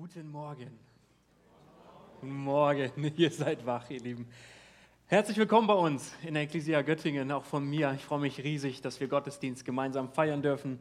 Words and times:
Guten 0.00 0.30
Morgen. 0.30 0.70
Guten 2.20 2.32
Morgen, 2.32 3.12
ihr 3.16 3.32
seid 3.32 3.66
wach, 3.66 3.90
ihr 3.90 3.98
Lieben. 3.98 4.28
Herzlich 5.08 5.36
willkommen 5.36 5.66
bei 5.66 5.74
uns 5.74 6.14
in 6.22 6.34
der 6.34 6.44
Ecclesia 6.44 6.82
Göttingen, 6.82 7.32
auch 7.32 7.42
von 7.42 7.68
mir. 7.68 7.92
Ich 7.96 8.04
freue 8.04 8.20
mich 8.20 8.38
riesig, 8.38 8.80
dass 8.80 9.00
wir 9.00 9.08
Gottesdienst 9.08 9.64
gemeinsam 9.64 10.08
feiern 10.08 10.40
dürfen. 10.40 10.78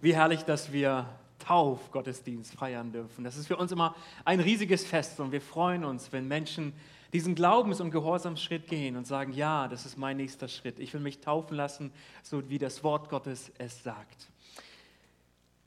Wie 0.00 0.16
herrlich, 0.16 0.42
dass 0.42 0.72
wir 0.72 1.08
Taufgottesdienst 1.38 2.54
feiern 2.54 2.90
dürfen. 2.90 3.22
Das 3.22 3.36
ist 3.36 3.46
für 3.46 3.56
uns 3.56 3.70
immer 3.70 3.94
ein 4.24 4.40
riesiges 4.40 4.84
Fest 4.84 5.20
und 5.20 5.30
wir 5.30 5.42
freuen 5.42 5.84
uns, 5.84 6.10
wenn 6.10 6.26
Menschen 6.26 6.72
diesen 7.12 7.36
Glaubens- 7.36 7.80
und 7.80 7.92
Gehorsamsschritt 7.92 8.66
gehen 8.66 8.96
und 8.96 9.06
sagen, 9.06 9.32
ja, 9.32 9.68
das 9.68 9.86
ist 9.86 9.96
mein 9.96 10.16
nächster 10.16 10.48
Schritt. 10.48 10.80
Ich 10.80 10.92
will 10.92 11.00
mich 11.00 11.20
taufen 11.20 11.56
lassen, 11.56 11.92
so 12.24 12.50
wie 12.50 12.58
das 12.58 12.82
Wort 12.82 13.10
Gottes 13.10 13.52
es 13.58 13.84
sagt. 13.84 14.26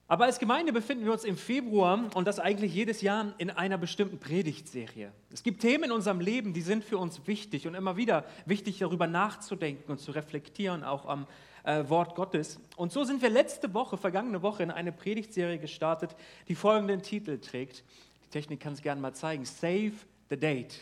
Aber 0.10 0.26
als 0.26 0.40
Gemeinde 0.40 0.74
befinden 0.74 1.06
wir 1.06 1.12
uns 1.12 1.24
im 1.24 1.38
Februar 1.38 2.10
und 2.16 2.28
das 2.28 2.40
eigentlich 2.40 2.74
jedes 2.74 3.02
Jahr 3.02 3.36
in 3.38 3.52
einer 3.52 3.78
bestimmten 3.78 4.18
Predigtserie. 4.18 5.12
Es 5.32 5.44
gibt 5.44 5.62
Themen 5.62 5.84
in 5.84 5.92
unserem 5.92 6.20
Leben, 6.20 6.52
die 6.52 6.64
sind 6.64 6.84
für 6.84 6.98
uns 6.98 7.28
wichtig 7.28 7.68
und 7.68 7.76
immer 7.76 7.96
wieder 7.96 8.26
wichtig, 8.48 8.80
darüber 8.80 9.06
nachzudenken 9.06 9.92
und 9.92 10.00
zu 10.00 10.10
reflektieren, 10.10 10.84
auch 10.84 11.06
am 11.06 11.28
äh, 11.64 11.88
Wort 11.90 12.16
Gottes. 12.16 12.60
Und 12.76 12.92
so 12.92 13.04
sind 13.04 13.22
wir 13.22 13.30
letzte 13.30 13.72
Woche, 13.76 13.98
vergangene 13.98 14.42
Woche, 14.42 14.64
in 14.64 14.72
eine 14.72 14.92
Predigtserie 14.92 15.60
gestartet, 15.60 16.16
die 16.48 16.56
folgenden 16.56 17.04
Titel 17.04 17.38
trägt. 17.38 17.84
Die 18.26 18.30
Technik 18.30 18.62
kann 18.62 18.74
es 18.74 18.82
gerne 18.82 19.00
mal 19.00 19.14
zeigen: 19.14 19.46
Save 19.46 19.92
the 20.32 20.38
Date. 20.38 20.74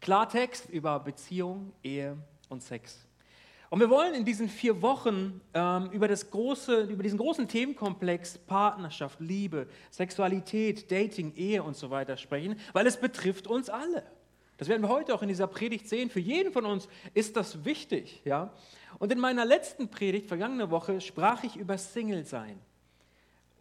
Klartext 0.00 0.70
über 0.70 0.98
Beziehung, 1.00 1.74
Ehe 1.82 2.16
und 2.48 2.62
Sex. 2.62 3.09
Und 3.70 3.78
wir 3.78 3.88
wollen 3.88 4.14
in 4.14 4.24
diesen 4.24 4.48
vier 4.48 4.82
Wochen 4.82 5.40
ähm, 5.54 5.90
über, 5.92 6.08
das 6.08 6.28
große, 6.28 6.82
über 6.82 7.04
diesen 7.04 7.18
großen 7.18 7.46
Themenkomplex 7.46 8.36
Partnerschaft, 8.38 9.20
Liebe, 9.20 9.68
Sexualität, 9.92 10.90
Dating, 10.90 11.32
Ehe 11.36 11.62
und 11.62 11.76
so 11.76 11.88
weiter 11.88 12.16
sprechen, 12.16 12.58
weil 12.72 12.88
es 12.88 12.96
betrifft 12.96 13.46
uns 13.46 13.70
alle. 13.70 14.02
Das 14.58 14.68
werden 14.68 14.82
wir 14.82 14.88
heute 14.88 15.14
auch 15.14 15.22
in 15.22 15.28
dieser 15.28 15.46
Predigt 15.46 15.88
sehen. 15.88 16.10
Für 16.10 16.18
jeden 16.18 16.52
von 16.52 16.66
uns 16.66 16.88
ist 17.14 17.36
das 17.36 17.64
wichtig. 17.64 18.20
Ja? 18.24 18.52
Und 18.98 19.12
in 19.12 19.20
meiner 19.20 19.44
letzten 19.44 19.88
Predigt, 19.88 20.26
vergangene 20.26 20.70
Woche, 20.72 21.00
sprach 21.00 21.44
ich 21.44 21.56
über 21.56 21.78
Single-Sein. 21.78 22.58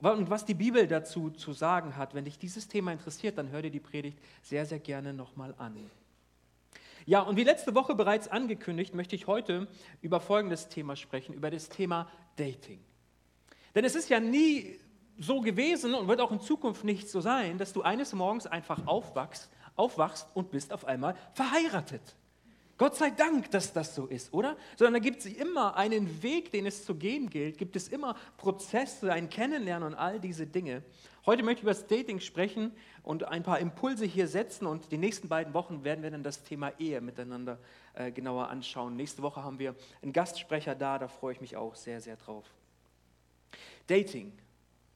Und 0.01 0.29
was 0.29 0.43
die 0.43 0.55
Bibel 0.55 0.87
dazu 0.87 1.29
zu 1.29 1.53
sagen 1.53 1.95
hat, 1.97 2.15
wenn 2.15 2.25
dich 2.25 2.39
dieses 2.39 2.67
Thema 2.67 2.91
interessiert, 2.93 3.37
dann 3.37 3.51
hör 3.51 3.61
dir 3.61 3.69
die 3.69 3.79
Predigt 3.79 4.17
sehr, 4.41 4.65
sehr 4.65 4.79
gerne 4.79 5.13
nochmal 5.13 5.53
an. 5.59 5.77
Ja, 7.05 7.21
und 7.21 7.37
wie 7.37 7.43
letzte 7.43 7.75
Woche 7.75 7.95
bereits 7.95 8.27
angekündigt, 8.27 8.93
möchte 8.93 9.15
ich 9.15 9.27
heute 9.27 9.67
über 10.01 10.19
folgendes 10.19 10.67
Thema 10.67 10.95
sprechen, 10.95 11.33
über 11.33 11.49
das 11.49 11.69
Thema 11.69 12.09
Dating. 12.35 12.79
Denn 13.75 13.85
es 13.85 13.95
ist 13.95 14.09
ja 14.09 14.19
nie 14.19 14.79
so 15.17 15.41
gewesen 15.41 15.93
und 15.93 16.07
wird 16.07 16.21
auch 16.21 16.31
in 16.31 16.41
Zukunft 16.41 16.83
nicht 16.83 17.09
so 17.09 17.21
sein, 17.21 17.57
dass 17.57 17.73
du 17.73 17.81
eines 17.81 18.13
Morgens 18.13 18.47
einfach 18.47 18.87
aufwachst, 18.87 19.49
aufwachst 19.75 20.27
und 20.33 20.51
bist 20.51 20.73
auf 20.73 20.85
einmal 20.85 21.15
verheiratet. 21.33 22.15
Gott 22.79 22.95
sei 22.95 23.09
Dank, 23.09 23.51
dass 23.51 23.73
das 23.73 23.93
so 23.93 24.05
ist, 24.05 24.33
oder? 24.33 24.55
Sondern 24.77 24.93
da 24.93 24.99
gibt 24.99 25.19
es 25.19 25.25
immer 25.25 25.75
einen 25.75 26.23
Weg, 26.23 26.49
den 26.51 26.65
es 26.65 26.85
zu 26.85 26.95
gehen 26.95 27.29
gilt, 27.29 27.57
gibt 27.57 27.75
es 27.75 27.89
immer 27.89 28.15
Prozesse, 28.37 29.11
ein 29.11 29.29
Kennenlernen 29.29 29.89
und 29.89 29.95
all 29.95 30.17
diese 30.17 30.47
Dinge. 30.47 30.81
Heute 31.25 31.43
möchte 31.43 31.59
ich 31.59 31.63
über 31.63 31.73
das 31.73 31.87
Dating 31.87 32.21
sprechen 32.21 32.71
und 33.03 33.25
ein 33.25 33.43
paar 33.43 33.59
Impulse 33.59 34.05
hier 34.05 34.29
setzen 34.29 34.65
und 34.65 34.93
die 34.93 34.97
nächsten 34.97 35.27
beiden 35.27 35.53
Wochen 35.53 35.83
werden 35.83 36.01
wir 36.03 36.09
dann 36.09 36.23
das 36.23 36.41
Thema 36.43 36.71
Ehe 36.79 37.01
miteinander 37.01 37.59
äh, 37.95 38.13
genauer 38.13 38.47
anschauen. 38.47 38.95
Nächste 38.95 39.23
Woche 39.23 39.43
haben 39.43 39.59
wir 39.59 39.75
einen 40.01 40.13
Gastsprecher 40.13 40.73
da, 40.73 40.97
da 40.97 41.09
freue 41.09 41.33
ich 41.33 41.41
mich 41.41 41.57
auch 41.57 41.75
sehr, 41.75 41.99
sehr 41.99 42.15
drauf. 42.15 42.45
Dating. 43.87 44.31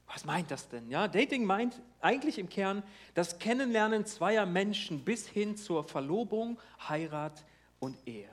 Was 0.06 0.24
meint 0.24 0.50
das 0.50 0.68
denn? 0.68 0.88
Ja, 0.88 1.06
Dating 1.06 1.44
meint 1.44 1.82
eigentlich 2.00 2.38
im 2.38 2.48
Kern 2.48 2.82
das 3.12 3.38
Kennenlernen 3.38 4.06
zweier 4.06 4.46
Menschen 4.46 5.04
bis 5.04 5.26
hin 5.26 5.58
zur 5.58 5.84
Verlobung, 5.84 6.58
Heirat, 6.88 7.44
und 7.78 7.96
Ehe. 8.06 8.28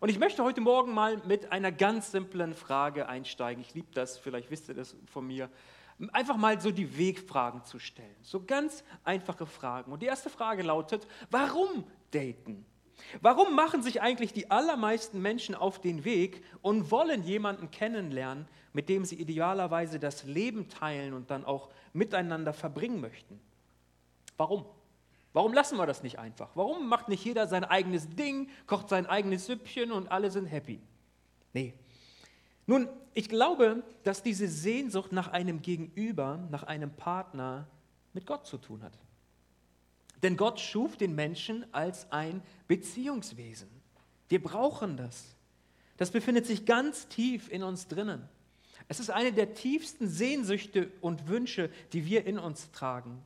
Und 0.00 0.08
ich 0.08 0.18
möchte 0.18 0.44
heute 0.44 0.60
Morgen 0.60 0.92
mal 0.92 1.16
mit 1.26 1.52
einer 1.52 1.72
ganz 1.72 2.12
simplen 2.12 2.54
Frage 2.54 3.08
einsteigen. 3.08 3.62
Ich 3.62 3.74
liebe 3.74 3.88
das, 3.94 4.18
vielleicht 4.18 4.50
wisst 4.50 4.68
ihr 4.68 4.74
das 4.74 4.94
von 5.06 5.26
mir. 5.26 5.48
Einfach 6.12 6.36
mal 6.36 6.60
so 6.60 6.70
die 6.70 6.98
Wegfragen 6.98 7.64
zu 7.64 7.78
stellen. 7.78 8.16
So 8.20 8.44
ganz 8.44 8.84
einfache 9.04 9.46
Fragen. 9.46 9.92
Und 9.92 10.02
die 10.02 10.06
erste 10.06 10.28
Frage 10.28 10.62
lautet, 10.62 11.06
warum 11.30 11.84
daten? 12.10 12.66
Warum 13.20 13.54
machen 13.54 13.82
sich 13.82 14.02
eigentlich 14.02 14.32
die 14.32 14.50
allermeisten 14.50 15.20
Menschen 15.20 15.54
auf 15.54 15.80
den 15.80 16.04
Weg 16.04 16.42
und 16.62 16.90
wollen 16.90 17.22
jemanden 17.22 17.70
kennenlernen, 17.70 18.46
mit 18.72 18.88
dem 18.88 19.04
sie 19.04 19.16
idealerweise 19.16 19.98
das 19.98 20.24
Leben 20.24 20.68
teilen 20.68 21.14
und 21.14 21.30
dann 21.30 21.44
auch 21.44 21.70
miteinander 21.92 22.52
verbringen 22.52 23.00
möchten? 23.00 23.40
Warum? 24.36 24.66
Warum 25.36 25.52
lassen 25.52 25.76
wir 25.76 25.84
das 25.84 26.02
nicht 26.02 26.18
einfach? 26.18 26.48
Warum 26.54 26.88
macht 26.88 27.10
nicht 27.10 27.22
jeder 27.22 27.46
sein 27.46 27.62
eigenes 27.62 28.08
Ding, 28.08 28.48
kocht 28.66 28.88
sein 28.88 29.04
eigenes 29.04 29.44
Süppchen 29.44 29.92
und 29.92 30.10
alle 30.10 30.30
sind 30.30 30.46
happy? 30.46 30.80
Nee. 31.52 31.74
Nun, 32.66 32.88
ich 33.12 33.28
glaube, 33.28 33.82
dass 34.02 34.22
diese 34.22 34.48
Sehnsucht 34.48 35.12
nach 35.12 35.28
einem 35.28 35.60
Gegenüber, 35.60 36.38
nach 36.50 36.62
einem 36.62 36.90
Partner 36.90 37.66
mit 38.14 38.24
Gott 38.24 38.46
zu 38.46 38.56
tun 38.56 38.82
hat. 38.82 38.94
Denn 40.22 40.38
Gott 40.38 40.58
schuf 40.58 40.96
den 40.96 41.14
Menschen 41.14 41.66
als 41.70 42.10
ein 42.10 42.40
Beziehungswesen. 42.66 43.68
Wir 44.30 44.42
brauchen 44.42 44.96
das. 44.96 45.36
Das 45.98 46.12
befindet 46.12 46.46
sich 46.46 46.64
ganz 46.64 47.08
tief 47.08 47.50
in 47.50 47.62
uns 47.62 47.88
drinnen. 47.88 48.26
Es 48.88 49.00
ist 49.00 49.10
eine 49.10 49.34
der 49.34 49.52
tiefsten 49.52 50.08
Sehnsüchte 50.08 50.90
und 51.02 51.28
Wünsche, 51.28 51.68
die 51.92 52.06
wir 52.06 52.24
in 52.24 52.38
uns 52.38 52.70
tragen. 52.70 53.22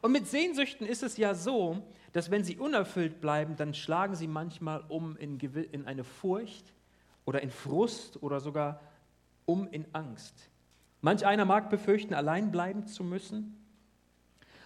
Und 0.00 0.12
mit 0.12 0.26
Sehnsüchten 0.26 0.86
ist 0.86 1.02
es 1.02 1.16
ja 1.16 1.34
so, 1.34 1.82
dass 2.12 2.30
wenn 2.30 2.44
sie 2.44 2.56
unerfüllt 2.56 3.20
bleiben, 3.20 3.56
dann 3.56 3.74
schlagen 3.74 4.14
sie 4.14 4.28
manchmal 4.28 4.84
um 4.88 5.16
in, 5.16 5.38
in 5.40 5.86
eine 5.86 6.04
Furcht 6.04 6.72
oder 7.24 7.42
in 7.42 7.50
Frust 7.50 8.22
oder 8.22 8.40
sogar 8.40 8.80
um 9.44 9.68
in 9.68 9.86
Angst. 9.92 10.50
Manch 11.00 11.26
einer 11.26 11.44
mag 11.44 11.70
befürchten, 11.70 12.14
allein 12.14 12.50
bleiben 12.50 12.86
zu 12.86 13.04
müssen. 13.04 13.54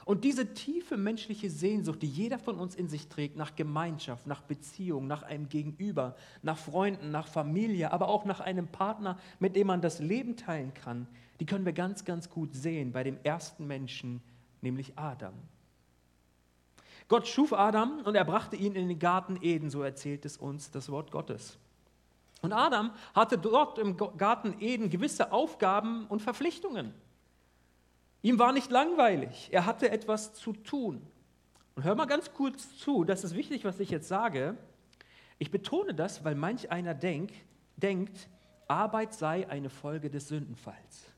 Und 0.05 0.25
diese 0.25 0.53
tiefe 0.55 0.97
menschliche 0.97 1.49
Sehnsucht, 1.49 2.03
die 2.03 2.09
jeder 2.09 2.39
von 2.39 2.59
uns 2.59 2.75
in 2.75 2.89
sich 2.89 3.09
trägt, 3.09 3.37
nach 3.37 3.55
Gemeinschaft, 3.55 4.27
nach 4.27 4.43
Beziehung, 4.43 5.07
nach 5.07 5.23
einem 5.23 5.49
Gegenüber, 5.49 6.17
nach 6.43 6.59
Freunden, 6.59 7.13
nach 7.13 7.29
Familie, 7.29 7.93
aber 7.93 8.09
auch 8.09 8.25
nach 8.25 8.41
einem 8.41 8.67
Partner, 8.67 9.19
mit 9.39 9.55
dem 9.55 9.69
man 9.69 9.81
das 9.81 10.01
Leben 10.01 10.37
teilen 10.37 10.75
kann, 10.75 11.07
die 11.39 11.47
können 11.47 11.65
wir 11.65 11.73
ganz, 11.73 12.05
ganz 12.05 12.29
gut 12.31 12.55
sehen 12.55 12.91
bei 12.91 13.05
dem 13.05 13.19
ersten 13.23 13.67
Menschen, 13.67 14.21
nämlich 14.63 14.99
Adam. 14.99 15.35
Gott 17.09 17.29
schuf 17.29 17.53
Adam 17.53 18.01
und 18.05 18.15
er 18.15 18.25
brachte 18.25 18.57
ihn 18.57 18.75
in 18.75 18.89
den 18.89 18.99
Garten 18.99 19.39
Eden, 19.43 19.69
so 19.69 19.83
erzählt 19.83 20.25
es 20.25 20.37
uns 20.37 20.71
das 20.71 20.89
Wort 20.89 21.11
Gottes. 21.11 21.59
Und 22.41 22.53
Adam 22.53 22.93
hatte 23.15 23.39
dort 23.39 23.79
im 23.79 23.97
Garten 23.97 24.57
Eden 24.61 24.91
gewisse 24.91 25.31
Aufgaben 25.31 26.07
und 26.07 26.23
Verpflichtungen. 26.23 26.95
Ihm 28.23 28.39
war 28.39 28.53
nicht 28.53 28.71
langweilig, 28.71 29.49
er 29.53 29.67
hatte 29.67 29.91
etwas 29.91 30.35
zu 30.35 30.53
tun. 30.53 31.07
Und 31.75 31.85
hör 31.85 31.95
mal 31.95 32.07
ganz 32.07 32.33
kurz 32.33 32.79
zu, 32.79 33.05
das 33.05 33.25
ist 33.25 33.35
wichtig, 33.35 33.65
was 33.65 33.81
ich 33.81 33.91
jetzt 33.91 34.09
sage. 34.09 34.57
Ich 35.39 35.51
betone 35.51 35.95
das, 35.95 36.25
weil 36.25 36.35
manch 36.35 36.71
einer 36.71 36.95
denk, 36.95 37.33
denkt, 37.77 38.29
Arbeit 38.69 39.15
sei 39.15 39.49
eine 39.49 39.71
Folge 39.71 40.09
des 40.09 40.29
Sündenfalls. 40.29 41.11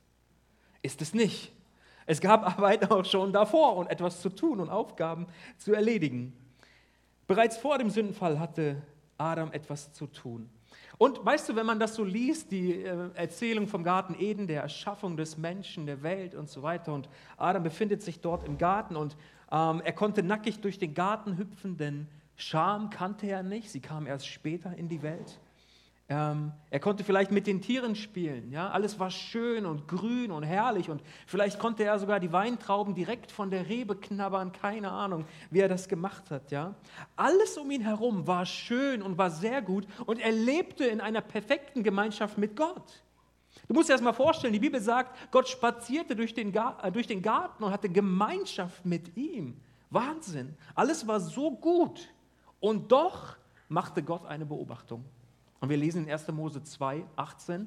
Ist 0.82 1.02
es 1.02 1.14
nicht. 1.14 1.52
Es 2.06 2.20
gab 2.20 2.44
Arbeit 2.58 2.90
auch 2.90 3.04
schon 3.04 3.32
davor 3.32 3.76
und 3.76 3.90
etwas 3.90 4.20
zu 4.20 4.28
tun 4.28 4.60
und 4.60 4.70
Aufgaben 4.70 5.26
zu 5.56 5.72
erledigen. 5.72 6.32
Bereits 7.26 7.56
vor 7.56 7.78
dem 7.78 7.90
Sündenfall 7.90 8.38
hatte 8.38 8.82
Adam 9.16 9.52
etwas 9.52 9.92
zu 9.92 10.06
tun. 10.06 10.50
Und 10.98 11.24
weißt 11.24 11.48
du, 11.48 11.56
wenn 11.56 11.66
man 11.66 11.80
das 11.80 11.96
so 11.96 12.04
liest, 12.04 12.52
die 12.52 12.82
äh, 12.82 13.10
Erzählung 13.14 13.66
vom 13.66 13.82
Garten 13.82 14.14
Eden, 14.18 14.46
der 14.46 14.62
Erschaffung 14.62 15.16
des 15.16 15.36
Menschen, 15.36 15.86
der 15.86 16.02
Welt 16.02 16.34
und 16.34 16.48
so 16.48 16.62
weiter, 16.62 16.92
und 16.92 17.08
Adam 17.36 17.62
befindet 17.62 18.02
sich 18.02 18.20
dort 18.20 18.46
im 18.46 18.58
Garten 18.58 18.94
und 18.94 19.16
ähm, 19.50 19.82
er 19.84 19.92
konnte 19.92 20.22
nackig 20.22 20.60
durch 20.60 20.78
den 20.78 20.94
Garten 20.94 21.36
hüpfen, 21.36 21.76
denn 21.76 22.06
Scham 22.36 22.90
kannte 22.90 23.26
er 23.26 23.42
nicht, 23.42 23.70
sie 23.70 23.80
kam 23.80 24.06
erst 24.06 24.26
später 24.26 24.76
in 24.76 24.88
die 24.88 25.02
Welt. 25.02 25.38
Ähm, 26.06 26.52
er 26.68 26.80
konnte 26.80 27.02
vielleicht 27.02 27.30
mit 27.30 27.46
den 27.46 27.62
Tieren 27.62 27.96
spielen. 27.96 28.52
Ja? 28.52 28.68
Alles 28.70 28.98
war 28.98 29.10
schön 29.10 29.64
und 29.64 29.88
grün 29.88 30.30
und 30.30 30.42
herrlich. 30.42 30.90
Und 30.90 31.02
vielleicht 31.26 31.58
konnte 31.58 31.84
er 31.84 31.98
sogar 31.98 32.20
die 32.20 32.30
Weintrauben 32.30 32.94
direkt 32.94 33.32
von 33.32 33.50
der 33.50 33.68
Rebe 33.68 33.96
knabbern. 33.96 34.52
Keine 34.52 34.90
Ahnung, 34.90 35.24
wie 35.50 35.60
er 35.60 35.68
das 35.68 35.88
gemacht 35.88 36.30
hat. 36.30 36.50
Ja? 36.50 36.74
Alles 37.16 37.56
um 37.56 37.70
ihn 37.70 37.80
herum 37.80 38.26
war 38.26 38.44
schön 38.44 39.00
und 39.00 39.16
war 39.16 39.30
sehr 39.30 39.62
gut. 39.62 39.86
Und 40.04 40.20
er 40.20 40.32
lebte 40.32 40.84
in 40.84 41.00
einer 41.00 41.22
perfekten 41.22 41.82
Gemeinschaft 41.82 42.36
mit 42.36 42.54
Gott. 42.54 43.02
Du 43.66 43.72
musst 43.72 43.88
dir 43.88 43.94
das 43.94 44.02
mal 44.02 44.12
vorstellen, 44.12 44.52
die 44.52 44.58
Bibel 44.58 44.80
sagt, 44.80 45.16
Gott 45.30 45.48
spazierte 45.48 46.14
durch 46.14 46.34
den, 46.34 46.54
äh, 46.54 46.92
durch 46.92 47.06
den 47.06 47.22
Garten 47.22 47.64
und 47.64 47.70
hatte 47.70 47.88
Gemeinschaft 47.88 48.84
mit 48.84 49.16
ihm. 49.16 49.58
Wahnsinn. 49.88 50.54
Alles 50.74 51.06
war 51.06 51.20
so 51.20 51.50
gut. 51.52 52.10
Und 52.60 52.92
doch 52.92 53.36
machte 53.68 54.02
Gott 54.02 54.26
eine 54.26 54.44
Beobachtung. 54.44 55.04
Und 55.64 55.70
wir 55.70 55.78
lesen 55.78 56.04
in 56.04 56.10
1. 56.10 56.28
Mose 56.28 56.62
2, 56.62 57.06
18. 57.16 57.66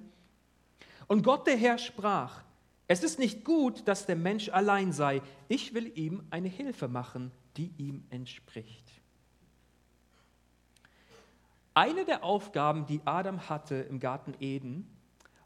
Und 1.07 1.23
Gott 1.23 1.47
der 1.47 1.57
Herr 1.57 1.79
sprach, 1.79 2.43
Es 2.87 3.01
ist 3.01 3.17
nicht 3.17 3.43
gut, 3.43 3.87
dass 3.87 4.05
der 4.05 4.15
Mensch 4.15 4.49
allein 4.49 4.93
sei. 4.93 5.23
Ich 5.47 5.73
will 5.73 5.91
ihm 5.97 6.21
eine 6.29 6.47
Hilfe 6.47 6.87
machen, 6.89 7.31
die 7.55 7.73
ihm 7.77 8.03
entspricht. 8.11 8.87
Eine 11.73 12.05
der 12.05 12.23
Aufgaben, 12.23 12.85
die 12.85 13.01
Adam 13.03 13.49
hatte 13.49 13.73
im 13.73 13.99
Garten 13.99 14.35
Eden, 14.39 14.87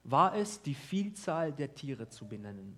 war 0.04 0.36
es, 0.36 0.62
die 0.62 0.76
Vielzahl 0.76 1.54
der 1.54 1.74
Tiere 1.74 2.10
zu 2.10 2.28
benennen. 2.28 2.78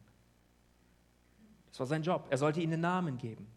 Das 1.71 1.79
war 1.79 1.87
sein 1.87 2.03
Job. 2.03 2.27
Er 2.29 2.37
sollte 2.37 2.61
ihnen 2.61 2.79
Namen 2.79 3.17
geben. 3.17 3.47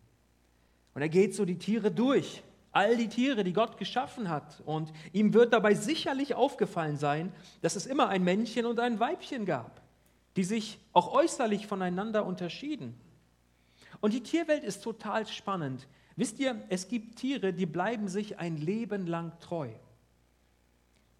Und 0.95 1.03
er 1.03 1.11
geht 1.11 1.35
so 1.35 1.45
die 1.45 1.59
Tiere 1.59 1.91
durch, 1.91 2.43
all 2.77 2.97
die 2.97 3.09
Tiere, 3.09 3.43
die 3.43 3.53
Gott 3.53 3.79
geschaffen 3.79 4.29
hat. 4.29 4.63
Und 4.67 4.93
ihm 5.13 5.35
wird 5.35 5.53
dabei 5.53 5.75
sicherlich 5.75 6.35
aufgefallen 6.35 6.97
sein, 6.97 7.33
dass 7.63 7.75
es 7.75 7.87
immer 7.87 8.09
ein 8.09 8.23
Männchen 8.23 8.67
und 8.67 8.79
ein 8.79 9.01
Weibchen 9.01 9.47
gab 9.47 9.81
die 10.37 10.45
sich 10.45 10.79
auch 10.93 11.13
äußerlich 11.13 11.67
voneinander 11.67 12.27
unterschieden. 12.27 12.95
Und 14.01 14.13
die 14.13 14.23
Tierwelt 14.23 14.63
ist 14.63 14.85
total 14.85 15.27
spannend. 15.27 15.89
Wisst 16.15 16.39
ihr, 16.39 16.63
es 16.69 16.89
gibt 16.89 17.17
Tiere, 17.17 17.53
die 17.53 17.67
bleiben 17.67 18.09
sich 18.09 18.39
ein 18.39 18.59
Leben 18.59 19.07
lang 19.07 19.33
treu. 19.41 19.71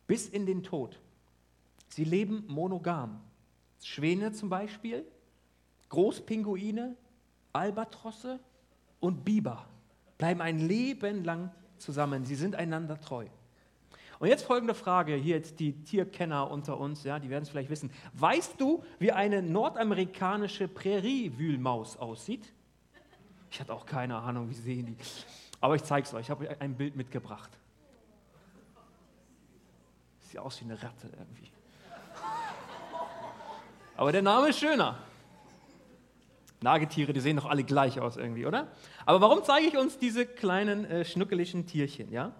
Bis 0.07 0.29
in 0.29 0.47
den 0.47 0.63
Tod. 0.63 1.01
Sie 1.89 2.05
leben 2.05 2.45
monogam. 2.47 3.21
Schwäne 3.83 4.33
zum 4.33 4.49
Beispiel, 4.49 5.05
Großpinguine, 5.89 6.97
Albatrosse 7.53 8.39
und 9.01 9.25
Biber 9.25 9.67
bleiben 10.19 10.41
ein 10.41 10.59
Leben 10.59 11.25
lang 11.25 11.51
zusammen. 11.79 12.25
Sie 12.25 12.35
sind 12.35 12.55
einander 12.55 12.99
treu. 13.01 13.27
Und 14.19 14.29
jetzt 14.29 14.45
folgende 14.47 14.75
Frage, 14.75 15.15
hier 15.15 15.37
jetzt 15.37 15.61
die 15.61 15.73
Tierkenner 15.85 16.51
unter 16.51 16.79
uns, 16.79 17.05
ja, 17.05 17.19
die 17.19 17.29
werden 17.29 17.43
es 17.43 17.51
vielleicht 17.51 17.69
wissen. 17.69 17.91
Weißt 18.15 18.59
du, 18.59 18.83
wie 18.99 19.13
eine 19.13 19.43
nordamerikanische 19.43 20.69
Präriewühlmaus 20.69 21.99
aussieht? 21.99 22.53
Ich 23.51 23.61
hatte 23.61 23.75
auch 23.75 23.85
keine 23.85 24.17
Ahnung, 24.17 24.49
wie 24.49 24.55
sehen 24.55 24.87
die. 24.87 24.97
Aber 25.61 25.75
ich 25.77 25.83
zeige 25.85 26.07
es 26.07 26.15
euch, 26.15 26.23
ich 26.23 26.31
habe 26.31 26.61
ein 26.61 26.75
Bild 26.77 26.97
mitgebracht. 26.97 27.51
Sieht 30.21 30.39
aus 30.39 30.61
wie 30.61 30.65
eine 30.65 30.83
Ratte 30.83 31.09
irgendwie. 31.09 31.51
Aber 33.97 34.13
der 34.13 34.23
Name 34.23 34.49
ist 34.49 34.59
schöner. 34.59 34.99
Nagetiere, 36.63 37.13
die 37.13 37.21
sehen 37.21 37.37
doch 37.37 37.47
alle 37.47 37.65
gleich 37.65 38.01
aus 38.01 38.17
irgendwie, 38.17 38.47
oder? 38.47 38.69
Aber 39.05 39.21
warum 39.21 39.43
zeige 39.45 39.67
ich 39.67 39.77
uns 39.77 39.99
diese 39.99 40.27
kleinen 40.27 40.85
äh, 40.85 41.05
schnuckeligen 41.05 41.67
Tierchen, 41.67 42.11
ja? 42.11 42.33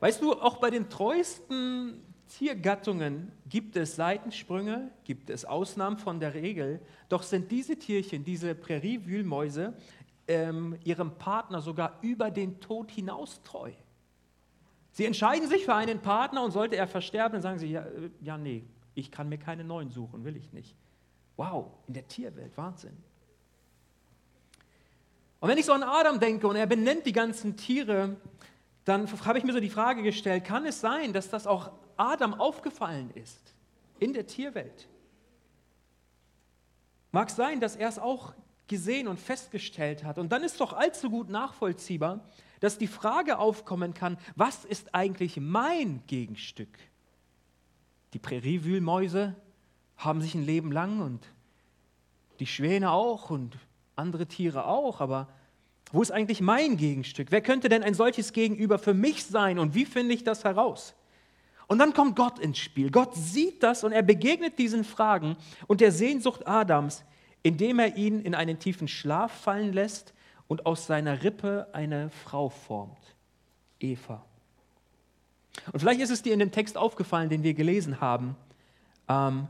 Weißt 0.00 0.20
du, 0.20 0.32
auch 0.32 0.56
bei 0.56 0.70
den 0.70 0.90
treuesten 0.90 2.02
Tiergattungen 2.26 3.30
gibt 3.48 3.76
es 3.76 3.94
Seitensprünge, 3.94 4.90
gibt 5.04 5.30
es 5.30 5.44
Ausnahmen 5.44 5.98
von 5.98 6.18
der 6.18 6.34
Regel, 6.34 6.80
doch 7.08 7.22
sind 7.22 7.50
diese 7.50 7.76
Tierchen, 7.76 8.24
diese 8.24 8.54
Präriewühlmäuse, 8.54 9.74
ähm, 10.26 10.76
ihrem 10.82 11.18
Partner 11.18 11.60
sogar 11.60 11.98
über 12.00 12.30
den 12.30 12.60
Tod 12.60 12.90
hinaus 12.90 13.42
treu. 13.44 13.70
Sie 14.92 15.04
entscheiden 15.04 15.48
sich 15.48 15.64
für 15.64 15.74
einen 15.74 16.00
Partner 16.00 16.42
und 16.42 16.50
sollte 16.50 16.76
er 16.76 16.86
versterben, 16.86 17.34
dann 17.34 17.42
sagen 17.42 17.58
sie, 17.58 17.70
ja, 17.70 17.82
äh, 17.82 18.10
ja 18.20 18.38
nee, 18.38 18.64
ich 18.94 19.10
kann 19.10 19.28
mir 19.28 19.38
keinen 19.38 19.66
neuen 19.66 19.90
suchen, 19.90 20.24
will 20.24 20.36
ich 20.36 20.52
nicht. 20.52 20.74
Wow, 21.36 21.72
in 21.86 21.94
der 21.94 22.08
Tierwelt, 22.08 22.56
Wahnsinn. 22.56 22.96
Und 25.42 25.48
wenn 25.48 25.58
ich 25.58 25.66
so 25.66 25.72
an 25.72 25.82
Adam 25.82 26.20
denke 26.20 26.46
und 26.46 26.54
er 26.54 26.68
benennt 26.68 27.04
die 27.04 27.12
ganzen 27.12 27.56
Tiere, 27.56 28.16
dann 28.84 29.10
habe 29.24 29.38
ich 29.38 29.44
mir 29.44 29.52
so 29.52 29.58
die 29.58 29.70
Frage 29.70 30.04
gestellt, 30.04 30.44
kann 30.44 30.64
es 30.64 30.80
sein, 30.80 31.12
dass 31.12 31.30
das 31.30 31.48
auch 31.48 31.72
Adam 31.96 32.34
aufgefallen 32.34 33.10
ist 33.16 33.52
in 33.98 34.12
der 34.12 34.28
Tierwelt? 34.28 34.86
Mag 37.10 37.28
sein, 37.28 37.58
dass 37.58 37.74
er 37.74 37.88
es 37.88 37.98
auch 37.98 38.34
gesehen 38.68 39.08
und 39.08 39.18
festgestellt 39.18 40.04
hat. 40.04 40.16
Und 40.16 40.30
dann 40.30 40.44
ist 40.44 40.60
doch 40.60 40.74
allzu 40.74 41.10
gut 41.10 41.28
nachvollziehbar, 41.28 42.20
dass 42.60 42.78
die 42.78 42.86
Frage 42.86 43.38
aufkommen 43.38 43.94
kann, 43.94 44.18
was 44.36 44.64
ist 44.64 44.94
eigentlich 44.94 45.40
mein 45.40 46.04
Gegenstück? 46.06 46.78
Die 48.12 48.20
Präriewühlmäuse 48.20 49.34
haben 49.96 50.20
sich 50.20 50.36
ein 50.36 50.46
Leben 50.46 50.70
lang 50.70 51.00
und 51.00 51.26
die 52.38 52.46
Schwäne 52.46 52.92
auch 52.92 53.30
und 53.30 53.58
andere 53.96 54.26
Tiere 54.26 54.66
auch, 54.66 55.00
aber 55.00 55.28
wo 55.92 56.00
ist 56.00 56.10
eigentlich 56.10 56.40
mein 56.40 56.76
Gegenstück? 56.76 57.28
Wer 57.30 57.42
könnte 57.42 57.68
denn 57.68 57.82
ein 57.82 57.94
solches 57.94 58.32
Gegenüber 58.32 58.78
für 58.78 58.94
mich 58.94 59.24
sein 59.24 59.58
und 59.58 59.74
wie 59.74 59.84
finde 59.84 60.14
ich 60.14 60.24
das 60.24 60.44
heraus? 60.44 60.94
Und 61.66 61.78
dann 61.78 61.92
kommt 61.92 62.16
Gott 62.16 62.38
ins 62.38 62.58
Spiel. 62.58 62.90
Gott 62.90 63.14
sieht 63.14 63.62
das 63.62 63.84
und 63.84 63.92
er 63.92 64.02
begegnet 64.02 64.58
diesen 64.58 64.84
Fragen 64.84 65.36
und 65.66 65.80
der 65.80 65.92
Sehnsucht 65.92 66.46
Adams, 66.46 67.04
indem 67.42 67.78
er 67.78 67.96
ihn 67.96 68.20
in 68.20 68.34
einen 68.34 68.58
tiefen 68.58 68.88
Schlaf 68.88 69.32
fallen 69.32 69.72
lässt 69.72 70.14
und 70.48 70.66
aus 70.66 70.86
seiner 70.86 71.22
Rippe 71.22 71.68
eine 71.72 72.10
Frau 72.10 72.48
formt, 72.48 73.14
Eva. 73.80 74.24
Und 75.72 75.80
vielleicht 75.80 76.00
ist 76.00 76.10
es 76.10 76.22
dir 76.22 76.32
in 76.32 76.38
dem 76.38 76.52
Text 76.52 76.76
aufgefallen, 76.76 77.28
den 77.28 77.42
wir 77.42 77.54
gelesen 77.54 78.00
haben. 78.00 78.36
Ähm, 79.08 79.48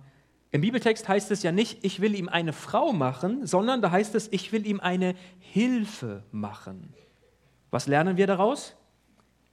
im 0.52 0.60
Bibeltext 0.60 1.08
heißt 1.08 1.30
es 1.30 1.42
ja 1.42 1.50
nicht, 1.50 1.82
ich 1.82 2.00
will 2.00 2.14
ihm 2.14 2.28
eine 2.28 2.52
Frau 2.52 2.92
machen, 2.92 3.46
sondern 3.46 3.80
da 3.80 3.90
heißt 3.90 4.14
es, 4.14 4.30
ich 4.30 4.52
will 4.52 4.66
ihm 4.66 4.80
eine 4.80 5.14
Hilfe 5.38 6.24
machen. 6.30 6.92
Was 7.70 7.86
lernen 7.86 8.18
wir 8.18 8.26
daraus? 8.26 8.76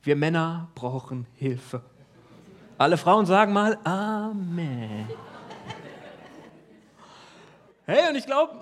Wir 0.04 0.18
Männer 0.18 0.70
brauchen 0.76 1.26
Hilfe. 1.36 1.82
Alle 2.78 2.98
Frauen 2.98 3.26
sagen 3.26 3.54
mal 3.54 3.80
Amen. 3.86 5.08
Hey, 7.86 8.10
und 8.10 8.18
ich 8.18 8.26
glaube, 8.26 8.56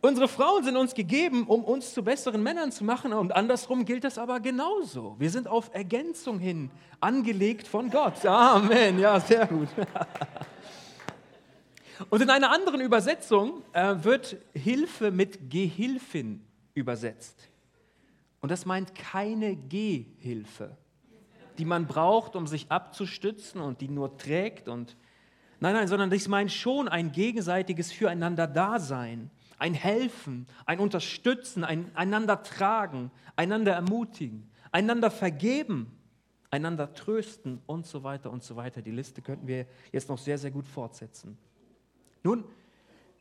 unsere 0.00 0.28
Frauen 0.28 0.64
sind 0.64 0.78
uns 0.78 0.94
gegeben, 0.94 1.46
um 1.46 1.62
uns 1.62 1.92
zu 1.92 2.02
besseren 2.02 2.42
Männern 2.42 2.72
zu 2.72 2.84
machen. 2.84 3.12
Und 3.12 3.36
andersrum 3.36 3.84
gilt 3.84 4.04
das 4.04 4.16
aber 4.16 4.40
genauso. 4.40 5.14
Wir 5.18 5.28
sind 5.28 5.46
auf 5.46 5.70
Ergänzung 5.74 6.38
hin 6.38 6.70
angelegt 7.00 7.68
von 7.68 7.90
Gott. 7.90 8.24
Amen. 8.24 8.98
Ja, 8.98 9.20
sehr 9.20 9.46
gut. 9.46 9.68
Und 12.10 12.22
in 12.22 12.30
einer 12.30 12.50
anderen 12.50 12.80
Übersetzung 12.80 13.62
äh, 13.72 13.94
wird 14.02 14.36
Hilfe 14.54 15.10
mit 15.10 15.50
Gehilfin 15.50 16.44
übersetzt. 16.74 17.48
Und 18.40 18.50
das 18.50 18.66
meint 18.66 18.94
keine 18.94 19.56
Gehilfe, 19.56 20.76
die 21.58 21.64
man 21.64 21.86
braucht, 21.86 22.36
um 22.36 22.46
sich 22.46 22.70
abzustützen 22.70 23.60
und 23.60 23.80
die 23.80 23.88
nur 23.88 24.16
trägt. 24.18 24.68
Und 24.68 24.96
nein, 25.58 25.74
nein, 25.74 25.88
sondern 25.88 26.10
das 26.10 26.28
meint 26.28 26.52
schon 26.52 26.88
ein 26.88 27.12
gegenseitiges 27.12 27.92
Füreinander-Dasein, 27.92 29.30
ein 29.58 29.74
Helfen, 29.74 30.46
ein 30.66 30.80
Unterstützen, 30.80 31.64
ein 31.64 31.90
einander 31.96 32.42
tragen, 32.42 33.10
einander 33.36 33.72
ermutigen, 33.72 34.50
einander 34.70 35.10
vergeben, 35.10 35.90
einander 36.50 36.92
trösten 36.94 37.60
und 37.66 37.86
so 37.86 38.02
weiter 38.02 38.30
und 38.30 38.42
so 38.42 38.54
weiter. 38.54 38.82
Die 38.82 38.90
Liste 38.90 39.22
könnten 39.22 39.46
wir 39.46 39.66
jetzt 39.92 40.08
noch 40.08 40.18
sehr, 40.18 40.38
sehr 40.38 40.50
gut 40.50 40.66
fortsetzen. 40.66 41.38
Nun, 42.26 42.42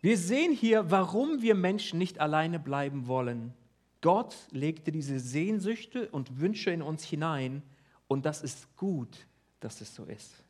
wir 0.01 0.17
sehen 0.17 0.51
hier, 0.51 0.89
warum 0.89 1.43
wir 1.43 1.53
Menschen 1.53 1.99
nicht 1.99 2.19
alleine 2.19 2.57
bleiben 2.59 3.05
wollen. 3.05 3.53
Gott 4.01 4.35
legte 4.49 4.91
diese 4.91 5.19
Sehnsüchte 5.19 6.09
und 6.09 6.39
Wünsche 6.39 6.71
in 6.71 6.81
uns 6.81 7.03
hinein 7.03 7.61
und 8.07 8.25
das 8.25 8.41
ist 8.41 8.75
gut, 8.77 9.27
dass 9.59 9.79
es 9.79 9.93
so 9.93 10.05
ist. 10.05 10.43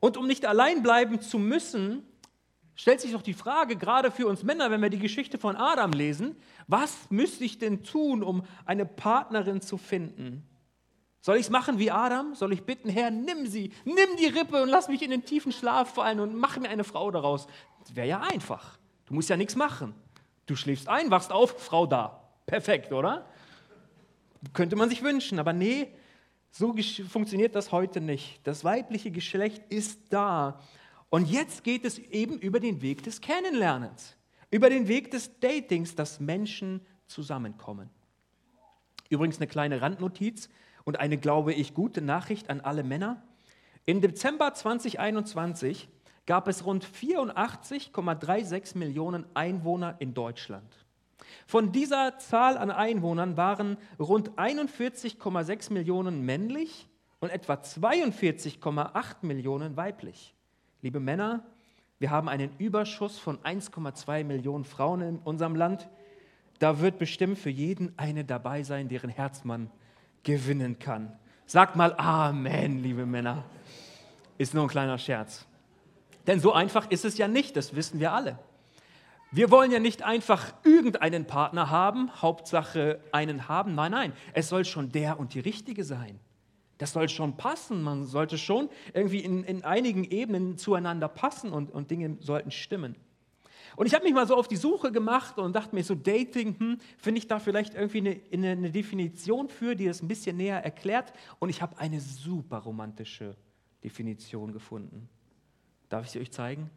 Und 0.00 0.16
um 0.16 0.26
nicht 0.26 0.46
allein 0.46 0.82
bleiben 0.82 1.20
zu 1.20 1.38
müssen, 1.38 2.02
stellt 2.74 3.02
sich 3.02 3.12
doch 3.12 3.20
die 3.20 3.34
Frage, 3.34 3.76
gerade 3.76 4.10
für 4.10 4.26
uns 4.26 4.42
Männer, 4.42 4.70
wenn 4.70 4.80
wir 4.80 4.88
die 4.88 4.98
Geschichte 4.98 5.36
von 5.36 5.54
Adam 5.54 5.92
lesen, 5.92 6.34
was 6.66 7.10
müsste 7.10 7.44
ich 7.44 7.58
denn 7.58 7.84
tun, 7.84 8.22
um 8.22 8.42
eine 8.64 8.86
Partnerin 8.86 9.60
zu 9.60 9.76
finden? 9.76 10.48
Soll 11.26 11.38
ich 11.38 11.46
es 11.46 11.50
machen 11.50 11.80
wie 11.80 11.90
Adam? 11.90 12.36
Soll 12.36 12.52
ich 12.52 12.62
bitten, 12.62 12.88
Herr, 12.88 13.10
nimm 13.10 13.48
sie, 13.48 13.72
nimm 13.84 14.16
die 14.16 14.26
Rippe 14.26 14.62
und 14.62 14.68
lass 14.68 14.86
mich 14.86 15.02
in 15.02 15.10
den 15.10 15.24
tiefen 15.24 15.50
Schlaf 15.50 15.94
fallen 15.94 16.20
und 16.20 16.36
mach 16.36 16.56
mir 16.56 16.68
eine 16.68 16.84
Frau 16.84 17.10
daraus? 17.10 17.48
Wäre 17.92 18.06
ja 18.06 18.20
einfach. 18.20 18.78
Du 19.06 19.14
musst 19.14 19.28
ja 19.28 19.36
nichts 19.36 19.56
machen. 19.56 19.92
Du 20.46 20.54
schläfst 20.54 20.86
ein, 20.86 21.10
wachst 21.10 21.32
auf, 21.32 21.60
Frau 21.60 21.84
da. 21.84 22.30
Perfekt, 22.46 22.92
oder? 22.92 23.26
Könnte 24.52 24.76
man 24.76 24.88
sich 24.88 25.02
wünschen, 25.02 25.40
aber 25.40 25.52
nee, 25.52 25.88
so 26.52 26.76
funktioniert 27.08 27.56
das 27.56 27.72
heute 27.72 28.00
nicht. 28.00 28.38
Das 28.44 28.62
weibliche 28.62 29.10
Geschlecht 29.10 29.64
ist 29.68 29.98
da. 30.10 30.60
Und 31.10 31.28
jetzt 31.28 31.64
geht 31.64 31.84
es 31.84 31.98
eben 31.98 32.38
über 32.38 32.60
den 32.60 32.82
Weg 32.82 33.02
des 33.02 33.20
Kennenlernens, 33.20 34.16
über 34.52 34.70
den 34.70 34.86
Weg 34.86 35.10
des 35.10 35.40
Datings, 35.40 35.96
dass 35.96 36.20
Menschen 36.20 36.86
zusammenkommen. 37.08 37.90
Übrigens 39.08 39.38
eine 39.38 39.48
kleine 39.48 39.82
Randnotiz 39.82 40.48
und 40.86 41.00
eine, 41.00 41.18
glaube 41.18 41.52
ich, 41.52 41.74
gute 41.74 42.00
Nachricht 42.00 42.48
an 42.48 42.62
alle 42.62 42.84
Männer. 42.84 43.20
Im 43.84 44.00
Dezember 44.00 44.54
2021 44.54 45.88
gab 46.24 46.48
es 46.48 46.64
rund 46.64 46.86
84,36 46.86 48.78
Millionen 48.78 49.26
Einwohner 49.34 49.96
in 49.98 50.14
Deutschland. 50.14 50.86
Von 51.46 51.72
dieser 51.72 52.18
Zahl 52.18 52.56
an 52.56 52.70
Einwohnern 52.70 53.36
waren 53.36 53.76
rund 53.98 54.30
41,6 54.38 55.72
Millionen 55.72 56.24
männlich 56.24 56.88
und 57.20 57.30
etwa 57.30 57.54
42,8 57.54 59.16
Millionen 59.22 59.76
weiblich. 59.76 60.34
Liebe 60.82 61.00
Männer, 61.00 61.44
Wir 61.98 62.10
haben 62.10 62.28
einen 62.28 62.50
Überschuss 62.58 63.18
von 63.18 63.38
1,2 63.38 64.22
Millionen 64.22 64.64
Frauen 64.64 65.00
in 65.00 65.18
unserem 65.18 65.56
Land. 65.56 65.88
Da 66.58 66.80
wird 66.80 66.98
bestimmt 66.98 67.38
für 67.38 67.48
jeden 67.48 67.98
eine 67.98 68.22
dabei 68.22 68.64
sein, 68.64 68.88
deren 68.88 69.08
Herz 69.08 69.44
man 69.44 69.70
gewinnen 70.26 70.78
kann. 70.78 71.16
Sagt 71.46 71.76
mal 71.76 71.94
Amen, 71.96 72.82
liebe 72.82 73.06
Männer. 73.06 73.44
Ist 74.36 74.52
nur 74.52 74.64
ein 74.64 74.68
kleiner 74.68 74.98
Scherz. 74.98 75.46
Denn 76.26 76.40
so 76.40 76.52
einfach 76.52 76.90
ist 76.90 77.04
es 77.04 77.16
ja 77.16 77.28
nicht, 77.28 77.56
das 77.56 77.74
wissen 77.76 78.00
wir 78.00 78.12
alle. 78.12 78.38
Wir 79.30 79.50
wollen 79.50 79.70
ja 79.70 79.78
nicht 79.78 80.02
einfach 80.02 80.52
irgendeinen 80.64 81.26
Partner 81.26 81.70
haben, 81.70 82.10
Hauptsache 82.20 83.00
einen 83.12 83.48
haben. 83.48 83.74
Nein, 83.74 83.92
nein, 83.92 84.12
es 84.34 84.48
soll 84.48 84.64
schon 84.64 84.90
der 84.90 85.18
und 85.18 85.34
die 85.34 85.40
richtige 85.40 85.84
sein. 85.84 86.18
Das 86.78 86.92
soll 86.92 87.08
schon 87.08 87.36
passen. 87.36 87.82
Man 87.82 88.04
sollte 88.04 88.36
schon 88.36 88.68
irgendwie 88.92 89.20
in, 89.20 89.44
in 89.44 89.64
einigen 89.64 90.04
Ebenen 90.04 90.58
zueinander 90.58 91.08
passen 91.08 91.52
und, 91.52 91.70
und 91.70 91.90
Dinge 91.90 92.18
sollten 92.20 92.50
stimmen. 92.50 92.96
Und 93.76 93.86
ich 93.86 93.94
habe 93.94 94.04
mich 94.04 94.14
mal 94.14 94.26
so 94.26 94.34
auf 94.34 94.48
die 94.48 94.56
Suche 94.56 94.90
gemacht 94.90 95.38
und 95.38 95.54
dachte 95.54 95.74
mir 95.74 95.84
so, 95.84 95.94
Dating, 95.94 96.58
hm, 96.58 96.78
finde 96.96 97.18
ich 97.18 97.28
da 97.28 97.38
vielleicht 97.38 97.74
irgendwie 97.74 97.98
eine, 97.98 98.20
eine, 98.32 98.50
eine 98.52 98.70
Definition 98.70 99.50
für, 99.50 99.76
die 99.76 99.84
das 99.84 100.02
ein 100.02 100.08
bisschen 100.08 100.38
näher 100.38 100.64
erklärt. 100.64 101.12
Und 101.38 101.50
ich 101.50 101.60
habe 101.60 101.78
eine 101.78 102.00
super 102.00 102.58
romantische 102.58 103.36
Definition 103.84 104.52
gefunden. 104.52 105.08
Darf 105.90 106.06
ich 106.06 106.12
sie 106.12 106.20
euch 106.20 106.32
zeigen? 106.32 106.70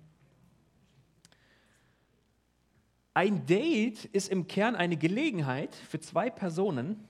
Ein 3.13 3.45
Date 3.45 4.05
ist 4.05 4.29
im 4.29 4.47
Kern 4.47 4.75
eine 4.75 4.97
Gelegenheit 4.97 5.73
für 5.73 5.99
zwei 5.99 6.29
Personen, 6.29 7.07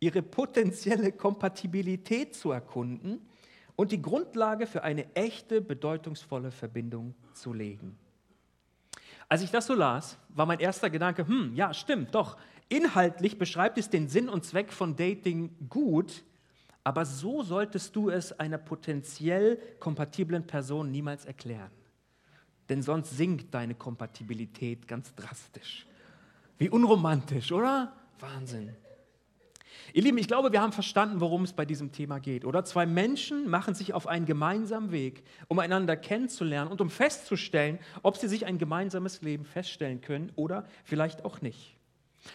ihre 0.00 0.22
potenzielle 0.22 1.12
Kompatibilität 1.12 2.34
zu 2.34 2.50
erkunden 2.50 3.20
und 3.76 3.92
die 3.92 4.00
Grundlage 4.00 4.66
für 4.66 4.82
eine 4.82 5.14
echte, 5.14 5.60
bedeutungsvolle 5.60 6.50
Verbindung 6.50 7.14
zu 7.34 7.52
legen. 7.52 7.98
Als 9.28 9.42
ich 9.42 9.50
das 9.50 9.66
so 9.66 9.74
las, 9.74 10.18
war 10.28 10.46
mein 10.46 10.60
erster 10.60 10.90
Gedanke, 10.90 11.26
hm, 11.26 11.54
ja, 11.54 11.74
stimmt, 11.74 12.14
doch, 12.14 12.36
inhaltlich 12.68 13.38
beschreibt 13.38 13.78
es 13.78 13.90
den 13.90 14.08
Sinn 14.08 14.28
und 14.28 14.44
Zweck 14.44 14.72
von 14.72 14.96
Dating 14.96 15.50
gut, 15.68 16.22
aber 16.84 17.04
so 17.04 17.42
solltest 17.42 17.96
du 17.96 18.10
es 18.10 18.38
einer 18.38 18.58
potenziell 18.58 19.58
kompatiblen 19.80 20.46
Person 20.46 20.92
niemals 20.92 21.24
erklären. 21.24 21.72
Denn 22.68 22.82
sonst 22.82 23.16
sinkt 23.16 23.52
deine 23.54 23.74
Kompatibilität 23.74 24.86
ganz 24.86 25.14
drastisch. 25.14 25.86
Wie 26.58 26.70
unromantisch, 26.70 27.50
oder? 27.52 27.92
Wahnsinn. 28.18 28.74
Ihr 29.92 30.02
Lieben, 30.02 30.18
ich 30.18 30.28
glaube, 30.28 30.52
wir 30.52 30.60
haben 30.60 30.72
verstanden, 30.72 31.20
worum 31.20 31.44
es 31.44 31.52
bei 31.52 31.64
diesem 31.64 31.92
Thema 31.92 32.18
geht. 32.18 32.44
Oder 32.44 32.64
zwei 32.64 32.86
Menschen 32.86 33.48
machen 33.48 33.74
sich 33.74 33.94
auf 33.94 34.06
einen 34.06 34.26
gemeinsamen 34.26 34.92
Weg, 34.92 35.24
um 35.48 35.58
einander 35.58 35.96
kennenzulernen 35.96 36.70
und 36.70 36.80
um 36.80 36.90
festzustellen, 36.90 37.78
ob 38.02 38.16
sie 38.16 38.28
sich 38.28 38.46
ein 38.46 38.58
gemeinsames 38.58 39.22
Leben 39.22 39.44
feststellen 39.44 40.00
können 40.00 40.32
oder 40.36 40.66
vielleicht 40.84 41.24
auch 41.24 41.40
nicht. 41.40 41.76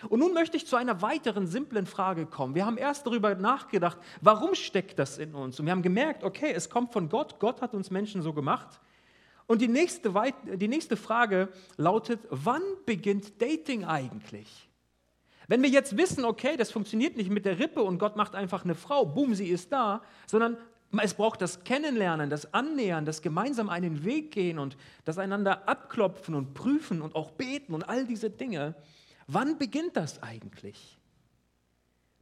Und 0.10 0.19
nun 0.19 0.33
möchte 0.33 0.57
ich 0.57 0.67
zu 0.67 0.75
einer 0.75 1.01
weiteren 1.01 1.48
simplen 1.48 1.86
Frage 1.86 2.25
kommen. 2.25 2.55
Wir 2.55 2.65
haben 2.65 2.77
erst 2.77 3.05
darüber 3.05 3.36
nachgedacht, 3.36 3.98
warum 4.21 4.55
steckt 4.55 5.00
das 5.00 5.17
in 5.17 5.36
uns? 5.36 5.60
Und 5.60 5.65
wir 5.65 5.71
haben 5.71 5.81
gemerkt, 5.81 6.24
okay, 6.24 6.51
es 6.55 6.69
kommt 6.69 6.93
von 6.93 7.10
Gott. 7.10 7.39
Gott 7.39 7.62
hat 7.62 7.74
uns 7.74 7.91
Menschen 7.91 8.21
so 8.21 8.33
gemacht. 8.33 8.79
Und 9.48 9.62
die 9.62 9.67
nächste, 9.67 10.13
die 10.55 10.67
nächste 10.67 10.95
Frage 10.95 11.50
lautet, 11.77 12.21
wann 12.29 12.62
beginnt 12.86 13.41
Dating 13.41 13.83
eigentlich? 13.83 14.69
Wenn 15.48 15.62
wir 15.62 15.69
jetzt 15.69 15.98
wissen, 15.98 16.25
okay, 16.25 16.55
das 16.57 16.71
funktioniert 16.71 17.17
nicht 17.17 17.29
mit 17.29 17.45
der 17.45 17.60
Rippe 17.60 17.81
und 17.81 17.98
Gott 17.98 18.15
macht 18.15 18.36
einfach 18.36 18.63
eine 18.63 18.75
Frau, 18.75 19.05
boom, 19.05 19.36
sie 19.36 19.48
ist 19.48 19.71
da, 19.71 20.01
sondern 20.27 20.57
es 21.01 21.13
braucht 21.13 21.41
das 21.41 21.63
Kennenlernen, 21.63 22.29
das 22.29 22.53
Annähern, 22.53 23.05
das 23.05 23.21
gemeinsam 23.21 23.69
einen 23.69 24.03
Weg 24.03 24.31
gehen 24.31 24.60
und 24.60 24.77
das 25.05 25.17
einander 25.17 25.67
abklopfen 25.67 26.36
und 26.36 26.53
prüfen 26.53 27.01
und 27.01 27.15
auch 27.15 27.31
beten 27.31 27.74
und 27.74 27.88
all 27.88 28.05
diese 28.05 28.29
Dinge. 28.29 28.75
Wann 29.27 29.57
beginnt 29.57 29.95
das 29.95 30.21
eigentlich? 30.21 30.98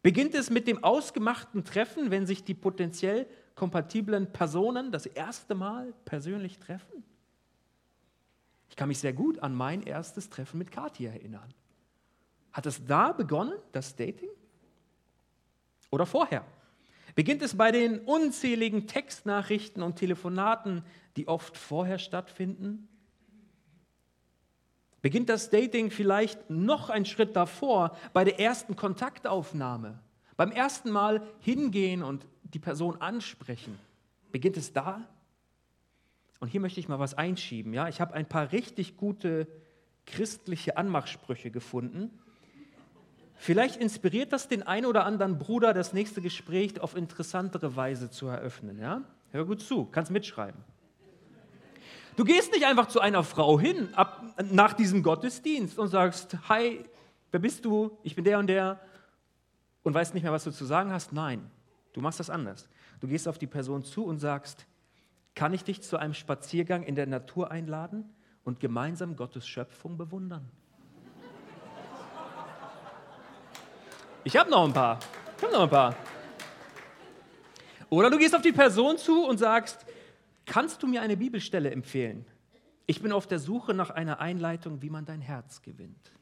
Beginnt 0.01 0.33
es 0.35 0.49
mit 0.49 0.67
dem 0.67 0.83
ausgemachten 0.83 1.65
Treffen, 1.65 2.11
wenn 2.11 2.25
sich 2.25 2.43
die 2.43 2.53
potenziell 2.53 3.27
kompatiblen 3.55 4.31
Personen 4.31 4.91
das 4.91 5.05
erste 5.05 5.55
Mal 5.55 5.93
persönlich 6.05 6.59
treffen? 6.59 7.03
Ich 8.69 8.75
kann 8.75 8.87
mich 8.87 8.99
sehr 8.99 9.13
gut 9.13 9.39
an 9.39 9.55
mein 9.55 9.81
erstes 9.81 10.29
Treffen 10.29 10.57
mit 10.57 10.71
Kathi 10.71 11.05
erinnern. 11.05 11.53
Hat 12.51 12.65
es 12.65 12.83
da 12.85 13.11
begonnen, 13.11 13.53
das 13.71 13.95
Dating? 13.95 14.29
Oder 15.91 16.05
vorher? 16.05 16.45
Beginnt 17.15 17.41
es 17.41 17.57
bei 17.57 17.71
den 17.71 17.99
unzähligen 17.99 18.87
Textnachrichten 18.87 19.83
und 19.83 19.95
Telefonaten, 19.95 20.83
die 21.15 21.27
oft 21.27 21.57
vorher 21.57 21.99
stattfinden? 21.99 22.87
Beginnt 25.01 25.29
das 25.29 25.49
Dating 25.49 25.91
vielleicht 25.91 26.49
noch 26.49 26.89
einen 26.89 27.05
Schritt 27.05 27.35
davor, 27.35 27.95
bei 28.13 28.23
der 28.23 28.39
ersten 28.39 28.75
Kontaktaufnahme, 28.75 29.99
beim 30.35 30.51
ersten 30.51 30.91
Mal 30.91 31.25
hingehen 31.39 32.03
und 32.03 32.25
die 32.43 32.59
Person 32.59 33.01
ansprechen? 33.01 33.79
Beginnt 34.31 34.57
es 34.57 34.73
da? 34.73 35.07
Und 36.39 36.47
hier 36.47 36.61
möchte 36.61 36.79
ich 36.79 36.87
mal 36.87 36.99
was 36.99 37.13
einschieben. 37.13 37.73
Ja? 37.73 37.87
Ich 37.87 38.01
habe 38.01 38.13
ein 38.13 38.27
paar 38.27 38.51
richtig 38.51 38.97
gute 38.97 39.47
christliche 40.05 40.77
Anmachsprüche 40.77 41.51
gefunden, 41.51 42.19
Vielleicht 43.41 43.77
inspiriert 43.77 44.33
das 44.33 44.49
den 44.49 44.63
einen 44.63 44.85
oder 44.85 45.05
anderen 45.05 45.37
Bruder, 45.39 45.73
das 45.73 45.93
nächste 45.93 46.21
Gespräch 46.21 46.81
auf 46.81 46.93
interessantere 46.93 47.77
Weise 47.77 48.11
zu 48.11 48.27
eröffnen. 48.27 48.77
Ja? 48.77 49.01
Hör 49.31 49.45
gut 49.45 49.61
zu, 49.61 49.85
kannst 49.85 50.11
mitschreiben. 50.11 50.61
Du 52.17 52.25
gehst 52.25 52.51
nicht 52.51 52.65
einfach 52.65 52.89
zu 52.89 52.99
einer 52.99 53.23
Frau 53.23 53.57
hin 53.57 53.93
ab, 53.93 54.21
nach 54.51 54.73
diesem 54.73 55.03
Gottesdienst 55.03 55.79
und 55.79 55.87
sagst, 55.87 56.37
hi, 56.49 56.83
wer 57.31 57.39
bist 57.39 57.63
du? 57.63 57.97
Ich 58.03 58.13
bin 58.13 58.25
der 58.25 58.39
und 58.39 58.47
der 58.47 58.77
und 59.83 59.93
weißt 59.93 60.13
nicht 60.15 60.23
mehr, 60.23 60.33
was 60.33 60.43
du 60.43 60.51
zu 60.51 60.65
sagen 60.65 60.91
hast. 60.91 61.13
Nein, 61.13 61.49
du 61.93 62.01
machst 62.01 62.19
das 62.19 62.29
anders. 62.29 62.67
Du 62.99 63.07
gehst 63.07 63.25
auf 63.25 63.37
die 63.37 63.47
Person 63.47 63.85
zu 63.85 64.03
und 64.03 64.19
sagst, 64.19 64.65
kann 65.33 65.53
ich 65.53 65.63
dich 65.63 65.81
zu 65.81 65.95
einem 65.95 66.13
Spaziergang 66.13 66.83
in 66.83 66.95
der 66.95 67.07
Natur 67.07 67.51
einladen 67.51 68.03
und 68.43 68.59
gemeinsam 68.59 69.15
Gottes 69.15 69.47
Schöpfung 69.47 69.97
bewundern? 69.97 70.51
Ich 74.29 74.37
habe 74.37 74.47
noch 74.47 74.63
ein 74.63 74.73
paar. 74.73 74.99
Ich 75.37 75.43
habe 75.43 75.53
noch 75.53 75.63
ein 75.63 75.69
paar. 75.71 75.95
Oder 77.89 78.11
du 78.11 78.19
gehst 78.19 78.35
auf 78.35 78.43
die 78.43 78.51
Person 78.51 78.99
zu 78.99 79.25
und 79.25 79.39
sagst, 79.39 79.83
kannst 80.45 80.83
du 80.83 80.87
mir 80.87 81.01
eine 81.01 81.17
Bibelstelle 81.17 81.71
empfehlen? 81.71 82.27
Ich 82.85 83.01
bin 83.01 83.11
auf 83.11 83.25
der 83.25 83.39
Suche 83.39 83.73
nach 83.73 83.89
einer 83.89 84.19
Einleitung, 84.19 84.83
wie 84.83 84.91
man 84.91 85.03
dein 85.03 85.19
Herz 85.19 85.63
gewinnt. 85.63 86.11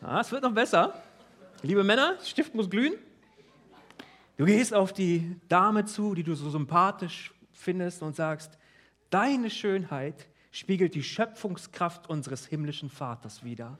Ah, 0.00 0.20
es 0.20 0.32
wird 0.32 0.42
noch 0.42 0.52
besser. 0.52 0.94
Liebe 1.62 1.84
Männer, 1.84 2.16
Stift 2.24 2.54
muss 2.54 2.68
glühen. 2.70 2.94
Du 4.38 4.46
gehst 4.46 4.72
auf 4.74 4.94
die 4.94 5.38
Dame 5.48 5.84
zu, 5.84 6.14
die 6.14 6.24
du 6.24 6.34
so 6.34 6.48
sympathisch 6.48 7.32
findest 7.52 8.02
und 8.02 8.16
sagst, 8.16 8.58
deine 9.10 9.48
Schönheit 9.48 10.26
spiegelt 10.52 10.94
die 10.94 11.02
Schöpfungskraft 11.02 12.08
unseres 12.08 12.46
himmlischen 12.46 12.90
Vaters 12.90 13.42
wider. 13.42 13.78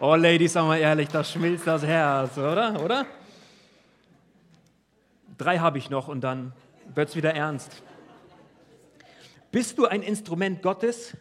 Oh, 0.00 0.14
Ladies, 0.14 0.52
sagen 0.52 0.68
wir 0.68 0.78
ehrlich, 0.78 1.08
das 1.08 1.32
schmilzt 1.32 1.66
das 1.66 1.82
Herz, 1.82 2.36
oder? 2.36 2.84
Oder? 2.84 3.06
Drei 5.38 5.58
habe 5.58 5.78
ich 5.78 5.88
noch 5.88 6.08
und 6.08 6.20
dann 6.20 6.52
wird 6.94 7.08
es 7.08 7.16
wieder 7.16 7.34
ernst. 7.34 7.82
Bist 9.50 9.78
du 9.78 9.86
ein 9.86 10.02
Instrument 10.02 10.60
Gottes? 10.60 11.16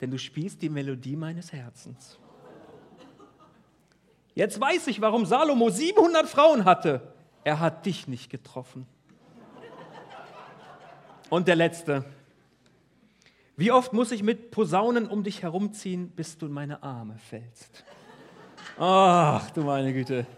Denn 0.00 0.10
du 0.10 0.18
spielst 0.18 0.62
die 0.62 0.68
Melodie 0.68 1.16
meines 1.16 1.52
Herzens. 1.52 2.18
Jetzt 4.34 4.60
weiß 4.60 4.86
ich, 4.88 5.00
warum 5.00 5.26
Salomo 5.26 5.70
700 5.70 6.28
Frauen 6.28 6.64
hatte. 6.64 7.12
Er 7.44 7.60
hat 7.60 7.86
dich 7.86 8.06
nicht 8.06 8.30
getroffen. 8.30 8.86
Und 11.30 11.48
der 11.48 11.56
letzte. 11.56 12.04
Wie 13.58 13.72
oft 13.72 13.92
muss 13.92 14.12
ich 14.12 14.22
mit 14.22 14.52
Posaunen 14.52 15.08
um 15.08 15.24
dich 15.24 15.42
herumziehen, 15.42 16.10
bis 16.10 16.38
du 16.38 16.46
in 16.46 16.52
meine 16.52 16.80
Arme 16.80 17.18
fällst? 17.18 17.84
Ach, 18.78 19.50
du 19.50 19.62
meine 19.62 19.92
Güte. 19.92 20.28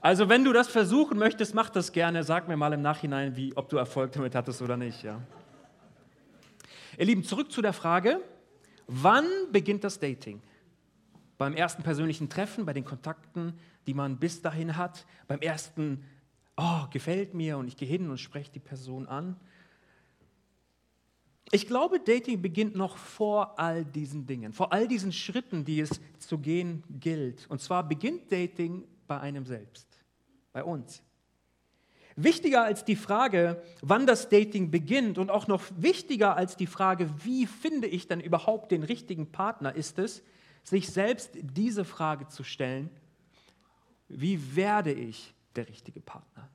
Also, 0.00 0.28
wenn 0.28 0.44
du 0.44 0.52
das 0.52 0.68
versuchen 0.68 1.18
möchtest, 1.18 1.52
mach 1.56 1.68
das 1.68 1.90
gerne. 1.90 2.22
Sag 2.22 2.46
mir 2.46 2.56
mal 2.56 2.72
im 2.72 2.80
Nachhinein, 2.80 3.34
wie, 3.34 3.56
ob 3.56 3.68
du 3.68 3.76
Erfolg 3.76 4.12
damit 4.12 4.36
hattest 4.36 4.62
oder 4.62 4.76
nicht. 4.76 5.02
Ja. 5.02 5.20
Ihr 6.96 7.06
Lieben, 7.06 7.24
zurück 7.24 7.50
zu 7.50 7.60
der 7.60 7.72
Frage, 7.72 8.20
wann 8.86 9.26
beginnt 9.50 9.82
das 9.82 9.98
Dating? 9.98 10.40
Beim 11.38 11.54
ersten 11.54 11.82
persönlichen 11.82 12.28
Treffen, 12.28 12.64
bei 12.64 12.72
den 12.72 12.84
Kontakten, 12.84 13.58
die 13.88 13.94
man 13.94 14.16
bis 14.16 14.42
dahin 14.42 14.76
hat, 14.76 15.06
beim 15.26 15.40
ersten, 15.40 16.04
oh, 16.56 16.86
gefällt 16.92 17.34
mir 17.34 17.58
und 17.58 17.66
ich 17.66 17.76
gehe 17.76 17.88
hin 17.88 18.08
und 18.08 18.18
spreche 18.18 18.52
die 18.52 18.60
Person 18.60 19.08
an. 19.08 19.34
Ich 21.50 21.66
glaube, 21.66 21.98
Dating 22.00 22.42
beginnt 22.42 22.76
noch 22.76 22.96
vor 22.96 23.58
all 23.58 23.84
diesen 23.84 24.26
Dingen, 24.26 24.52
vor 24.52 24.72
all 24.72 24.86
diesen 24.86 25.12
Schritten, 25.12 25.64
die 25.64 25.80
es 25.80 26.00
zu 26.18 26.38
gehen 26.38 26.84
gilt. 27.00 27.46
Und 27.48 27.60
zwar 27.60 27.88
beginnt 27.88 28.30
Dating 28.30 28.84
bei 29.06 29.18
einem 29.20 29.46
selbst, 29.46 29.86
bei 30.52 30.62
uns. 30.62 31.02
Wichtiger 32.16 32.64
als 32.64 32.84
die 32.84 32.96
Frage, 32.96 33.62
wann 33.80 34.06
das 34.06 34.28
Dating 34.28 34.70
beginnt 34.70 35.18
und 35.18 35.30
auch 35.30 35.46
noch 35.46 35.62
wichtiger 35.76 36.36
als 36.36 36.56
die 36.56 36.66
Frage, 36.66 37.08
wie 37.24 37.46
finde 37.46 37.86
ich 37.86 38.08
denn 38.08 38.20
überhaupt 38.20 38.72
den 38.72 38.82
richtigen 38.82 39.30
Partner, 39.30 39.74
ist 39.74 39.98
es, 39.98 40.22
sich 40.64 40.88
selbst 40.88 41.30
diese 41.34 41.84
Frage 41.84 42.26
zu 42.26 42.42
stellen, 42.42 42.90
wie 44.08 44.56
werde 44.56 44.92
ich 44.92 45.32
der 45.54 45.68
richtige 45.68 46.00
Partner? 46.00 46.50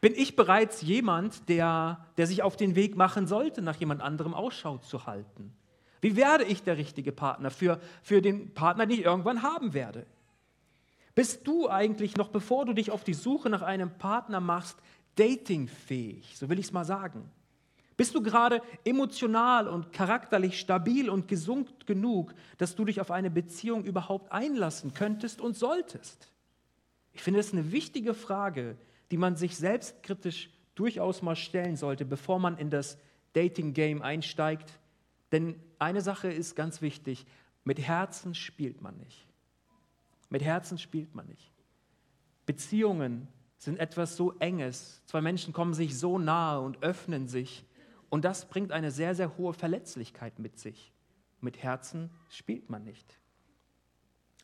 Bin 0.00 0.14
ich 0.14 0.36
bereits 0.36 0.82
jemand, 0.82 1.48
der, 1.48 2.06
der 2.16 2.26
sich 2.26 2.42
auf 2.42 2.56
den 2.56 2.76
Weg 2.76 2.96
machen 2.96 3.26
sollte, 3.26 3.62
nach 3.62 3.76
jemand 3.76 4.00
anderem 4.00 4.34
Ausschau 4.34 4.78
zu 4.78 5.06
halten? 5.06 5.52
Wie 6.00 6.14
werde 6.14 6.44
ich 6.44 6.62
der 6.62 6.76
richtige 6.76 7.10
Partner 7.10 7.50
für, 7.50 7.80
für 8.02 8.22
den 8.22 8.54
Partner, 8.54 8.86
den 8.86 8.98
ich 8.98 9.04
irgendwann 9.04 9.42
haben 9.42 9.74
werde? 9.74 10.06
Bist 11.16 11.48
du 11.48 11.68
eigentlich 11.68 12.16
noch, 12.16 12.28
bevor 12.28 12.64
du 12.64 12.72
dich 12.72 12.92
auf 12.92 13.02
die 13.02 13.14
Suche 13.14 13.50
nach 13.50 13.62
einem 13.62 13.90
Partner 13.98 14.38
machst, 14.38 14.78
datingfähig? 15.16 16.38
So 16.38 16.48
will 16.48 16.60
ich 16.60 16.66
es 16.66 16.72
mal 16.72 16.84
sagen. 16.84 17.28
Bist 17.96 18.14
du 18.14 18.22
gerade 18.22 18.62
emotional 18.84 19.66
und 19.66 19.92
charakterlich 19.92 20.60
stabil 20.60 21.10
und 21.10 21.26
gesund 21.26 21.84
genug, 21.84 22.32
dass 22.56 22.76
du 22.76 22.84
dich 22.84 23.00
auf 23.00 23.10
eine 23.10 23.28
Beziehung 23.28 23.82
überhaupt 23.82 24.30
einlassen 24.30 24.94
könntest 24.94 25.40
und 25.40 25.56
solltest? 25.56 26.30
Ich 27.12 27.24
finde 27.24 27.40
es 27.40 27.52
eine 27.52 27.72
wichtige 27.72 28.14
Frage, 28.14 28.76
die 29.10 29.16
man 29.16 29.36
sich 29.36 29.56
selbstkritisch 29.56 30.50
durchaus 30.74 31.22
mal 31.22 31.36
stellen 31.36 31.76
sollte, 31.76 32.04
bevor 32.04 32.38
man 32.38 32.56
in 32.58 32.70
das 32.70 32.98
Dating-Game 33.32 34.02
einsteigt. 34.02 34.78
Denn 35.32 35.60
eine 35.78 36.00
Sache 36.00 36.28
ist 36.28 36.54
ganz 36.54 36.82
wichtig, 36.82 37.26
mit 37.64 37.78
Herzen 37.78 38.34
spielt 38.34 38.80
man 38.80 38.96
nicht. 38.98 39.26
Mit 40.30 40.42
Herzen 40.42 40.78
spielt 40.78 41.14
man 41.14 41.26
nicht. 41.26 41.52
Beziehungen 42.46 43.28
sind 43.58 43.78
etwas 43.78 44.16
so 44.16 44.32
Enges. 44.38 45.02
Zwei 45.06 45.20
Menschen 45.20 45.52
kommen 45.52 45.74
sich 45.74 45.98
so 45.98 46.18
nahe 46.18 46.60
und 46.60 46.82
öffnen 46.82 47.28
sich. 47.28 47.64
Und 48.08 48.24
das 48.24 48.48
bringt 48.48 48.72
eine 48.72 48.90
sehr, 48.90 49.14
sehr 49.14 49.36
hohe 49.36 49.52
Verletzlichkeit 49.52 50.38
mit 50.38 50.58
sich. 50.58 50.92
Mit 51.40 51.62
Herzen 51.62 52.10
spielt 52.30 52.70
man 52.70 52.84
nicht. 52.84 53.18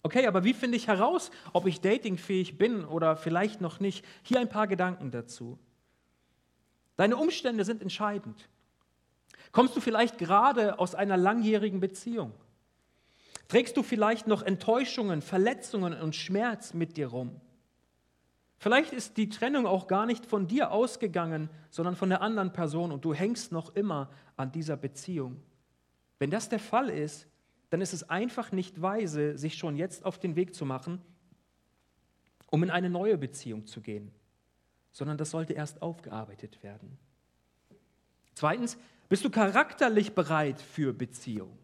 Okay, 0.04 0.26
aber 0.26 0.44
wie 0.44 0.52
finde 0.52 0.76
ich 0.76 0.87
heraus, 0.87 1.30
ob 1.54 1.66
ich 1.66 1.80
datingfähig 1.80 2.58
bin 2.58 2.84
oder 2.84 3.16
vielleicht 3.16 3.62
noch 3.62 3.80
nicht? 3.80 4.04
Hier 4.23 4.38
ein 4.38 4.50
paar 4.50 4.66
Gedanken 4.66 5.11
dazu. 5.11 5.58
Deine 6.96 7.16
Umstände 7.16 7.64
sind 7.64 7.80
entscheidend. 7.80 8.50
Kommst 9.50 9.75
du 9.75 9.80
vielleicht 9.80 10.18
gerade 10.18 10.78
aus 10.78 10.94
einer 10.94 11.16
langjährigen 11.16 11.80
Beziehung? 11.80 12.34
Trägst 13.49 13.78
du 13.78 13.82
vielleicht 13.82 14.26
noch 14.26 14.42
Enttäuschungen, 14.42 15.23
Verletzungen 15.23 15.99
und 15.99 16.14
Schmerz 16.14 16.75
mit 16.75 16.99
dir 16.99 17.06
rum? 17.06 17.40
Vielleicht 18.58 18.92
ist 18.92 19.16
die 19.16 19.30
Trennung 19.30 19.66
auch 19.66 19.87
gar 19.87 20.04
nicht 20.04 20.26
von 20.26 20.46
dir 20.46 20.70
ausgegangen, 20.70 21.49
sondern 21.70 21.96
von 21.96 22.11
der 22.11 22.20
anderen 22.20 22.52
Person 22.52 22.92
und 22.92 23.06
du 23.06 23.14
hängst 23.14 23.52
noch 23.52 23.75
immer 23.75 24.11
an 24.37 24.52
dieser 24.52 24.76
Beziehung. 24.76 25.40
Wenn 26.18 26.30
das 26.30 26.50
der 26.50 26.58
Fall 26.58 26.90
ist, 26.90 27.26
dann 27.75 27.81
ist 27.81 27.93
es 27.93 28.09
einfach 28.09 28.52
nicht 28.52 28.81
weise, 28.81 29.37
sich 29.37 29.57
schon 29.57 29.75
jetzt 29.75 30.04
auf 30.04 30.21
den 30.21 30.37
Weg 30.37 30.54
zu 30.54 30.64
machen, 30.64 31.02
um 32.49 32.62
in 32.62 32.71
eine 32.71 32.88
neue 32.88 33.19
Beziehung 33.19 33.66
zu 33.66 33.81
gehen, 33.81 34.12
sondern 34.93 35.19
das 35.19 35.33
sollte 35.33 35.54
erst 35.54 35.83
aufgearbeitet 35.83 36.62
werden. 36.62 36.97
Zweitens, 38.37 38.78
bist 39.09 39.25
du 39.25 39.31
charakterlich 39.31 40.14
bereit 40.14 40.61
für 40.61 40.93
Beziehung? 40.93 41.59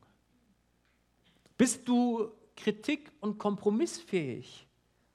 Bist 1.56 1.86
du 1.86 2.32
kritik- 2.56 3.12
und 3.20 3.38
kompromissfähig? 3.38 4.66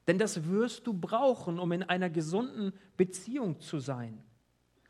Denn 0.06 0.16
das 0.16 0.46
wirst 0.46 0.86
du 0.86 0.94
brauchen, 0.94 1.58
um 1.58 1.72
in 1.72 1.82
einer 1.82 2.08
gesunden 2.08 2.72
Beziehung 2.96 3.60
zu 3.60 3.80
sein. 3.80 4.22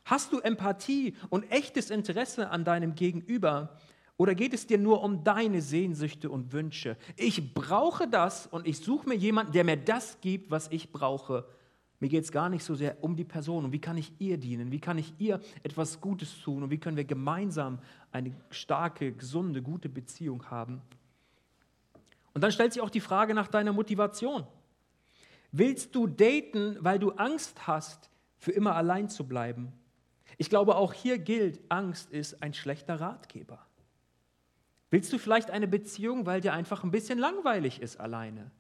Hast 0.04 0.32
du 0.32 0.38
Empathie 0.38 1.16
und 1.30 1.50
echtes 1.50 1.90
Interesse 1.90 2.50
an 2.50 2.64
deinem 2.64 2.94
Gegenüber, 2.94 3.76
oder 4.16 4.35
geht 4.35 4.54
es 4.54 4.66
dir 4.66 4.78
nur 4.78 5.02
um 5.02 5.25
deine 5.25 5.61
Sehnsüchte 5.61 6.30
und 6.30 6.52
Wünsche? 6.52 6.96
Ich 7.17 7.52
brauche 7.52 8.08
das 8.08 8.47
und 8.47 8.67
ich 8.67 8.78
suche 8.78 9.08
mir 9.08 9.14
jemanden, 9.14 9.52
der 9.52 9.64
mir 9.64 9.76
das 9.76 10.21
gibt, 10.21 10.50
was 10.50 10.69
ich 10.71 10.90
brauche. 10.90 11.47
Mir 12.00 12.08
geht 12.08 12.25
es 12.25 12.32
gar 12.32 12.49
nicht 12.49 12.64
so 12.64 12.75
sehr 12.75 13.02
um 13.02 13.17
die 13.17 13.25
Person 13.25 13.64
und 13.67 13.73
wie 13.73 13.80
kann 13.80 13.97
ich 13.97 14.12
ihr 14.19 14.38
dienen, 14.38 14.71
wie 14.71 14.80
kann 14.80 14.99
ich 14.99 15.14
ihr 15.19 15.40
etwas 15.62 16.00
Gutes 16.00 16.40
tun 16.40 16.62
und 16.62 16.71
wie 16.71 16.78
können 16.78 16.97
wir 16.97 17.04
gemeinsam 17.04 17.78
eine 18.10 18.34
starke, 18.50 19.12
gesunde, 19.12 19.62
gute 19.62 19.88
Beziehung 19.88 20.50
haben. 20.50 20.82
Und 22.34 22.43
dann 22.43 22.52
stellt 22.52 22.75
sich 22.75 22.82
auch 22.82 22.90
die 22.90 23.00
Frage 23.00 23.32
nach 23.32 23.49
deiner 23.49 23.73
Motivation. 23.73 24.47
Willst 25.52 25.95
du 25.95 26.06
daten, 26.06 26.76
weil 26.80 26.99
du 26.99 27.12
Angst 27.12 27.67
hast, 27.67 28.10
für 28.36 28.52
immer 28.52 28.75
allein 28.75 29.08
zu 29.08 29.26
bleiben? 29.26 29.73
Ich 30.36 30.50
glaube, 30.50 30.76
auch 30.76 30.93
hier 30.93 31.19
gilt, 31.19 31.60
Angst 31.71 32.10
ist 32.10 32.43
ein 32.43 32.52
schlechter 32.52 33.00
Ratgeber. 33.00 33.67
Willst 34.90 35.12
du 35.12 35.18
vielleicht 35.18 35.50
eine 35.50 35.66
Beziehung, 35.66 36.26
weil 36.26 36.40
dir 36.40 36.52
einfach 36.52 36.84
ein 36.84 36.90
bisschen 36.90 37.18
langweilig 37.18 37.80
ist 37.82 37.99
alleine? 37.99 38.50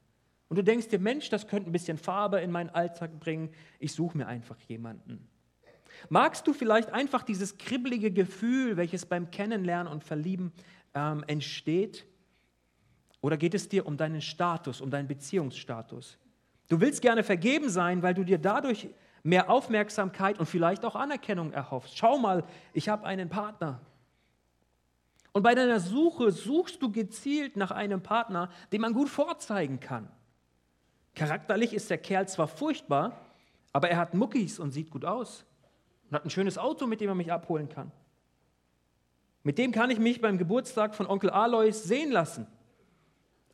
Und 0.48 0.56
du 0.56 0.62
denkst 0.62 0.88
dir, 0.88 0.98
Mensch, 0.98 1.28
das 1.28 1.48
könnte 1.48 1.70
ein 1.70 1.72
bisschen 1.72 1.98
Farbe 1.98 2.40
in 2.40 2.50
meinen 2.50 2.70
Alltag 2.70 3.18
bringen, 3.18 3.50
ich 3.78 3.92
suche 3.92 4.16
mir 4.16 4.26
einfach 4.26 4.58
jemanden. 4.60 5.28
Magst 6.08 6.46
du 6.46 6.52
vielleicht 6.52 6.92
einfach 6.92 7.22
dieses 7.22 7.58
kribbelige 7.58 8.10
Gefühl, 8.12 8.76
welches 8.76 9.06
beim 9.06 9.30
Kennenlernen 9.30 9.92
und 9.92 10.04
Verlieben 10.04 10.52
ähm, 10.94 11.24
entsteht? 11.26 12.06
Oder 13.20 13.36
geht 13.36 13.54
es 13.54 13.68
dir 13.68 13.86
um 13.86 13.96
deinen 13.96 14.20
Status, 14.20 14.80
um 14.80 14.90
deinen 14.90 15.08
Beziehungsstatus? 15.08 16.18
Du 16.68 16.80
willst 16.80 17.00
gerne 17.02 17.22
vergeben 17.22 17.70
sein, 17.70 18.02
weil 18.02 18.14
du 18.14 18.24
dir 18.24 18.38
dadurch 18.38 18.88
mehr 19.22 19.50
Aufmerksamkeit 19.50 20.38
und 20.38 20.46
vielleicht 20.46 20.84
auch 20.84 20.94
Anerkennung 20.94 21.52
erhoffst. 21.52 21.96
Schau 21.96 22.18
mal, 22.18 22.44
ich 22.72 22.88
habe 22.88 23.04
einen 23.04 23.28
Partner. 23.28 23.80
Und 25.36 25.42
bei 25.42 25.54
deiner 25.54 25.80
Suche 25.80 26.32
suchst 26.32 26.80
du 26.80 26.90
gezielt 26.90 27.58
nach 27.58 27.70
einem 27.70 28.02
Partner, 28.02 28.50
den 28.72 28.80
man 28.80 28.94
gut 28.94 29.10
vorzeigen 29.10 29.80
kann. 29.80 30.08
Charakterlich 31.14 31.74
ist 31.74 31.90
der 31.90 31.98
Kerl 31.98 32.26
zwar 32.26 32.48
furchtbar, 32.48 33.20
aber 33.70 33.90
er 33.90 33.98
hat 33.98 34.14
Muckis 34.14 34.58
und 34.58 34.70
sieht 34.70 34.88
gut 34.88 35.04
aus 35.04 35.44
und 36.08 36.16
hat 36.16 36.24
ein 36.24 36.30
schönes 36.30 36.56
Auto, 36.56 36.86
mit 36.86 37.02
dem 37.02 37.10
er 37.10 37.14
mich 37.14 37.30
abholen 37.30 37.68
kann. 37.68 37.92
Mit 39.42 39.58
dem 39.58 39.72
kann 39.72 39.90
ich 39.90 39.98
mich 39.98 40.22
beim 40.22 40.38
Geburtstag 40.38 40.94
von 40.94 41.06
Onkel 41.06 41.28
Alois 41.28 41.82
sehen 41.82 42.12
lassen. 42.12 42.46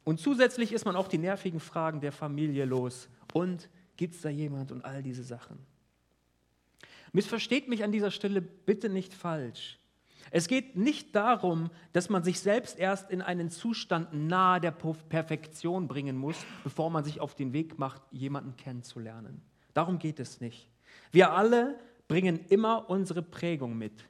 Und 0.05 0.21
zusätzlich 0.21 0.73
ist 0.73 0.85
man 0.85 0.95
auch 0.95 1.09
die 1.09 1.18
nervigen 1.18 1.59
Fragen 1.59 2.01
der 2.01 2.12
Familie 2.12 2.64
los. 2.64 3.09
Und 3.35 3.68
gibt 3.97 4.14
es 4.14 4.21
da 4.21 4.29
jemand 4.29 4.71
und 4.71 4.85
all 4.85 5.03
diese 5.03 5.25
Sachen. 5.25 5.59
Missversteht 7.12 7.66
mich 7.66 7.83
an 7.83 7.90
dieser 7.90 8.12
Stelle 8.12 8.40
bitte 8.40 8.88
nicht 8.88 9.12
falsch. 9.12 9.81
Es 10.30 10.48
geht 10.48 10.76
nicht 10.76 11.14
darum, 11.14 11.70
dass 11.92 12.08
man 12.08 12.22
sich 12.22 12.40
selbst 12.40 12.78
erst 12.78 13.11
in 13.11 13.22
einen 13.22 13.50
Zustand 13.50 14.12
nahe 14.12 14.61
der 14.61 14.70
Perfektion 14.70 15.88
bringen 15.88 16.16
muss, 16.16 16.37
bevor 16.64 16.90
man 16.90 17.04
sich 17.04 17.20
auf 17.20 17.35
den 17.35 17.52
Weg 17.52 17.78
macht, 17.78 18.02
jemanden 18.11 18.56
kennenzulernen. 18.56 19.42
Darum 19.74 19.98
geht 19.98 20.20
es 20.20 20.40
nicht. 20.40 20.70
Wir 21.11 21.32
alle 21.32 21.78
bringen 22.08 22.40
immer 22.48 22.88
unsere 22.88 23.22
Prägung 23.22 23.76
mit. 23.76 24.08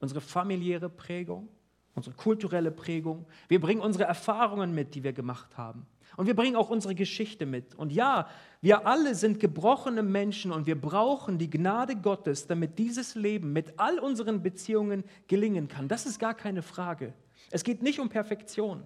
Unsere 0.00 0.20
familiäre 0.20 0.88
Prägung, 0.88 1.48
unsere 1.94 2.14
kulturelle 2.14 2.70
Prägung. 2.70 3.26
Wir 3.48 3.60
bringen 3.60 3.80
unsere 3.80 4.04
Erfahrungen 4.04 4.74
mit, 4.74 4.94
die 4.94 5.02
wir 5.02 5.12
gemacht 5.12 5.56
haben. 5.56 5.86
Und 6.18 6.26
wir 6.26 6.34
bringen 6.34 6.56
auch 6.56 6.68
unsere 6.68 6.96
Geschichte 6.96 7.46
mit. 7.46 7.76
Und 7.76 7.92
ja, 7.92 8.28
wir 8.60 8.88
alle 8.88 9.14
sind 9.14 9.38
gebrochene 9.38 10.02
Menschen 10.02 10.50
und 10.50 10.66
wir 10.66 10.78
brauchen 10.78 11.38
die 11.38 11.48
Gnade 11.48 11.94
Gottes, 11.94 12.48
damit 12.48 12.76
dieses 12.76 13.14
Leben 13.14 13.52
mit 13.52 13.78
all 13.78 14.00
unseren 14.00 14.42
Beziehungen 14.42 15.04
gelingen 15.28 15.68
kann. 15.68 15.86
Das 15.86 16.06
ist 16.06 16.18
gar 16.18 16.34
keine 16.34 16.62
Frage. 16.62 17.14
Es 17.52 17.62
geht 17.62 17.84
nicht 17.84 18.00
um 18.00 18.08
Perfektion. 18.08 18.84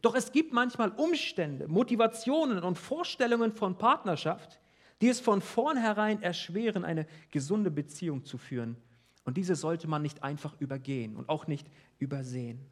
Doch 0.00 0.14
es 0.14 0.32
gibt 0.32 0.54
manchmal 0.54 0.92
Umstände, 0.92 1.68
Motivationen 1.68 2.60
und 2.60 2.78
Vorstellungen 2.78 3.52
von 3.52 3.76
Partnerschaft, 3.76 4.58
die 5.02 5.08
es 5.08 5.20
von 5.20 5.42
vornherein 5.42 6.22
erschweren, 6.22 6.86
eine 6.86 7.06
gesunde 7.30 7.70
Beziehung 7.70 8.24
zu 8.24 8.38
führen. 8.38 8.78
Und 9.26 9.36
diese 9.36 9.56
sollte 9.56 9.88
man 9.88 10.00
nicht 10.00 10.22
einfach 10.22 10.58
übergehen 10.58 11.16
und 11.16 11.28
auch 11.28 11.48
nicht 11.48 11.66
übersehen. 11.98 12.64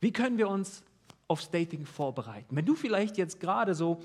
Wie 0.00 0.12
können 0.12 0.38
wir 0.38 0.48
uns 0.48 0.84
aufs 1.28 1.50
Dating 1.50 1.86
vorbereiten? 1.86 2.56
Wenn 2.56 2.66
du 2.66 2.74
vielleicht 2.74 3.16
jetzt 3.16 3.38
gerade 3.38 3.74
so 3.74 4.00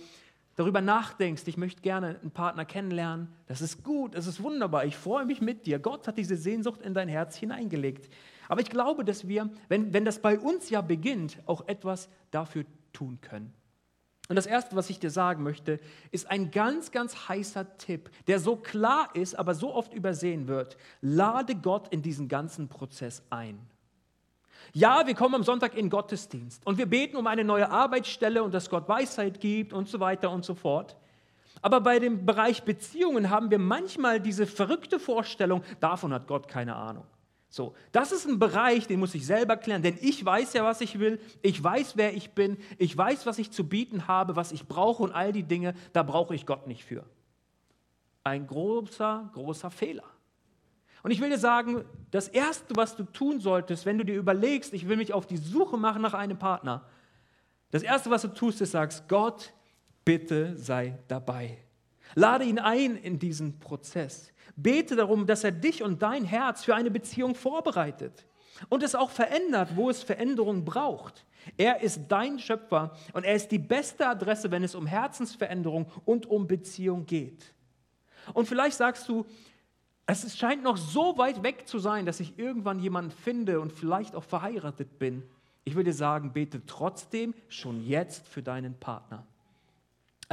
darüber 0.55 0.81
nachdenkst, 0.81 1.43
ich 1.47 1.57
möchte 1.57 1.81
gerne 1.81 2.19
einen 2.21 2.31
Partner 2.31 2.65
kennenlernen, 2.65 3.29
das 3.47 3.61
ist 3.61 3.83
gut, 3.83 4.15
das 4.15 4.27
ist 4.27 4.43
wunderbar, 4.43 4.85
ich 4.85 4.95
freue 4.95 5.25
mich 5.25 5.41
mit 5.41 5.65
dir. 5.65 5.79
Gott 5.79 6.07
hat 6.07 6.17
diese 6.17 6.35
Sehnsucht 6.35 6.81
in 6.81 6.93
dein 6.93 7.07
Herz 7.07 7.35
hineingelegt. 7.35 8.13
Aber 8.47 8.61
ich 8.61 8.69
glaube, 8.69 9.03
dass 9.03 9.27
wir, 9.27 9.49
wenn, 9.69 9.93
wenn 9.93 10.05
das 10.05 10.19
bei 10.19 10.37
uns 10.37 10.69
ja 10.69 10.81
beginnt, 10.81 11.39
auch 11.45 11.67
etwas 11.67 12.09
dafür 12.29 12.65
tun 12.91 13.19
können. 13.21 13.53
Und 14.29 14.37
das 14.37 14.45
Erste, 14.45 14.75
was 14.75 14.89
ich 14.89 14.99
dir 14.99 15.09
sagen 15.09 15.43
möchte, 15.43 15.79
ist 16.11 16.29
ein 16.31 16.49
ganz, 16.51 16.91
ganz 16.91 17.27
heißer 17.27 17.77
Tipp, 17.77 18.09
der 18.27 18.39
so 18.39 18.55
klar 18.55 19.09
ist, 19.15 19.37
aber 19.37 19.53
so 19.53 19.73
oft 19.73 19.93
übersehen 19.93 20.47
wird. 20.47 20.77
Lade 21.01 21.55
Gott 21.55 21.89
in 21.89 22.01
diesen 22.01 22.29
ganzen 22.29 22.69
Prozess 22.69 23.23
ein. 23.29 23.59
Ja, 24.71 25.05
wir 25.05 25.13
kommen 25.13 25.35
am 25.35 25.43
Sonntag 25.43 25.75
in 25.75 25.89
Gottesdienst 25.89 26.65
und 26.65 26.77
wir 26.77 26.85
beten 26.85 27.17
um 27.17 27.27
eine 27.27 27.43
neue 27.43 27.69
Arbeitsstelle 27.69 28.41
und 28.43 28.53
dass 28.53 28.69
Gott 28.69 28.87
Weisheit 28.87 29.41
gibt 29.41 29.73
und 29.73 29.89
so 29.89 29.99
weiter 29.99 30.31
und 30.31 30.45
so 30.45 30.55
fort. 30.55 30.95
Aber 31.61 31.81
bei 31.81 31.99
dem 31.99 32.25
Bereich 32.25 32.63
Beziehungen 32.63 33.29
haben 33.29 33.51
wir 33.51 33.59
manchmal 33.59 34.19
diese 34.19 34.47
verrückte 34.47 34.99
Vorstellung, 34.99 35.63
davon 35.79 36.13
hat 36.13 36.27
Gott 36.27 36.47
keine 36.47 36.75
Ahnung. 36.75 37.05
So, 37.49 37.75
das 37.91 38.11
ist 38.11 38.25
ein 38.25 38.39
Bereich, 38.39 38.87
den 38.87 38.99
muss 38.99 39.13
ich 39.13 39.27
selber 39.27 39.57
klären, 39.57 39.83
denn 39.83 39.95
ich 40.01 40.25
weiß 40.25 40.53
ja, 40.53 40.63
was 40.63 40.81
ich 40.81 40.97
will, 40.97 41.19
ich 41.43 41.63
weiß, 41.63 41.95
wer 41.95 42.15
ich 42.15 42.31
bin, 42.31 42.57
ich 42.79 42.97
weiß, 42.97 43.27
was 43.27 43.37
ich 43.37 43.51
zu 43.51 43.67
bieten 43.69 44.07
habe, 44.07 44.35
was 44.35 44.51
ich 44.51 44.67
brauche 44.67 45.03
und 45.03 45.11
all 45.11 45.31
die 45.31 45.43
Dinge, 45.43 45.75
da 45.93 46.01
brauche 46.01 46.33
ich 46.33 46.47
Gott 46.47 46.65
nicht 46.65 46.83
für. 46.83 47.05
Ein 48.23 48.47
großer, 48.47 49.29
großer 49.33 49.69
Fehler. 49.69 50.12
Und 51.03 51.11
ich 51.11 51.21
will 51.21 51.29
dir 51.29 51.37
sagen, 51.37 51.85
das 52.11 52.29
Erste, 52.29 52.75
was 52.75 52.95
du 52.95 53.03
tun 53.03 53.39
solltest, 53.39 53.85
wenn 53.85 53.97
du 53.97 54.05
dir 54.05 54.15
überlegst, 54.15 54.73
ich 54.73 54.87
will 54.87 54.97
mich 54.97 55.13
auf 55.13 55.27
die 55.27 55.37
Suche 55.37 55.77
machen 55.77 56.01
nach 56.01 56.13
einem 56.13 56.39
Partner, 56.39 56.85
das 57.71 57.83
Erste, 57.83 58.09
was 58.09 58.21
du 58.21 58.27
tust, 58.29 58.61
ist 58.61 58.71
sagst, 58.71 59.07
Gott, 59.09 59.51
bitte 60.05 60.55
sei 60.57 60.99
dabei. 61.07 61.57
Lade 62.15 62.45
ihn 62.45 62.59
ein 62.59 62.95
in 62.95 63.19
diesen 63.19 63.59
Prozess. 63.59 64.31
Bete 64.55 64.95
darum, 64.95 65.25
dass 65.25 65.43
er 65.43 65.51
dich 65.51 65.81
und 65.81 66.01
dein 66.01 66.23
Herz 66.23 66.63
für 66.63 66.75
eine 66.75 66.91
Beziehung 66.91 67.33
vorbereitet 67.33 68.25
und 68.69 68.83
es 68.83 68.93
auch 68.93 69.09
verändert, 69.09 69.75
wo 69.75 69.89
es 69.89 70.03
Veränderung 70.03 70.63
braucht. 70.63 71.25
Er 71.57 71.81
ist 71.81 72.01
dein 72.07 72.39
Schöpfer 72.39 72.95
und 73.13 73.25
er 73.25 73.33
ist 73.33 73.49
die 73.49 73.59
beste 73.59 74.07
Adresse, 74.07 74.51
wenn 74.51 74.63
es 74.63 74.75
um 74.75 74.85
Herzensveränderung 74.85 75.91
und 76.05 76.27
um 76.27 76.47
Beziehung 76.47 77.05
geht. 77.05 77.53
Und 78.33 78.47
vielleicht 78.47 78.77
sagst 78.77 79.09
du, 79.09 79.25
es 80.05 80.37
scheint 80.37 80.63
noch 80.63 80.77
so 80.77 81.17
weit 81.17 81.43
weg 81.43 81.67
zu 81.67 81.79
sein, 81.79 82.05
dass 82.05 82.19
ich 82.19 82.37
irgendwann 82.37 82.79
jemanden 82.79 83.11
finde 83.11 83.59
und 83.59 83.71
vielleicht 83.71 84.15
auch 84.15 84.23
verheiratet 84.23 84.99
bin. 84.99 85.23
Ich 85.63 85.75
würde 85.75 85.93
sagen, 85.93 86.33
bete 86.33 86.65
trotzdem 86.65 87.33
schon 87.47 87.85
jetzt 87.85 88.27
für 88.27 88.43
deinen 88.43 88.77
Partner. 88.79 89.25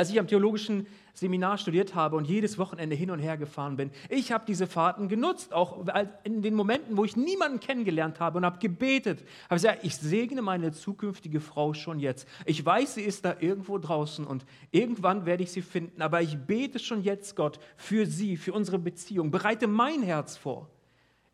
Als 0.01 0.09
ich 0.09 0.19
am 0.19 0.27
theologischen 0.27 0.87
Seminar 1.13 1.59
studiert 1.59 1.95
habe 1.95 2.17
und 2.17 2.27
jedes 2.27 2.57
Wochenende 2.57 2.97
hin 2.97 3.11
und 3.11 3.19
her 3.19 3.37
gefahren 3.37 3.77
bin, 3.77 3.91
ich 4.09 4.33
habe 4.33 4.47
diese 4.49 4.67
Fahrten 4.67 5.09
genutzt, 5.09 5.53
auch 5.53 5.85
in 6.25 6.41
den 6.41 6.55
Momenten, 6.55 6.97
wo 6.97 7.05
ich 7.05 7.19
niemanden 7.19 7.61
kennengelernt 7.61 8.19
habe 8.19 8.39
und 8.39 8.47
habe 8.47 8.59
gebetet. 8.61 9.23
Habe 9.51 9.57
gesagt, 9.57 9.81
ich 9.83 9.95
segne 9.99 10.41
meine 10.41 10.73
zukünftige 10.73 11.39
Frau 11.39 11.75
schon 11.75 12.01
jetzt. 12.01 12.27
Ich 12.47 12.65
weiß, 12.65 12.95
sie 12.95 13.03
ist 13.03 13.27
da 13.27 13.37
irgendwo 13.41 13.77
draußen 13.77 14.27
und 14.27 14.47
irgendwann 14.71 15.27
werde 15.27 15.43
ich 15.43 15.53
sie 15.53 15.61
finden, 15.61 16.01
aber 16.01 16.23
ich 16.23 16.39
bete 16.39 16.79
schon 16.79 17.03
jetzt, 17.03 17.37
Gott, 17.37 17.61
für 17.77 18.07
sie, 18.07 18.39
für 18.39 18.55
unsere 18.55 18.79
Beziehung. 18.79 19.31
Bereite 19.31 19.67
mein 19.67 20.01
Herz 20.01 20.39
vor. 20.39 20.71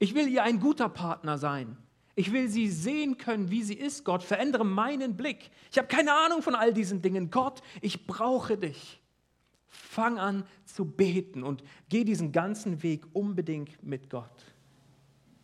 Ich 0.01 0.17
will 0.17 0.27
ihr 0.27 0.43
ein 0.43 0.59
guter 0.59 0.89
Partner 0.89 1.39
sein. 1.39 1.77
Ich 2.19 2.33
will 2.33 2.49
sie 2.49 2.69
sehen 2.69 3.19
können, 3.19 3.51
wie 3.51 3.63
sie 3.63 3.75
ist, 3.75 4.03
Gott. 4.05 4.23
Verändere 4.23 4.65
meinen 4.65 5.17
Blick. 5.17 5.51
Ich 5.71 5.77
habe 5.77 5.87
keine 5.87 6.15
Ahnung 6.15 6.41
von 6.41 6.55
all 6.55 6.73
diesen 6.73 7.03
Dingen. 7.03 7.31
Gott, 7.31 7.61
ich 7.83 8.07
brauche 8.07 8.57
dich. 8.57 9.03
Fang 9.69 10.19
an 10.19 10.45
zu 10.65 10.87
beten 10.87 11.43
und 11.43 11.63
geh 11.91 12.05
diesen 12.05 12.33
ganzen 12.33 12.83
Weg 12.83 13.05
unbedingt 13.13 13.83
mit 13.83 14.09
Gott. 14.09 14.55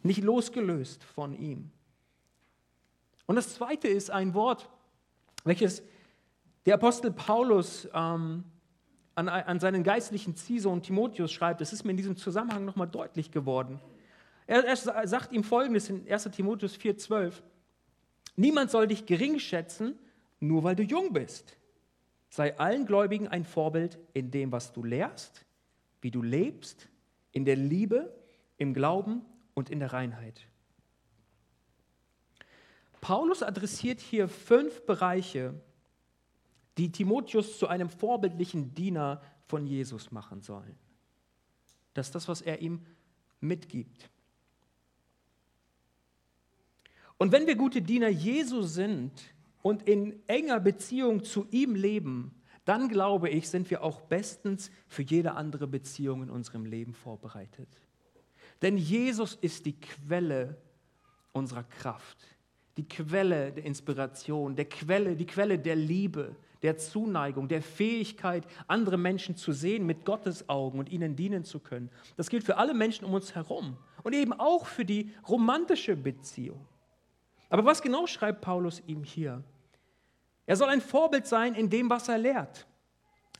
Nicht 0.02 0.22
losgelöst 0.22 1.04
von 1.04 1.34
ihm. 1.34 1.70
Und 3.26 3.36
das 3.36 3.54
zweite 3.54 3.88
ist 3.88 4.10
ein 4.10 4.32
Wort, 4.32 4.70
welches 5.44 5.82
der 6.64 6.74
Apostel 6.74 7.10
Paulus 7.12 7.86
ähm, 7.92 8.44
an, 9.14 9.28
an 9.28 9.60
seinen 9.60 9.84
geistlichen 9.84 10.36
Ziehsohn 10.36 10.82
Timotheus 10.82 11.32
schreibt. 11.32 11.60
Das 11.60 11.74
ist 11.74 11.84
mir 11.84 11.90
in 11.90 11.98
diesem 11.98 12.16
Zusammenhang 12.16 12.64
nochmal 12.64 12.88
deutlich 12.88 13.30
geworden. 13.30 13.78
Er, 14.52 14.64
er 14.66 15.08
sagt 15.08 15.32
ihm 15.32 15.44
folgendes 15.44 15.88
in 15.88 16.06
1 16.06 16.24
Timotheus 16.24 16.76
4,12: 16.76 17.40
Niemand 18.36 18.70
soll 18.70 18.86
dich 18.86 19.06
gering 19.06 19.38
schätzen, 19.38 19.98
nur 20.40 20.62
weil 20.62 20.76
du 20.76 20.82
jung 20.82 21.14
bist. 21.14 21.56
Sei 22.28 22.58
allen 22.58 22.84
Gläubigen 22.84 23.28
ein 23.28 23.46
Vorbild 23.46 23.98
in 24.12 24.30
dem, 24.30 24.52
was 24.52 24.74
du 24.74 24.84
lehrst, 24.84 25.46
wie 26.02 26.10
du 26.10 26.20
lebst, 26.20 26.86
in 27.30 27.46
der 27.46 27.56
Liebe, 27.56 28.14
im 28.58 28.74
Glauben 28.74 29.24
und 29.54 29.70
in 29.70 29.78
der 29.78 29.94
Reinheit. 29.94 30.46
Paulus 33.00 33.42
adressiert 33.42 34.00
hier 34.00 34.28
fünf 34.28 34.84
Bereiche, 34.84 35.54
die 36.76 36.92
Timotheus 36.92 37.58
zu 37.58 37.68
einem 37.68 37.88
vorbildlichen 37.88 38.74
Diener 38.74 39.22
von 39.46 39.66
Jesus 39.66 40.10
machen 40.10 40.42
sollen. 40.42 40.76
Das 41.94 42.08
ist 42.08 42.14
das, 42.14 42.28
was 42.28 42.42
er 42.42 42.60
ihm 42.60 42.84
mitgibt. 43.40 44.10
Und 47.22 47.30
wenn 47.30 47.46
wir 47.46 47.54
gute 47.54 47.80
Diener 47.80 48.08
Jesu 48.08 48.62
sind 48.62 49.12
und 49.62 49.84
in 49.88 50.20
enger 50.26 50.58
Beziehung 50.58 51.22
zu 51.22 51.46
ihm 51.52 51.76
leben, 51.76 52.34
dann 52.64 52.88
glaube 52.88 53.30
ich, 53.30 53.48
sind 53.48 53.70
wir 53.70 53.84
auch 53.84 54.00
bestens 54.00 54.72
für 54.88 55.02
jede 55.02 55.34
andere 55.34 55.68
Beziehung 55.68 56.24
in 56.24 56.30
unserem 56.30 56.64
Leben 56.64 56.94
vorbereitet. 56.94 57.68
Denn 58.60 58.76
Jesus 58.76 59.36
ist 59.36 59.66
die 59.66 59.78
Quelle 59.78 60.56
unserer 61.30 61.62
Kraft, 61.62 62.18
die 62.76 62.88
Quelle 62.88 63.52
der 63.52 63.66
Inspiration, 63.66 64.56
der 64.56 64.64
Quelle, 64.64 65.14
die 65.14 65.26
Quelle 65.26 65.60
der 65.60 65.76
Liebe, 65.76 66.34
der 66.62 66.76
Zuneigung, 66.76 67.46
der 67.46 67.62
Fähigkeit, 67.62 68.48
andere 68.66 68.98
Menschen 68.98 69.36
zu 69.36 69.52
sehen 69.52 69.86
mit 69.86 70.04
Gottes 70.04 70.48
Augen 70.48 70.80
und 70.80 70.90
ihnen 70.90 71.14
dienen 71.14 71.44
zu 71.44 71.60
können. 71.60 71.88
Das 72.16 72.28
gilt 72.30 72.42
für 72.42 72.56
alle 72.56 72.74
Menschen 72.74 73.04
um 73.04 73.14
uns 73.14 73.36
herum 73.36 73.76
und 74.02 74.12
eben 74.12 74.32
auch 74.32 74.66
für 74.66 74.84
die 74.84 75.12
romantische 75.28 75.94
Beziehung. 75.94 76.66
Aber 77.52 77.66
was 77.66 77.82
genau 77.82 78.06
schreibt 78.06 78.40
Paulus 78.40 78.82
ihm 78.86 79.04
hier? 79.04 79.44
Er 80.46 80.56
soll 80.56 80.70
ein 80.70 80.80
Vorbild 80.80 81.26
sein 81.26 81.54
in 81.54 81.68
dem, 81.68 81.90
was 81.90 82.08
er 82.08 82.16
lehrt. 82.16 82.66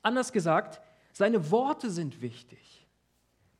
Anders 0.03 0.35
gesagt, 0.35 0.83
seine 1.15 1.51
Worte 1.51 1.91
sind 1.91 2.21
wichtig. 2.21 2.87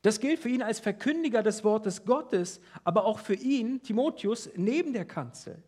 Das 0.03 0.21
gilt 0.21 0.41
für 0.41 0.51
ihn 0.51 0.63
als 0.63 0.79
Verkündiger 0.79 1.43
des 1.43 1.65
Wortes 1.65 2.05
Gottes, 2.05 2.61
aber 2.85 3.07
auch 3.07 3.19
für 3.19 3.33
ihn, 3.33 3.83
Timotheus, 3.83 4.51
neben 4.55 4.93
der 4.93 5.07
Kanzel. 5.07 5.63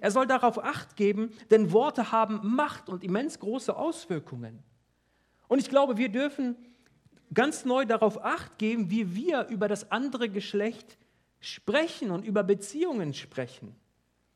Er 0.00 0.10
soll 0.10 0.26
darauf 0.26 0.58
acht 0.58 0.96
geben, 0.96 1.30
denn 1.52 1.70
Worte 1.70 2.10
haben 2.10 2.40
Macht 2.42 2.88
und 2.88 3.04
immens 3.04 3.38
große 3.38 3.76
Auswirkungen. 3.76 4.64
Und 5.46 5.60
ich 5.60 5.70
glaube, 5.70 5.96
wir 5.96 6.08
dürfen 6.08 6.56
ganz 7.32 7.64
neu 7.64 7.84
darauf 7.84 8.24
acht 8.24 8.58
geben, 8.58 8.90
wie 8.90 9.14
wir 9.14 9.46
über 9.46 9.68
das 9.68 9.92
andere 9.92 10.28
Geschlecht 10.28 10.98
sprechen 11.38 12.10
und 12.10 12.24
über 12.24 12.42
Beziehungen 12.42 13.14
sprechen. 13.14 13.76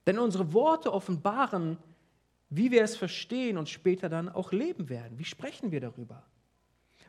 Denn 0.09 0.19
unsere 0.19 0.55
Worte 0.55 0.95
offenbaren, 0.95 1.77
wie 2.49 2.71
wir 2.71 2.83
es 2.83 2.97
verstehen 2.97 3.59
und 3.59 3.69
später 3.69 4.09
dann 4.09 4.31
auch 4.31 4.53
leben 4.53 4.89
werden. 4.89 5.19
Wie 5.19 5.25
sprechen 5.27 5.71
wir 5.71 5.81
darüber? 5.81 6.23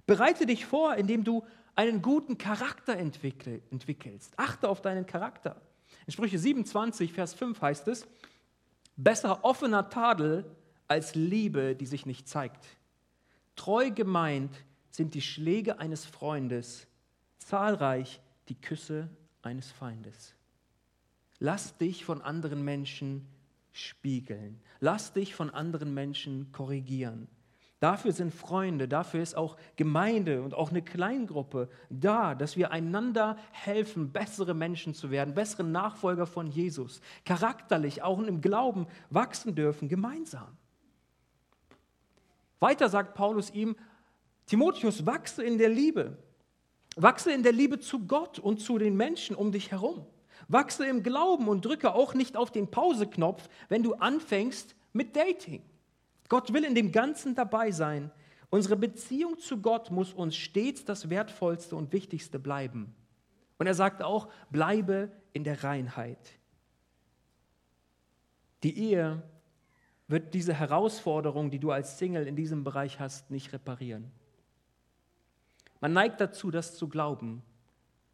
Bereite 0.06 0.46
dich 0.46 0.66
vor, 0.66 0.96
indem 0.96 1.24
du 1.24 1.46
einen 1.76 2.02
guten 2.02 2.38
Charakter 2.38 2.98
entwickelst. 2.98 4.34
Achte 4.36 4.68
auf 4.68 4.82
deinen 4.82 5.06
Charakter. 5.06 5.62
In 6.08 6.12
Sprüche 6.12 6.38
27, 6.38 7.14
Vers 7.14 7.34
5 7.36 7.62
heißt 7.62 7.88
es, 7.88 8.06
besser 8.98 9.46
offener 9.46 9.90
Tadel 9.90 10.44
als 10.90 11.16
Liebe, 11.16 11.78
die 11.78 11.86
sich 11.86 12.06
nicht 12.06 12.28
zeigt. 12.28 12.66
Treu 13.56 13.92
gemeint 13.92 14.66
sind 14.92 15.14
die 15.14 15.22
Schläge 15.22 15.80
eines 15.80 16.06
Freundes, 16.06 16.86
zahlreich 17.38 18.20
die 18.50 18.60
Küsse 18.60 19.10
eines 19.42 19.72
Feindes. 19.72 20.36
Lass 21.39 21.78
dich 21.78 22.04
von 22.06 22.21
anderen 22.21 22.63
Menschen 22.63 23.28
spiegeln. 23.71 24.60
Lass 24.80 25.13
dich 25.13 25.36
von 25.36 25.49
anderen 25.49 25.93
Menschen 25.93 26.52
korrigieren. 26.52 27.28
Dafür 27.80 28.12
sind 28.12 28.34
Freunde, 28.34 28.89
dafür 28.89 29.21
ist 29.21 29.38
auch 29.38 29.56
Gemeinde 29.78 30.43
und 30.43 30.54
auch 30.54 30.69
eine 30.69 30.82
Kleingruppe 30.82 31.69
da, 31.89 32.36
dass 32.36 32.58
wir 32.58 32.71
einander 32.71 33.38
helfen, 33.52 34.12
bessere 34.12 34.54
Menschen 34.54 34.93
zu 34.93 35.12
werden, 35.12 35.34
bessere 35.34 35.63
Nachfolger 35.63 36.25
von 36.25 36.47
Jesus, 36.47 36.99
charakterlich 37.23 38.02
auch 38.04 38.19
im 38.19 38.41
Glauben 38.41 38.86
wachsen 39.10 39.56
dürfen, 39.56 39.88
gemeinsam. 39.88 40.58
Weiter 42.60 42.89
sagt 42.89 43.13
Paulus 43.13 43.49
ihm, 43.52 43.78
Timotheus, 44.45 45.06
wachse 45.06 45.41
in 45.43 45.58
der 45.58 45.69
Liebe. 45.69 46.17
Wachse 46.97 47.32
in 47.32 47.43
der 47.43 47.54
Liebe 47.54 47.80
zu 47.80 48.06
Gott 48.08 48.39
und 48.39 48.60
zu 48.60 48.78
den 48.78 48.97
Menschen 48.97 49.38
um 49.38 49.54
dich 49.54 49.71
herum. 49.71 50.06
Wachse 50.50 50.86
im 50.86 51.04
Glauben 51.04 51.48
und 51.48 51.64
drücke 51.64 51.94
auch 51.94 52.14
nicht 52.14 52.36
auf 52.36 52.52
den 52.52 52.70
Pauseknopf, 52.70 53.48
wenn 53.70 53.84
du 53.84 53.94
anfängst 53.94 54.76
mit 54.92 55.16
Dating. 55.16 55.64
Gott 56.28 56.52
will 56.54 56.64
in 56.64 56.76
dem 56.76 56.92
Ganzen 56.92 57.36
dabei 57.36 57.72
sein. 57.72 58.12
Unsere 58.50 58.76
Beziehung 58.76 59.38
zu 59.38 59.62
Gott 59.62 59.92
muss 59.92 60.12
uns 60.12 60.36
stets 60.36 60.84
das 60.84 61.10
Wertvollste 61.10 61.76
und 61.76 61.94
Wichtigste 61.94 62.40
bleiben. 62.40 62.96
Und 63.60 63.68
er 63.68 63.76
sagt 63.76 64.02
auch, 64.02 64.28
bleibe 64.50 65.12
in 65.34 65.44
der 65.44 65.64
Reinheit. 65.64 66.40
Die 68.64 68.78
Ehe 68.78 69.22
wird 70.08 70.34
diese 70.34 70.54
Herausforderung, 70.54 71.52
die 71.52 71.60
du 71.60 71.72
als 71.72 72.00
Single 72.00 72.28
in 72.28 72.36
diesem 72.36 72.64
Bereich 72.64 73.00
hast, 73.00 73.30
nicht 73.30 73.54
reparieren. 73.54 74.12
Man 75.80 75.94
neigt 75.94 76.20
dazu, 76.20 76.50
das 76.50 76.76
zu 76.76 76.90
glauben. 76.90 77.44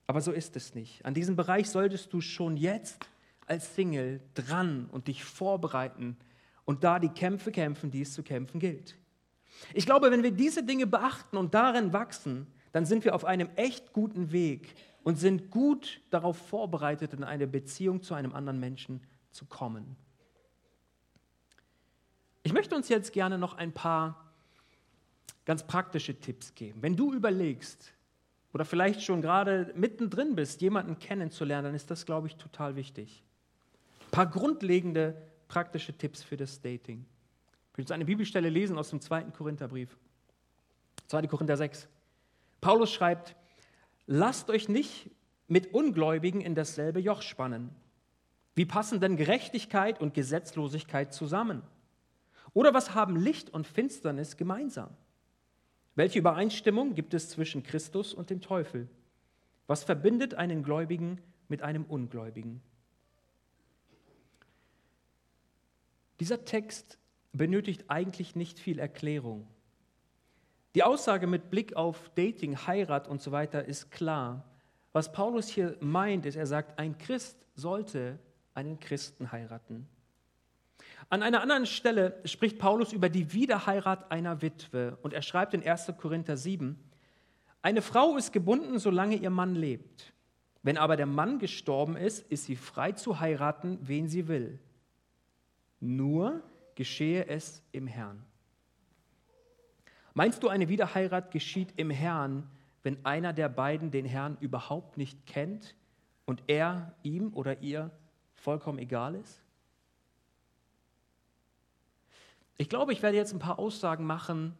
Aber 0.07 0.21
so 0.21 0.31
ist 0.31 0.55
es 0.55 0.75
nicht. 0.75 1.03
An 1.05 1.13
diesem 1.13 1.35
Bereich 1.35 1.69
solltest 1.69 2.13
du 2.13 2.21
schon 2.21 2.57
jetzt 2.57 3.07
als 3.47 3.75
Single 3.75 4.21
dran 4.33 4.87
und 4.91 5.07
dich 5.07 5.23
vorbereiten 5.23 6.17
und 6.63 6.83
da 6.83 6.99
die 6.99 7.09
Kämpfe 7.09 7.51
kämpfen, 7.51 7.91
die 7.91 8.01
es 8.01 8.13
zu 8.13 8.23
kämpfen 8.23 8.59
gilt. 8.59 8.95
Ich 9.73 9.85
glaube, 9.85 10.11
wenn 10.11 10.23
wir 10.23 10.31
diese 10.31 10.63
Dinge 10.63 10.87
beachten 10.87 11.37
und 11.37 11.53
darin 11.53 11.93
wachsen, 11.93 12.47
dann 12.71 12.85
sind 12.85 13.05
wir 13.05 13.15
auf 13.15 13.23
einem 13.23 13.49
echt 13.55 13.93
guten 13.93 14.31
Weg 14.31 14.75
und 15.03 15.17
sind 15.17 15.49
gut 15.49 16.01
darauf 16.09 16.37
vorbereitet, 16.37 17.13
in 17.13 17.23
eine 17.23 17.47
Beziehung 17.47 18.01
zu 18.01 18.15
einem 18.15 18.33
anderen 18.33 18.59
Menschen 18.59 19.01
zu 19.31 19.45
kommen. 19.45 19.95
Ich 22.43 22.53
möchte 22.53 22.75
uns 22.75 22.89
jetzt 22.89 23.13
gerne 23.13 23.37
noch 23.37 23.53
ein 23.53 23.71
paar 23.71 24.33
ganz 25.45 25.65
praktische 25.65 26.19
Tipps 26.19 26.53
geben. 26.53 26.81
Wenn 26.81 26.95
du 26.95 27.13
überlegst 27.13 27.94
oder 28.55 28.63
vielleicht 28.63 29.03
schon 29.03 29.21
gerade 29.21 29.73
mittendrin 29.75 30.33
bist, 30.33 30.61
jemanden 30.61 30.97
kennenzulernen, 30.97 31.65
dann 31.65 31.75
ist 31.75 31.91
das, 31.91 32.05
glaube 32.05 32.27
ich, 32.27 32.37
total 32.37 32.77
wichtig. 32.77 33.21
Ein 34.05 34.11
paar 34.11 34.27
grundlegende 34.27 35.21
praktische 35.49 35.91
Tipps 35.91 36.23
für 36.23 36.37
das 36.37 36.61
Dating. 36.61 37.05
Ich 37.73 37.77
will 37.77 37.83
uns 37.83 37.91
eine 37.91 38.05
Bibelstelle 38.05 38.47
lesen 38.47 38.77
aus 38.77 38.91
dem 38.91 39.01
zweiten 39.01 39.33
Korintherbrief. 39.33 39.97
2. 41.07 41.27
Korinther 41.27 41.57
6. 41.57 41.89
Paulus 42.61 42.93
schreibt, 42.93 43.35
lasst 44.07 44.49
euch 44.49 44.69
nicht 44.69 45.11
mit 45.49 45.73
Ungläubigen 45.73 46.39
in 46.39 46.55
dasselbe 46.55 47.01
Joch 47.01 47.23
spannen. 47.23 47.71
Wie 48.55 48.65
passen 48.65 49.01
denn 49.01 49.17
Gerechtigkeit 49.17 49.99
und 49.99 50.13
Gesetzlosigkeit 50.13 51.13
zusammen? 51.13 51.61
Oder 52.53 52.73
was 52.73 52.95
haben 52.95 53.17
Licht 53.17 53.49
und 53.49 53.67
Finsternis 53.67 54.37
gemeinsam? 54.37 54.91
Welche 55.95 56.19
Übereinstimmung 56.19 56.93
gibt 56.93 57.13
es 57.13 57.29
zwischen 57.29 57.63
Christus 57.63 58.13
und 58.13 58.29
dem 58.29 58.41
Teufel? 58.41 58.87
Was 59.67 59.83
verbindet 59.83 60.33
einen 60.33 60.61
Gläubigen 60.61 61.21
mit 61.47 61.61
einem 61.61 61.85
Ungläubigen? 61.85 62.61
Dieser 66.19 66.45
Text 66.45 66.97
benötigt 67.33 67.85
eigentlich 67.87 68.35
nicht 68.35 68.59
viel 68.59 68.79
Erklärung. 68.79 69.47
Die 70.75 70.83
Aussage 70.83 71.27
mit 71.27 71.49
Blick 71.49 71.75
auf 71.75 72.11
Dating, 72.15 72.57
Heirat 72.67 73.07
und 73.07 73.21
so 73.21 73.31
weiter 73.31 73.65
ist 73.65 73.91
klar. 73.91 74.43
Was 74.91 75.11
Paulus 75.11 75.47
hier 75.47 75.77
meint, 75.79 76.25
ist, 76.25 76.35
er 76.35 76.47
sagt, 76.47 76.77
ein 76.77 76.97
Christ 76.97 77.37
sollte 77.55 78.19
einen 78.53 78.79
Christen 78.79 79.31
heiraten. 79.31 79.87
An 81.09 81.21
einer 81.21 81.41
anderen 81.41 81.65
Stelle 81.65 82.19
spricht 82.25 82.57
Paulus 82.57 82.91
über 82.91 83.09
die 83.09 83.31
Wiederheirat 83.33 84.11
einer 84.11 84.41
Witwe 84.41 84.97
und 85.03 85.13
er 85.13 85.21
schreibt 85.21 85.53
in 85.53 85.65
1. 85.65 85.93
Korinther 85.97 86.35
7, 86.35 86.77
eine 87.61 87.81
Frau 87.81 88.17
ist 88.17 88.31
gebunden, 88.31 88.79
solange 88.79 89.15
ihr 89.15 89.29
Mann 89.29 89.55
lebt. 89.55 90.13
Wenn 90.61 90.77
aber 90.77 90.97
der 90.97 91.05
Mann 91.05 91.39
gestorben 91.39 91.95
ist, 91.95 92.19
ist 92.31 92.45
sie 92.45 92.55
frei 92.55 92.91
zu 92.91 93.19
heiraten, 93.19 93.77
wen 93.81 94.07
sie 94.07 94.27
will. 94.27 94.59
Nur 95.79 96.41
geschehe 96.73 97.27
es 97.27 97.63
im 97.71 97.85
Herrn. 97.85 98.25
Meinst 100.15 100.41
du, 100.41 100.47
eine 100.47 100.69
Wiederheirat 100.69 101.31
geschieht 101.31 101.73
im 101.75 101.91
Herrn, 101.91 102.49
wenn 102.83 103.05
einer 103.05 103.33
der 103.33 103.49
beiden 103.49 103.91
den 103.91 104.05
Herrn 104.05 104.37
überhaupt 104.39 104.97
nicht 104.97 105.25
kennt 105.25 105.75
und 106.25 106.41
er 106.47 106.95
ihm 107.03 107.33
oder 107.33 107.61
ihr 107.61 107.91
vollkommen 108.33 108.79
egal 108.79 109.15
ist? 109.15 109.44
Ich 112.57 112.69
glaube, 112.69 112.93
ich 112.93 113.01
werde 113.01 113.17
jetzt 113.17 113.33
ein 113.33 113.39
paar 113.39 113.59
Aussagen 113.59 114.05
machen, 114.05 114.57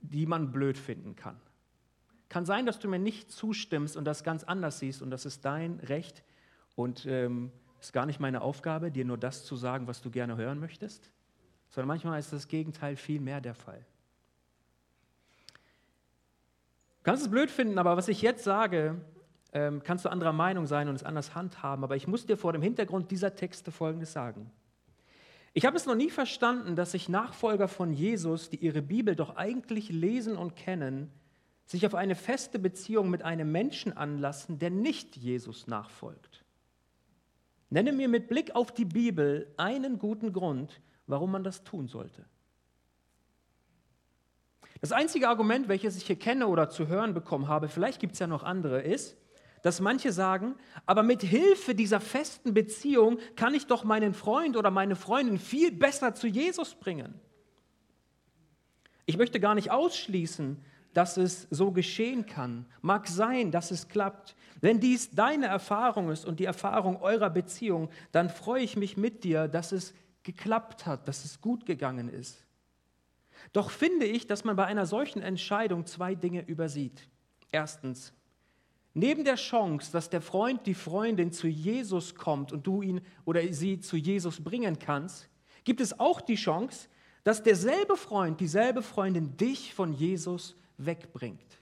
die 0.00 0.26
man 0.26 0.52
blöd 0.52 0.76
finden 0.76 1.14
kann. 1.16 1.40
Kann 2.28 2.44
sein, 2.44 2.66
dass 2.66 2.78
du 2.78 2.88
mir 2.88 2.98
nicht 2.98 3.30
zustimmst 3.30 3.96
und 3.96 4.04
das 4.04 4.24
ganz 4.24 4.44
anders 4.44 4.80
siehst 4.80 5.02
und 5.02 5.10
das 5.10 5.24
ist 5.24 5.44
dein 5.44 5.80
Recht 5.80 6.24
und 6.74 7.06
ähm, 7.06 7.52
ist 7.80 7.92
gar 7.92 8.06
nicht 8.06 8.20
meine 8.20 8.42
Aufgabe, 8.42 8.90
dir 8.90 9.04
nur 9.04 9.18
das 9.18 9.44
zu 9.44 9.56
sagen, 9.56 9.86
was 9.86 10.02
du 10.02 10.10
gerne 10.10 10.36
hören 10.36 10.58
möchtest, 10.58 11.10
sondern 11.70 11.88
manchmal 11.88 12.18
ist 12.18 12.32
das 12.32 12.48
Gegenteil 12.48 12.96
viel 12.96 13.20
mehr 13.20 13.40
der 13.40 13.54
Fall. 13.54 13.84
Du 16.98 17.04
kannst 17.04 17.22
es 17.22 17.30
blöd 17.30 17.50
finden, 17.50 17.78
aber 17.78 17.96
was 17.96 18.08
ich 18.08 18.20
jetzt 18.20 18.44
sage, 18.44 19.00
ähm, 19.52 19.82
kannst 19.82 20.04
du 20.04 20.10
anderer 20.10 20.32
Meinung 20.32 20.66
sein 20.66 20.88
und 20.88 20.96
es 20.96 21.04
anders 21.04 21.34
handhaben, 21.34 21.84
aber 21.84 21.96
ich 21.96 22.06
muss 22.06 22.26
dir 22.26 22.36
vor 22.36 22.52
dem 22.52 22.60
Hintergrund 22.60 23.10
dieser 23.10 23.34
Texte 23.34 23.70
Folgendes 23.70 24.12
sagen. 24.12 24.50
Ich 25.58 25.66
habe 25.66 25.76
es 25.76 25.86
noch 25.86 25.96
nie 25.96 26.08
verstanden, 26.08 26.76
dass 26.76 26.92
sich 26.92 27.08
Nachfolger 27.08 27.66
von 27.66 27.92
Jesus, 27.92 28.48
die 28.48 28.58
ihre 28.58 28.80
Bibel 28.80 29.16
doch 29.16 29.34
eigentlich 29.34 29.88
lesen 29.88 30.36
und 30.36 30.54
kennen, 30.54 31.10
sich 31.66 31.84
auf 31.84 31.96
eine 31.96 32.14
feste 32.14 32.60
Beziehung 32.60 33.10
mit 33.10 33.24
einem 33.24 33.50
Menschen 33.50 33.92
anlassen, 33.96 34.60
der 34.60 34.70
nicht 34.70 35.16
Jesus 35.16 35.66
nachfolgt. 35.66 36.44
Nenne 37.70 37.90
mir 37.90 38.08
mit 38.08 38.28
Blick 38.28 38.54
auf 38.54 38.72
die 38.72 38.84
Bibel 38.84 39.52
einen 39.56 39.98
guten 39.98 40.32
Grund, 40.32 40.80
warum 41.08 41.32
man 41.32 41.42
das 41.42 41.64
tun 41.64 41.88
sollte. 41.88 42.24
Das 44.80 44.92
einzige 44.92 45.28
Argument, 45.28 45.66
welches 45.66 45.96
ich 45.96 46.06
hier 46.06 46.20
kenne 46.20 46.46
oder 46.46 46.70
zu 46.70 46.86
hören 46.86 47.14
bekommen 47.14 47.48
habe, 47.48 47.68
vielleicht 47.68 47.98
gibt 47.98 48.12
es 48.12 48.20
ja 48.20 48.28
noch 48.28 48.44
andere, 48.44 48.82
ist, 48.82 49.16
dass 49.62 49.80
manche 49.80 50.12
sagen, 50.12 50.54
aber 50.86 51.02
mit 51.02 51.22
Hilfe 51.22 51.74
dieser 51.74 52.00
festen 52.00 52.54
Beziehung 52.54 53.18
kann 53.36 53.54
ich 53.54 53.66
doch 53.66 53.84
meinen 53.84 54.14
Freund 54.14 54.56
oder 54.56 54.70
meine 54.70 54.96
Freundin 54.96 55.38
viel 55.38 55.72
besser 55.72 56.14
zu 56.14 56.26
Jesus 56.26 56.74
bringen. 56.74 57.14
Ich 59.06 59.16
möchte 59.16 59.40
gar 59.40 59.54
nicht 59.54 59.70
ausschließen, 59.70 60.62
dass 60.92 61.16
es 61.16 61.46
so 61.50 61.70
geschehen 61.70 62.26
kann. 62.26 62.66
Mag 62.82 63.06
sein, 63.08 63.50
dass 63.50 63.70
es 63.70 63.88
klappt. 63.88 64.34
Wenn 64.60 64.80
dies 64.80 65.10
deine 65.10 65.46
Erfahrung 65.46 66.10
ist 66.10 66.24
und 66.24 66.40
die 66.40 66.44
Erfahrung 66.44 67.00
eurer 67.00 67.30
Beziehung, 67.30 67.88
dann 68.12 68.28
freue 68.30 68.62
ich 68.62 68.76
mich 68.76 68.96
mit 68.96 69.24
dir, 69.24 69.48
dass 69.48 69.72
es 69.72 69.94
geklappt 70.24 70.86
hat, 70.86 71.06
dass 71.08 71.24
es 71.24 71.40
gut 71.40 71.66
gegangen 71.66 72.08
ist. 72.08 72.44
Doch 73.52 73.70
finde 73.70 74.06
ich, 74.06 74.26
dass 74.26 74.44
man 74.44 74.56
bei 74.56 74.66
einer 74.66 74.86
solchen 74.86 75.22
Entscheidung 75.22 75.86
zwei 75.86 76.14
Dinge 76.14 76.46
übersieht. 76.46 77.08
Erstens, 77.50 78.12
Neben 78.94 79.24
der 79.24 79.36
Chance, 79.36 79.92
dass 79.92 80.10
der 80.10 80.20
Freund, 80.20 80.66
die 80.66 80.74
Freundin 80.74 81.30
zu 81.30 81.46
Jesus 81.46 82.14
kommt 82.14 82.52
und 82.52 82.66
du 82.66 82.82
ihn 82.82 83.00
oder 83.24 83.40
sie 83.52 83.80
zu 83.80 83.96
Jesus 83.96 84.42
bringen 84.42 84.78
kannst, 84.78 85.28
gibt 85.64 85.80
es 85.80 85.98
auch 86.00 86.20
die 86.20 86.36
Chance, 86.36 86.88
dass 87.24 87.42
derselbe 87.42 87.96
Freund, 87.96 88.40
dieselbe 88.40 88.82
Freundin 88.82 89.36
dich 89.36 89.74
von 89.74 89.92
Jesus 89.92 90.56
wegbringt. 90.78 91.60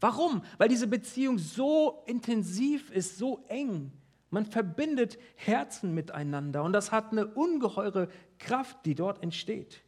Warum? 0.00 0.42
Weil 0.58 0.68
diese 0.68 0.86
Beziehung 0.86 1.38
so 1.38 2.02
intensiv 2.06 2.90
ist, 2.90 3.18
so 3.18 3.44
eng. 3.48 3.92
Man 4.30 4.44
verbindet 4.44 5.18
Herzen 5.36 5.94
miteinander 5.94 6.62
und 6.62 6.72
das 6.72 6.92
hat 6.92 7.12
eine 7.12 7.26
ungeheure 7.26 8.08
Kraft, 8.38 8.84
die 8.84 8.94
dort 8.94 9.22
entsteht. 9.22 9.82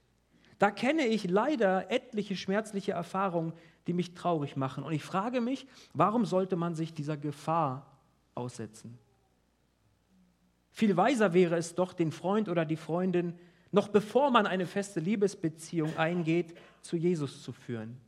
Da 0.59 0.71
kenne 0.71 1.07
ich 1.07 1.29
leider 1.29 1.91
etliche 1.91 2.37
schmerzliche 2.37 2.93
Erfahrungen, 2.93 3.53
die 3.87 3.93
mich 3.93 4.15
traurig 4.15 4.57
machen. 4.57 4.85
Und 4.85 4.93
ich 4.93 5.03
frage 5.03 5.41
mich, 5.41 5.67
warum 5.95 6.25
sollte 6.25 6.57
man 6.57 6.75
sich 6.75 6.93
dieser 6.95 7.17
Gefahr 7.17 7.87
aussetzen? 8.35 8.99
Viel 10.71 10.97
weiser 10.97 11.35
wäre 11.35 11.57
es 11.57 11.75
doch, 11.75 11.93
den 11.93 12.13
Freund 12.13 12.49
oder 12.49 12.65
die 12.65 12.77
Freundin, 12.77 13.39
noch 13.73 13.89
bevor 13.89 14.31
man 14.31 14.47
eine 14.47 14.67
feste 14.67 15.01
Liebesbeziehung 15.01 15.97
eingeht, 15.97 16.55
zu 16.83 16.97
Jesus 16.97 17.43
zu 17.43 17.53
führen. 17.53 18.01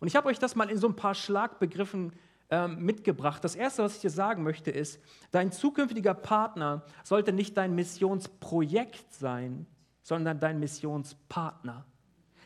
Und 0.00 0.08
ich 0.08 0.16
habe 0.16 0.28
euch 0.28 0.38
das 0.38 0.54
mal 0.54 0.70
in 0.70 0.78
so 0.78 0.88
ein 0.88 0.96
paar 0.96 1.14
Schlagbegriffen 1.14 2.12
äh, 2.50 2.68
mitgebracht. 2.68 3.44
Das 3.44 3.54
Erste, 3.54 3.82
was 3.82 3.96
ich 3.96 4.00
dir 4.00 4.10
sagen 4.10 4.42
möchte, 4.42 4.70
ist, 4.70 5.00
dein 5.30 5.52
zukünftiger 5.52 6.14
Partner 6.14 6.84
sollte 7.04 7.32
nicht 7.32 7.56
dein 7.56 7.74
Missionsprojekt 7.74 9.12
sein, 9.12 9.66
sondern 10.02 10.40
dein 10.40 10.58
Missionspartner 10.58 11.86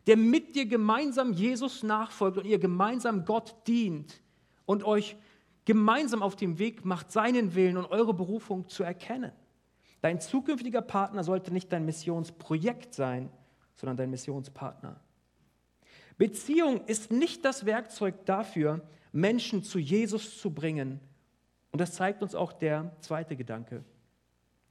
der 0.07 0.17
mit 0.17 0.55
dir 0.55 0.67
gemeinsam 0.67 1.33
Jesus 1.33 1.83
nachfolgt 1.83 2.39
und 2.39 2.47
ihr 2.47 2.59
gemeinsam 2.59 3.25
Gott 3.25 3.57
dient 3.67 4.23
und 4.65 4.85
euch 4.85 5.17
gemeinsam 5.65 6.23
auf 6.23 6.37
dem 6.37 6.59
Weg 6.59 6.85
macht, 6.85 7.11
seinen 7.11 7.55
Willen 7.55 7.77
und 7.77 7.87
eure 7.87 8.15
Berufung 8.15 8.69
zu 8.69 8.85
erkennen. 8.85 9.33
Dein 10.01 10.21
zukünftiger 10.21 10.83
Partner 10.83 11.25
sollte 11.25 11.53
nicht 11.53 11.73
dein 11.73 11.85
Missionsprojekt 11.85 12.95
sein, 12.95 13.31
sondern 13.75 13.97
dein 13.97 14.11
Missionspartner. 14.11 15.01
Beziehung 16.19 16.85
ist 16.87 17.11
nicht 17.11 17.45
das 17.45 17.67
Werkzeug 17.67 18.25
dafür, 18.25 18.81
Menschen 19.13 19.63
zu 19.63 19.79
Jesus 19.79 20.39
zu 20.39 20.51
bringen. 20.51 21.01
Und 21.73 21.81
das 21.81 21.93
zeigt 21.93 22.23
uns 22.23 22.35
auch 22.35 22.53
der 22.53 22.95
zweite 23.01 23.37
Gedanke. 23.37 23.85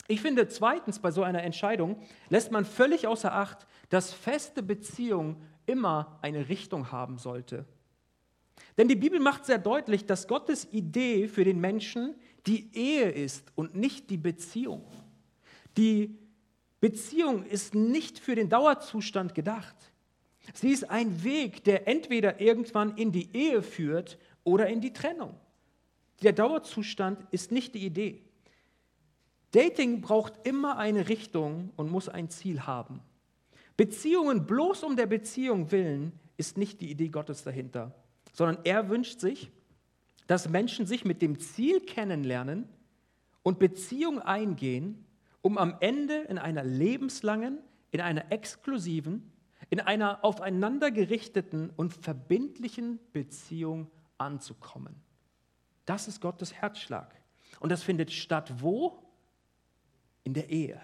Ich 0.08 0.22
finde 0.22 0.48
zweitens, 0.48 1.00
bei 1.00 1.12
so 1.12 1.24
einer 1.24 1.44
Entscheidung 1.44 1.98
lässt 2.30 2.52
man 2.52 2.66
völlig 2.66 3.08
außer 3.08 3.34
Acht, 3.34 3.66
dass 3.90 4.14
feste 4.14 4.62
Beziehung 4.62 5.42
immer 5.66 6.20
eine 6.22 6.48
Richtung 6.48 6.92
haben 6.92 7.18
sollte. 7.18 7.66
Denn 8.78 8.88
die 8.88 8.96
Bibel 8.96 9.20
macht 9.20 9.46
sehr 9.46 9.58
deutlich, 9.58 10.06
dass 10.06 10.28
Gottes 10.28 10.68
Idee 10.72 11.28
für 11.28 11.44
den 11.44 11.60
Menschen 11.60 12.16
die 12.46 12.70
Ehe 12.76 13.10
ist 13.10 13.52
und 13.56 13.76
nicht 13.76 14.10
die 14.10 14.18
Beziehung. 14.18 14.86
Die 15.78 16.18
Beziehung 16.80 17.44
ist 17.46 17.74
nicht 17.74 18.20
für 18.20 18.36
den 18.36 18.50
Dauerzustand 18.50 19.34
gedacht. 19.34 19.76
Sie 20.54 20.70
ist 20.70 20.90
ein 20.90 21.24
Weg, 21.24 21.64
der 21.64 21.88
entweder 21.88 22.40
irgendwann 22.40 22.96
in 22.98 23.12
die 23.12 23.36
Ehe 23.36 23.64
führt 23.64 24.20
oder 24.44 24.68
in 24.68 24.82
die 24.82 24.94
Trennung. 24.94 25.36
Der 26.22 26.34
Dauerzustand 26.34 27.26
ist 27.32 27.52
nicht 27.52 27.74
die 27.74 27.86
Idee. 27.86 28.22
Dating 29.56 30.02
braucht 30.02 30.46
immer 30.46 30.78
eine 30.78 31.08
Richtung 31.08 31.72
und 31.78 31.90
muss 31.90 32.10
ein 32.10 32.30
Ziel 32.30 32.62
haben. 32.62 33.00
Beziehungen 33.78 34.46
bloß 34.46 34.84
um 34.84 34.98
der 34.98 35.06
Beziehung 35.06 35.72
willen 35.72 36.12
ist 36.36 36.58
nicht 36.58 36.82
die 36.82 36.92
Idee 36.92 37.08
Gottes 37.08 37.44
dahinter, 37.44 37.96
sondern 38.34 38.58
er 38.66 38.90
wünscht 38.90 39.22
sich, 39.22 39.52
dass 40.28 40.50
Menschen 40.50 40.86
sich 40.86 41.06
mit 41.06 41.22
dem 41.22 41.40
Ziel 41.40 41.80
kennenlernen 41.80 42.68
und 43.44 43.58
Beziehung 43.58 44.20
eingehen, 44.20 45.06
um 45.42 45.58
am 45.58 45.78
Ende 45.80 46.16
in 46.24 46.38
einer 46.38 46.66
lebenslangen, 46.66 47.60
in 47.92 48.02
einer 48.02 48.34
exklusiven, 48.34 49.32
in 49.70 49.80
einer 49.80 50.26
aufeinander 50.26 50.92
gerichteten 50.92 51.72
und 51.78 51.94
verbindlichen 51.94 53.00
Beziehung 53.14 53.90
anzukommen. 54.18 54.96
Das 55.86 56.10
ist 56.10 56.20
Gottes 56.20 56.54
Herzschlag. 56.54 57.16
Und 57.62 57.72
das 57.72 57.84
findet 57.84 58.12
statt 58.12 58.52
wo? 58.62 59.05
In 60.26 60.34
der 60.34 60.50
Ehe. 60.50 60.82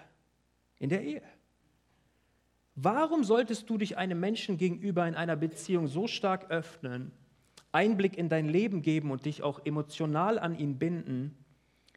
In 0.78 0.88
der 0.88 1.02
Ehe. 1.02 1.22
Warum 2.74 3.22
solltest 3.22 3.68
du 3.68 3.76
dich 3.76 3.98
einem 3.98 4.18
Menschen 4.18 4.56
gegenüber 4.56 5.06
in 5.06 5.14
einer 5.14 5.36
Beziehung 5.36 5.88
so 5.88 6.06
stark 6.06 6.50
öffnen, 6.50 7.12
Einblick 7.70 8.16
in 8.16 8.28
dein 8.28 8.48
Leben 8.48 8.80
geben 8.80 9.10
und 9.10 9.26
dich 9.26 9.42
auch 9.42 9.60
emotional 9.66 10.38
an 10.38 10.58
ihn 10.58 10.78
binden, 10.78 11.36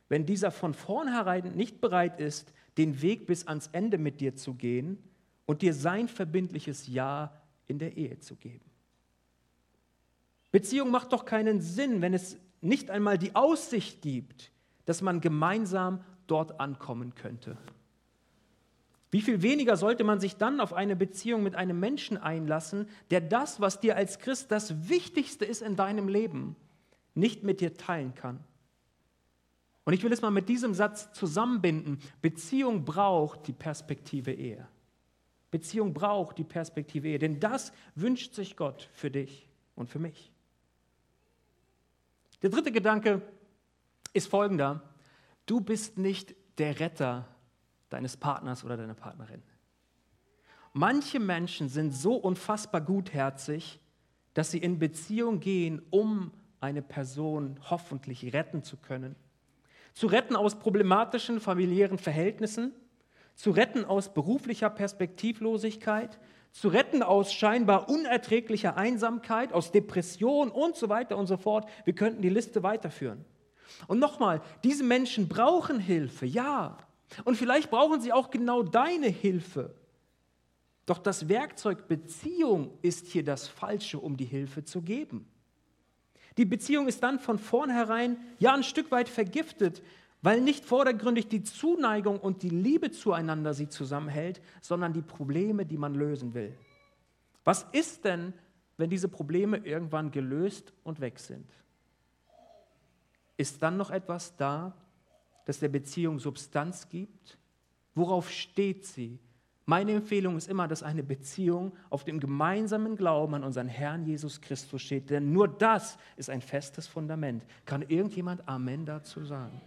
wenn 0.09 0.25
dieser 0.25 0.51
von 0.51 0.73
vornherein 0.73 1.55
nicht 1.55 1.79
bereit 1.79 2.19
ist, 2.19 2.53
den 2.77 3.01
Weg 3.01 3.25
bis 3.25 3.47
ans 3.47 3.67
Ende 3.71 3.97
mit 3.97 4.19
dir 4.19 4.35
zu 4.35 4.55
gehen 4.55 4.97
und 5.45 5.61
dir 5.61 5.73
sein 5.73 6.07
verbindliches 6.07 6.87
Ja 6.87 7.41
in 7.67 7.79
der 7.79 7.95
Ehe 7.95 8.19
zu 8.19 8.35
geben? 8.35 8.65
Beziehung 10.51 10.91
macht 10.91 11.13
doch 11.13 11.25
keinen 11.25 11.61
Sinn, 11.61 12.01
wenn 12.01 12.13
es 12.13 12.37
nicht 12.61 12.89
einmal 12.89 13.17
die 13.17 13.35
Aussicht 13.35 14.01
gibt, 14.01 14.51
dass 14.85 15.01
man 15.01 15.21
gemeinsam 15.21 16.03
dort 16.27 16.59
ankommen 16.59 17.15
könnte. 17.15 17.57
Wie 19.11 19.21
viel 19.21 19.41
weniger 19.41 19.77
sollte 19.77 20.03
man 20.03 20.19
sich 20.19 20.35
dann 20.35 20.59
auf 20.59 20.73
eine 20.73 20.95
Beziehung 20.95 21.41
mit 21.41 21.55
einem 21.55 21.79
Menschen 21.79 22.17
einlassen, 22.17 22.89
der 23.11 23.21
das, 23.21 23.61
was 23.61 23.79
dir 23.79 23.95
als 23.95 24.19
Christ 24.19 24.51
das 24.51 24.89
Wichtigste 24.89 25.45
ist 25.45 25.61
in 25.61 25.75
deinem 25.75 26.09
Leben, 26.09 26.55
nicht 27.13 27.43
mit 27.43 27.61
dir 27.61 27.75
teilen 27.75 28.13
kann? 28.13 28.43
Und 29.85 29.93
ich 29.93 30.03
will 30.03 30.11
es 30.11 30.21
mal 30.21 30.31
mit 30.31 30.49
diesem 30.49 30.73
Satz 30.73 31.13
zusammenbinden. 31.13 31.99
Beziehung 32.21 32.83
braucht 32.83 33.47
die 33.47 33.53
Perspektive 33.53 34.33
Ehe. 34.33 34.67
Beziehung 35.51 35.93
braucht 35.93 36.37
die 36.37 36.43
Perspektive 36.43 37.07
Ehe, 37.07 37.19
denn 37.19 37.39
das 37.39 37.71
wünscht 37.93 38.33
sich 38.33 38.57
Gott 38.57 38.89
für 38.91 39.11
dich 39.11 39.47
und 39.75 39.89
für 39.89 39.99
mich. 39.99 40.33
Der 42.41 42.49
dritte 42.49 42.71
Gedanke 42.71 43.21
ist 44.11 44.27
folgender. 44.27 44.81
Du 45.45 45.61
bist 45.61 45.97
nicht 45.97 46.35
der 46.57 46.79
Retter 46.79 47.27
deines 47.89 48.17
Partners 48.17 48.63
oder 48.63 48.77
deiner 48.77 48.95
Partnerin. 48.95 49.43
Manche 50.73 51.19
Menschen 51.19 51.69
sind 51.69 51.91
so 51.91 52.15
unfassbar 52.15 52.81
gutherzig, 52.81 53.79
dass 54.33 54.51
sie 54.51 54.57
in 54.57 54.79
Beziehung 54.79 55.39
gehen, 55.39 55.81
um 55.89 56.31
eine 56.59 56.81
Person 56.81 57.59
hoffentlich 57.69 58.33
retten 58.33 58.63
zu 58.63 58.77
können. 58.77 59.15
Zu 59.93 60.07
retten 60.07 60.35
aus 60.35 60.59
problematischen 60.59 61.39
familiären 61.39 61.97
Verhältnissen, 61.97 62.73
zu 63.35 63.51
retten 63.51 63.85
aus 63.85 64.13
beruflicher 64.13 64.69
Perspektivlosigkeit, 64.69 66.19
zu 66.51 66.69
retten 66.69 67.03
aus 67.03 67.33
scheinbar 67.33 67.89
unerträglicher 67.89 68.77
Einsamkeit, 68.77 69.53
aus 69.53 69.71
Depression 69.71 70.49
und 70.49 70.75
so 70.75 70.89
weiter 70.89 71.17
und 71.17 71.27
so 71.27 71.37
fort. 71.37 71.69
Wir 71.85 71.93
könnten 71.93 72.21
die 72.21 72.29
Liste 72.29 72.63
weiterführen. 72.63 73.23
Und 73.87 73.99
nochmal, 73.99 74.41
diese 74.63 74.83
Menschen 74.83 75.27
brauchen 75.27 75.79
Hilfe, 75.79 76.25
ja. 76.25 76.77
Und 77.23 77.35
vielleicht 77.35 77.69
brauchen 77.69 78.01
sie 78.01 78.13
auch 78.13 78.29
genau 78.29 78.63
deine 78.63 79.07
Hilfe. 79.07 79.73
Doch 80.85 80.99
das 80.99 81.29
Werkzeug 81.29 81.87
Beziehung 81.87 82.71
ist 82.81 83.07
hier 83.07 83.23
das 83.23 83.47
Falsche, 83.47 83.99
um 83.99 84.17
die 84.17 84.25
Hilfe 84.25 84.63
zu 84.63 84.81
geben. 84.81 85.27
Die 86.37 86.45
Beziehung 86.45 86.87
ist 86.87 87.01
dann 87.01 87.19
von 87.19 87.39
vornherein 87.39 88.17
ja 88.39 88.53
ein 88.53 88.63
Stück 88.63 88.91
weit 88.91 89.09
vergiftet, 89.09 89.81
weil 90.21 90.41
nicht 90.41 90.65
vordergründig 90.65 91.27
die 91.27 91.43
Zuneigung 91.43 92.19
und 92.19 92.43
die 92.43 92.49
Liebe 92.49 92.91
zueinander 92.91 93.53
sie 93.53 93.69
zusammenhält, 93.69 94.41
sondern 94.61 94.91
die 94.91 95.01
Probleme, 95.01 95.65
die 95.65 95.77
man 95.77 95.93
lösen 95.93 96.33
will. 96.33 96.57
Was 97.43 97.65
ist 97.71 98.05
denn, 98.05 98.33
wenn 98.77 98.89
diese 98.89 99.07
Probleme 99.07 99.57
irgendwann 99.57 100.11
gelöst 100.11 100.73
und 100.83 100.99
weg 100.99 101.19
sind? 101.19 101.47
Ist 103.37 103.61
dann 103.61 103.77
noch 103.77 103.91
etwas 103.91 104.35
da, 104.37 104.75
das 105.45 105.59
der 105.59 105.69
Beziehung 105.69 106.19
Substanz 106.19 106.89
gibt? 106.89 107.37
Worauf 107.93 108.29
steht 108.29 108.85
sie? 108.85 109.19
Meine 109.65 109.93
Empfehlung 109.93 110.37
ist 110.37 110.47
immer, 110.47 110.67
dass 110.67 110.83
eine 110.83 111.01
Beziehung 111.01 111.73
auf 111.89 112.03
dem 112.03 112.19
gemeinsamen 112.19 112.95
Glauben 112.95 113.33
an 113.33 113.43
unseren 113.43 113.67
Herrn 113.67 114.05
Jesus 114.05 114.39
Christus 114.39 114.83
steht, 114.83 115.09
denn 115.09 115.31
nur 115.31 115.47
das 115.47 115.97
ist 116.17 116.29
ein 116.29 116.41
festes 116.41 116.85
Fundament. 116.85 117.43
Kann 117.65 117.81
irgendjemand 117.81 118.47
Amen 118.47 118.85
dazu 118.85 119.25
sagen? 119.25 119.59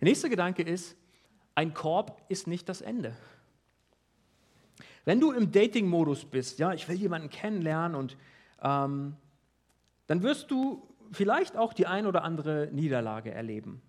Der 0.00 0.08
nächste 0.08 0.30
Gedanke 0.30 0.62
ist, 0.62 0.96
ein 1.56 1.74
Korb 1.74 2.22
ist 2.28 2.46
nicht 2.46 2.68
das 2.68 2.80
Ende. 2.80 3.16
Wenn 5.04 5.18
du 5.18 5.32
im 5.32 5.50
Dating-Modus 5.50 6.26
bist, 6.26 6.58
ja, 6.58 6.72
ich 6.72 6.88
will 6.88 6.96
jemanden 6.96 7.28
kennenlernen 7.28 7.96
und 7.96 8.16
ähm, 8.62 9.16
dann 10.10 10.24
wirst 10.24 10.50
du 10.50 10.82
vielleicht 11.12 11.56
auch 11.56 11.72
die 11.72 11.86
ein 11.86 12.04
oder 12.04 12.24
andere 12.24 12.68
Niederlage 12.72 13.30
erleben. 13.30 13.80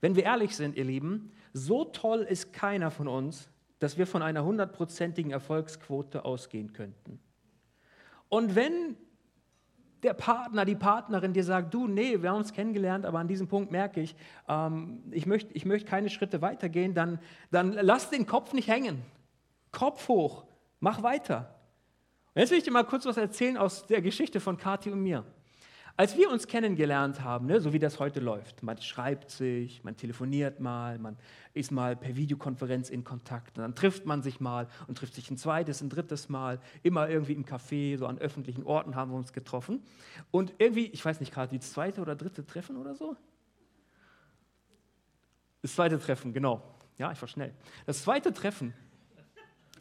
Wenn 0.00 0.16
wir 0.16 0.24
ehrlich 0.24 0.56
sind, 0.56 0.74
ihr 0.74 0.84
Lieben, 0.84 1.30
so 1.52 1.84
toll 1.84 2.22
ist 2.22 2.52
keiner 2.52 2.90
von 2.90 3.06
uns, 3.06 3.48
dass 3.78 3.96
wir 3.96 4.08
von 4.08 4.22
einer 4.22 4.42
hundertprozentigen 4.42 5.30
Erfolgsquote 5.30 6.24
ausgehen 6.24 6.72
könnten. 6.72 7.20
Und 8.28 8.56
wenn 8.56 8.96
der 10.02 10.14
Partner, 10.14 10.64
die 10.64 10.74
Partnerin 10.74 11.32
dir 11.32 11.44
sagt, 11.44 11.72
du, 11.72 11.86
nee, 11.86 12.20
wir 12.20 12.30
haben 12.30 12.38
uns 12.38 12.52
kennengelernt, 12.52 13.06
aber 13.06 13.20
an 13.20 13.28
diesem 13.28 13.46
Punkt 13.46 13.70
merke 13.70 14.00
ich, 14.00 14.16
ähm, 14.48 15.04
ich 15.12 15.26
möchte 15.26 15.54
ich 15.54 15.64
möcht 15.64 15.86
keine 15.86 16.10
Schritte 16.10 16.42
weitergehen, 16.42 16.92
dann, 16.92 17.20
dann 17.52 17.72
lass 17.72 18.10
den 18.10 18.26
Kopf 18.26 18.52
nicht 18.52 18.66
hängen. 18.66 19.00
Kopf 19.70 20.08
hoch, 20.08 20.44
mach 20.80 21.04
weiter. 21.04 21.54
Und 22.34 22.40
jetzt 22.40 22.50
will 22.50 22.58
ich 22.58 22.64
dir 22.64 22.72
mal 22.72 22.82
kurz 22.82 23.06
was 23.06 23.16
erzählen 23.16 23.56
aus 23.56 23.86
der 23.86 24.02
Geschichte 24.02 24.40
von 24.40 24.56
Kathi 24.56 24.90
und 24.90 25.04
mir. 25.04 25.24
Als 25.98 26.14
wir 26.18 26.30
uns 26.30 26.46
kennengelernt 26.46 27.22
haben, 27.22 27.46
ne, 27.46 27.58
so 27.58 27.72
wie 27.72 27.78
das 27.78 27.98
heute 27.98 28.20
läuft, 28.20 28.62
man 28.62 28.76
schreibt 28.82 29.30
sich, 29.30 29.82
man 29.82 29.96
telefoniert 29.96 30.60
mal, 30.60 30.98
man 30.98 31.16
ist 31.54 31.72
mal 31.72 31.96
per 31.96 32.14
Videokonferenz 32.16 32.90
in 32.90 33.02
Kontakt, 33.02 33.56
und 33.56 33.62
dann 33.62 33.74
trifft 33.74 34.04
man 34.04 34.22
sich 34.22 34.38
mal 34.38 34.68
und 34.88 34.98
trifft 34.98 35.14
sich 35.14 35.30
ein 35.30 35.38
zweites, 35.38 35.80
ein 35.80 35.88
drittes 35.88 36.28
Mal, 36.28 36.60
immer 36.82 37.08
irgendwie 37.08 37.32
im 37.32 37.46
Café, 37.46 37.96
so 37.96 38.06
an 38.06 38.18
öffentlichen 38.18 38.64
Orten 38.64 38.94
haben 38.94 39.10
wir 39.10 39.16
uns 39.16 39.32
getroffen. 39.32 39.82
Und 40.30 40.52
irgendwie, 40.58 40.86
ich 40.88 41.02
weiß 41.02 41.18
nicht 41.20 41.32
gerade, 41.32 41.56
das 41.56 41.72
zweite 41.72 42.02
oder 42.02 42.14
dritte 42.14 42.44
Treffen 42.44 42.76
oder 42.76 42.94
so? 42.94 43.16
Das 45.62 45.74
zweite 45.74 45.98
Treffen, 45.98 46.34
genau. 46.34 46.62
Ja, 46.98 47.10
ich 47.10 47.20
war 47.22 47.28
schnell. 47.28 47.54
Das 47.86 48.02
zweite 48.02 48.34
Treffen. 48.34 48.74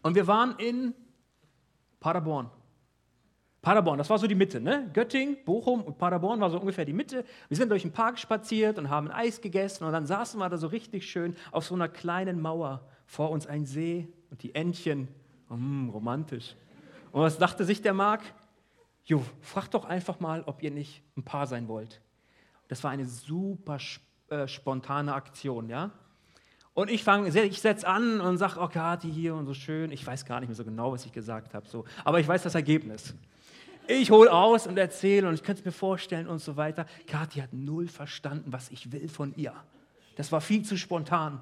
Und 0.01 0.15
wir 0.15 0.27
waren 0.27 0.55
in 0.59 0.93
Paderborn. 1.99 2.49
Paderborn, 3.65 3.97
das 3.97 4.11
war 4.11 4.19
so 4.19 4.27
die 4.27 4.35
Mitte, 4.35 4.61
ne? 4.61 4.91
Göttingen, 4.93 5.37
Bochum 5.43 5.81
und 5.81 5.97
Paderborn 5.97 6.39
war 6.39 6.51
so 6.51 6.59
ungefähr 6.59 6.85
die 6.85 6.93
Mitte. 6.93 7.25
Wir 7.47 7.57
sind 7.57 7.69
durch 7.69 7.81
den 7.81 7.91
Park 7.91 8.19
spaziert 8.19 8.77
und 8.77 8.91
haben 8.91 9.09
Eis 9.09 9.41
gegessen 9.41 9.85
und 9.85 9.91
dann 9.91 10.05
saßen 10.05 10.39
wir 10.39 10.47
da 10.49 10.57
so 10.59 10.67
richtig 10.67 11.09
schön 11.09 11.35
auf 11.51 11.65
so 11.65 11.73
einer 11.73 11.89
kleinen 11.89 12.39
Mauer. 12.39 12.87
Vor 13.07 13.31
uns 13.31 13.47
ein 13.47 13.65
See 13.65 14.07
und 14.29 14.43
die 14.43 14.53
Entchen. 14.53 15.07
Mm, 15.49 15.89
romantisch. 15.89 16.55
Und 17.11 17.23
was 17.23 17.39
dachte 17.39 17.65
sich 17.65 17.81
der 17.81 17.95
Marc? 17.95 18.21
Jo, 19.03 19.25
fragt 19.41 19.73
doch 19.73 19.85
einfach 19.85 20.19
mal, 20.19 20.43
ob 20.45 20.61
ihr 20.61 20.69
nicht 20.69 21.01
ein 21.17 21.23
Paar 21.23 21.47
sein 21.47 21.67
wollt. 21.67 22.01
Das 22.67 22.83
war 22.83 22.91
eine 22.91 23.05
super 23.07 23.79
äh, 24.29 24.47
spontane 24.47 25.11
Aktion, 25.15 25.69
ja? 25.69 25.89
Und 26.75 26.91
ich 26.91 27.03
fange, 27.03 27.29
ich 27.29 27.61
setze 27.61 27.87
an 27.87 28.21
und 28.21 28.37
sage, 28.37 28.59
oh 28.59 28.67
Kathi 28.67 29.11
hier 29.11 29.33
und 29.33 29.47
so 29.47 29.55
schön. 29.55 29.91
Ich 29.91 30.05
weiß 30.05 30.23
gar 30.23 30.39
nicht 30.39 30.49
mehr 30.49 30.55
so 30.55 30.63
genau, 30.63 30.91
was 30.91 31.03
ich 31.03 31.11
gesagt 31.11 31.55
habe, 31.55 31.67
so. 31.67 31.85
aber 32.03 32.19
ich 32.19 32.27
weiß 32.27 32.43
das 32.43 32.53
Ergebnis. 32.53 33.15
Ich 33.87 34.11
hole 34.11 34.31
aus 34.31 34.67
und 34.67 34.77
erzähle 34.77 35.27
und 35.27 35.35
ich 35.35 35.43
könnte 35.43 35.59
es 35.59 35.65
mir 35.65 35.71
vorstellen 35.71 36.27
und 36.27 36.39
so 36.39 36.57
weiter. 36.57 36.85
Kathi 37.07 37.39
hat 37.39 37.53
null 37.53 37.87
verstanden, 37.87 38.51
was 38.51 38.69
ich 38.71 38.91
will 38.91 39.07
von 39.09 39.33
ihr. 39.35 39.53
Das 40.15 40.31
war 40.31 40.41
viel 40.41 40.63
zu 40.63 40.77
spontan. 40.77 41.41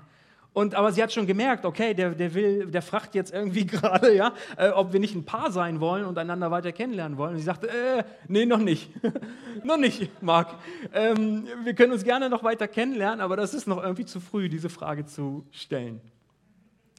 Und, 0.54 0.76
aber 0.76 0.92
sie 0.92 1.02
hat 1.02 1.12
schon 1.12 1.26
gemerkt, 1.26 1.66
okay, 1.66 1.96
der, 1.96 2.12
der 2.12 2.34
will, 2.36 2.68
der 2.68 2.84
fragt 2.84 3.16
jetzt 3.16 3.34
irgendwie 3.34 3.66
gerade, 3.68 4.16
ja, 4.16 4.34
äh, 4.56 4.70
ob 4.70 4.94
wir 4.94 5.00
nicht 5.00 5.16
ein 5.16 5.26
Paar 5.26 5.52
sein 5.52 5.80
wollen 5.80 6.06
und 6.06 6.18
einander 6.18 6.52
weiter 6.52 6.72
kennenlernen 6.72 7.18
wollen. 7.18 7.32
Und 7.32 7.38
sie 7.40 7.44
sagte, 7.44 7.70
äh, 7.70 8.04
nee, 8.28 8.46
noch 8.46 8.60
nicht. 8.60 8.92
noch 9.64 9.78
nicht, 9.78 10.22
Marc. 10.22 10.54
Ähm, 10.94 11.48
wir 11.64 11.74
können 11.74 11.92
uns 11.92 12.04
gerne 12.04 12.30
noch 12.30 12.44
weiter 12.44 12.68
kennenlernen, 12.68 13.20
aber 13.20 13.36
das 13.36 13.56
ist 13.56 13.68
noch 13.68 13.82
irgendwie 13.82 14.06
zu 14.06 14.20
früh, 14.20 14.48
diese 14.48 14.70
Frage 14.70 15.06
zu 15.06 15.44
stellen. 15.52 16.02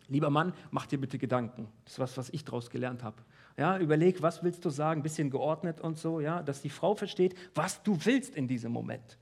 Lieber 0.09 0.31
Mann, 0.31 0.53
mach 0.71 0.87
dir 0.87 1.01
bitte 1.01 1.19
Gedanken. 1.19 1.69
Das 1.85 1.95
ist 1.95 1.99
was, 2.01 2.17
was 2.17 2.31
ich 2.31 2.45
daraus 2.45 2.71
gelernt 2.71 3.05
habe. 3.05 3.17
Ja, 3.57 3.79
überleg, 3.79 4.21
was 4.21 4.43
willst 4.43 4.65
du 4.65 4.71
sagen, 4.71 5.03
bisschen 5.03 5.31
geordnet 5.31 5.81
und 5.81 5.99
so, 5.99 6.21
ja, 6.21 6.43
dass 6.43 6.63
die 6.63 6.71
Frau 6.71 6.95
versteht, 6.95 7.37
was 7.55 7.83
du 7.83 7.97
willst 8.05 8.35
in 8.35 8.49
diesem 8.49 8.73
Moment. 8.73 9.19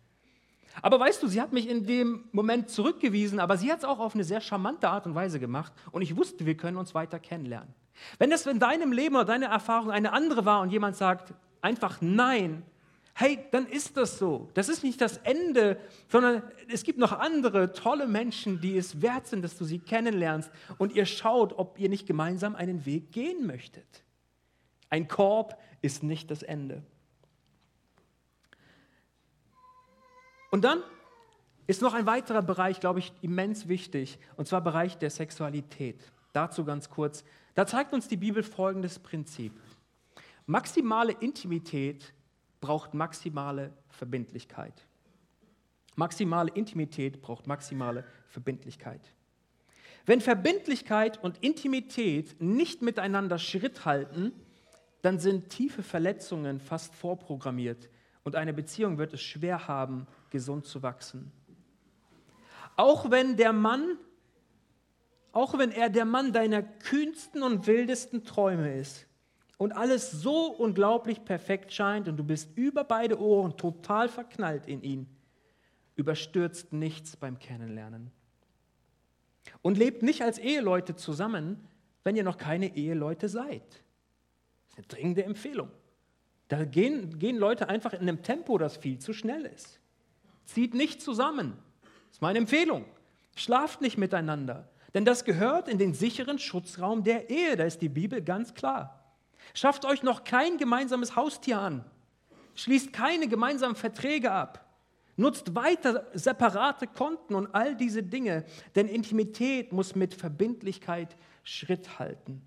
Aber 0.80 0.99
weißt 0.99 1.22
du, 1.22 1.26
sie 1.26 1.41
hat 1.41 1.53
mich 1.53 1.68
in 1.68 1.85
dem 1.85 2.24
Moment 2.33 2.70
zurückgewiesen, 2.70 3.41
aber 3.41 3.59
sie 3.59 3.70
hat 3.70 3.80
es 3.80 3.85
auch 3.85 3.99
auf 3.99 4.14
eine 4.14 4.24
sehr 4.24 4.41
charmante 4.41 4.89
Art 4.89 5.05
und 5.07 5.14
Weise 5.14 5.39
gemacht 5.39 5.72
und 5.91 6.01
ich 6.01 6.16
wusste, 6.16 6.47
wir 6.47 6.57
können 6.57 6.78
uns 6.78 6.95
weiter 6.95 7.18
kennenlernen. 7.18 7.74
Wenn 8.18 8.30
das 8.30 8.47
in 8.47 8.59
deinem 8.59 8.91
Leben 8.91 9.16
oder 9.16 9.26
deine 9.26 9.47
Erfahrung 9.47 9.91
eine 9.91 10.12
andere 10.12 10.47
war 10.47 10.62
und 10.62 10.70
jemand 10.70 10.97
sagt 10.97 11.35
einfach 11.61 11.99
Nein, 12.01 12.62
hey, 13.14 13.39
dann 13.51 13.66
ist 13.66 13.99
das 13.99 14.18
so. 14.18 14.49
Das 14.55 14.70
ist 14.70 14.83
nicht 14.83 15.01
das 15.03 15.18
Ende, 15.18 15.78
sondern 16.09 16.43
es 16.68 16.85
gibt 16.85 16.99
noch 16.99 17.12
andere 17.12 17.72
tolle 17.72 18.07
Menschen, 18.07 18.61
die 18.62 18.76
es 18.78 19.03
wert 19.03 19.26
sind, 19.26 19.43
dass 19.43 19.59
du 19.59 19.64
sie 19.66 19.78
kennenlernst 19.78 20.51
und 20.78 20.95
ihr 20.95 21.05
schaut, 21.05 21.59
ob 21.59 21.78
ihr 21.78 21.91
nicht 21.91 22.07
gemeinsam 22.07 22.57
einen 22.57 22.87
Weg 22.87 23.12
gehen 23.12 23.47
möchtet. 23.47 24.03
Ein 24.93 25.09
Korb 25.09 25.59
ist 25.80 26.03
nicht 26.03 26.30
das 26.30 26.43
Ende. 26.43 26.82
Und 30.51 30.64
dann 30.64 30.82
ist 31.66 31.80
noch 31.80 31.95
ein 31.95 32.05
weiterer 32.05 32.43
Bereich, 32.43 32.78
glaube 32.78 32.99
ich, 32.99 33.11
immens 33.22 33.68
wichtig, 33.68 34.18
und 34.36 34.47
zwar 34.47 34.61
Bereich 34.61 34.99
der 34.99 35.09
Sexualität. 35.09 36.12
Dazu 36.34 36.66
ganz 36.66 36.90
kurz. 36.90 37.24
Da 37.55 37.66
zeigt 37.66 37.95
uns 37.95 38.07
die 38.07 38.18
Bibel 38.18 38.43
folgendes 38.43 38.99
Prinzip. 38.99 39.59
Maximale 40.45 41.12
Intimität 41.20 42.12
braucht 42.61 42.93
maximale 42.93 43.72
Verbindlichkeit. 43.88 44.74
Maximale 45.97 46.51
Intimität 46.53 47.22
braucht 47.22 47.47
maximale 47.47 48.05
Verbindlichkeit. 48.28 49.01
Wenn 50.05 50.20
Verbindlichkeit 50.20 51.16
und 51.24 51.38
Intimität 51.38 52.43
nicht 52.43 52.82
miteinander 52.82 53.38
Schritt 53.38 53.86
halten, 53.86 54.32
dann 55.03 55.19
sind 55.19 55.51
tiefe 55.51 55.83
Verletzungen 55.83 56.61
fast 56.61 56.95
vorprogrammiert 56.95 57.91
und 58.25 58.37
eine 58.37 58.53
Beziehung 58.53 58.99
wird 58.99 59.13
es 59.13 59.21
schwer 59.21 59.69
haben, 59.69 60.07
gesund 60.31 60.65
zu 60.65 60.83
wachsen. 60.83 61.33
Auch 62.77 63.11
wenn 63.11 63.37
der 63.37 63.53
Mann, 63.53 63.99
auch 65.33 65.59
wenn 65.59 65.73
er 65.73 65.91
der 65.91 66.05
Mann 66.05 66.33
deiner 66.33 66.63
kühnsten 66.63 67.43
und 67.43 67.67
wildesten 67.67 68.25
Träume 68.25 68.79
ist 68.79 69.07
und 69.59 69.73
alles 69.73 70.11
so 70.11 70.47
unglaublich 70.47 71.25
perfekt 71.25 71.73
scheint 71.73 72.09
und 72.09 72.17
du 72.17 72.25
bist 72.25 72.57
über 72.57 72.85
beide 72.85 73.21
Ohren 73.21 73.57
total 73.57 74.09
verknallt 74.09 74.67
in 74.67 74.83
ihn, 74.83 75.09
überstürzt 75.97 76.73
nichts 76.73 77.17
beim 77.17 77.39
Kennenlernen. 77.39 78.11
Und 79.61 79.77
lebt 79.77 80.03
nicht 80.03 80.23
als 80.23 80.39
Eheleute 80.39 80.95
zusammen, 80.95 81.69
wenn 82.05 82.17
ihr 82.17 82.25
noch 82.25 82.39
keine 82.39 82.77
Eheleute 82.77 83.29
seid. 83.29 83.83
Das 84.73 84.85
ist 84.87 84.91
eine 84.93 85.01
dringende 85.01 85.25
Empfehlung. 85.25 85.70
Da 86.49 86.64
gehen, 86.64 87.18
gehen 87.18 87.37
Leute 87.37 87.68
einfach 87.68 87.93
in 87.93 88.01
einem 88.01 88.23
Tempo, 88.23 88.59
das 88.59 88.77
viel 88.77 88.99
zu 88.99 89.12
schnell 89.12 89.47
ist. 89.47 89.81
Zieht 90.45 90.75
nicht 90.75 91.01
zusammen. 91.01 91.57
Das 91.83 92.16
ist 92.16 92.23
meine 92.23 92.39
Empfehlung. 92.39 92.85
Schlaft 93.37 93.81
nicht 93.81 93.97
miteinander. 93.97 94.68
Denn 94.95 95.05
das 95.05 95.25
gehört 95.25 95.68
in 95.68 95.79
den 95.79 95.95
sicheren 95.95 96.39
Schutzraum 96.39 97.05
der 97.05 97.31
Ehe. 97.31 97.57
Da 97.57 97.64
ist 97.64 97.81
die 97.81 97.89
Bibel 97.89 98.20
ganz 98.20 98.53
klar. 98.55 99.03
Schafft 99.55 99.85
euch 99.85 100.03
noch 100.03 100.25
kein 100.25 100.59
gemeinsames 100.59 101.16
Haustier 101.16 101.59
an. 101.59 101.85
Schließt 102.55 102.93
keine 102.93 103.29
gemeinsamen 103.29 103.77
Verträge 103.77 104.31
ab. 104.31 104.66
Nutzt 105.16 105.55
weiter 105.55 106.07
separate 106.14 106.87
Konten 106.87 107.35
und 107.35 107.55
all 107.55 107.77
diese 107.77 108.03
Dinge. 108.03 108.45
Denn 108.75 108.89
Intimität 108.89 109.73
muss 109.73 109.95
mit 109.95 110.14
Verbindlichkeit 110.14 111.16
Schritt 111.43 111.99
halten. 111.99 112.43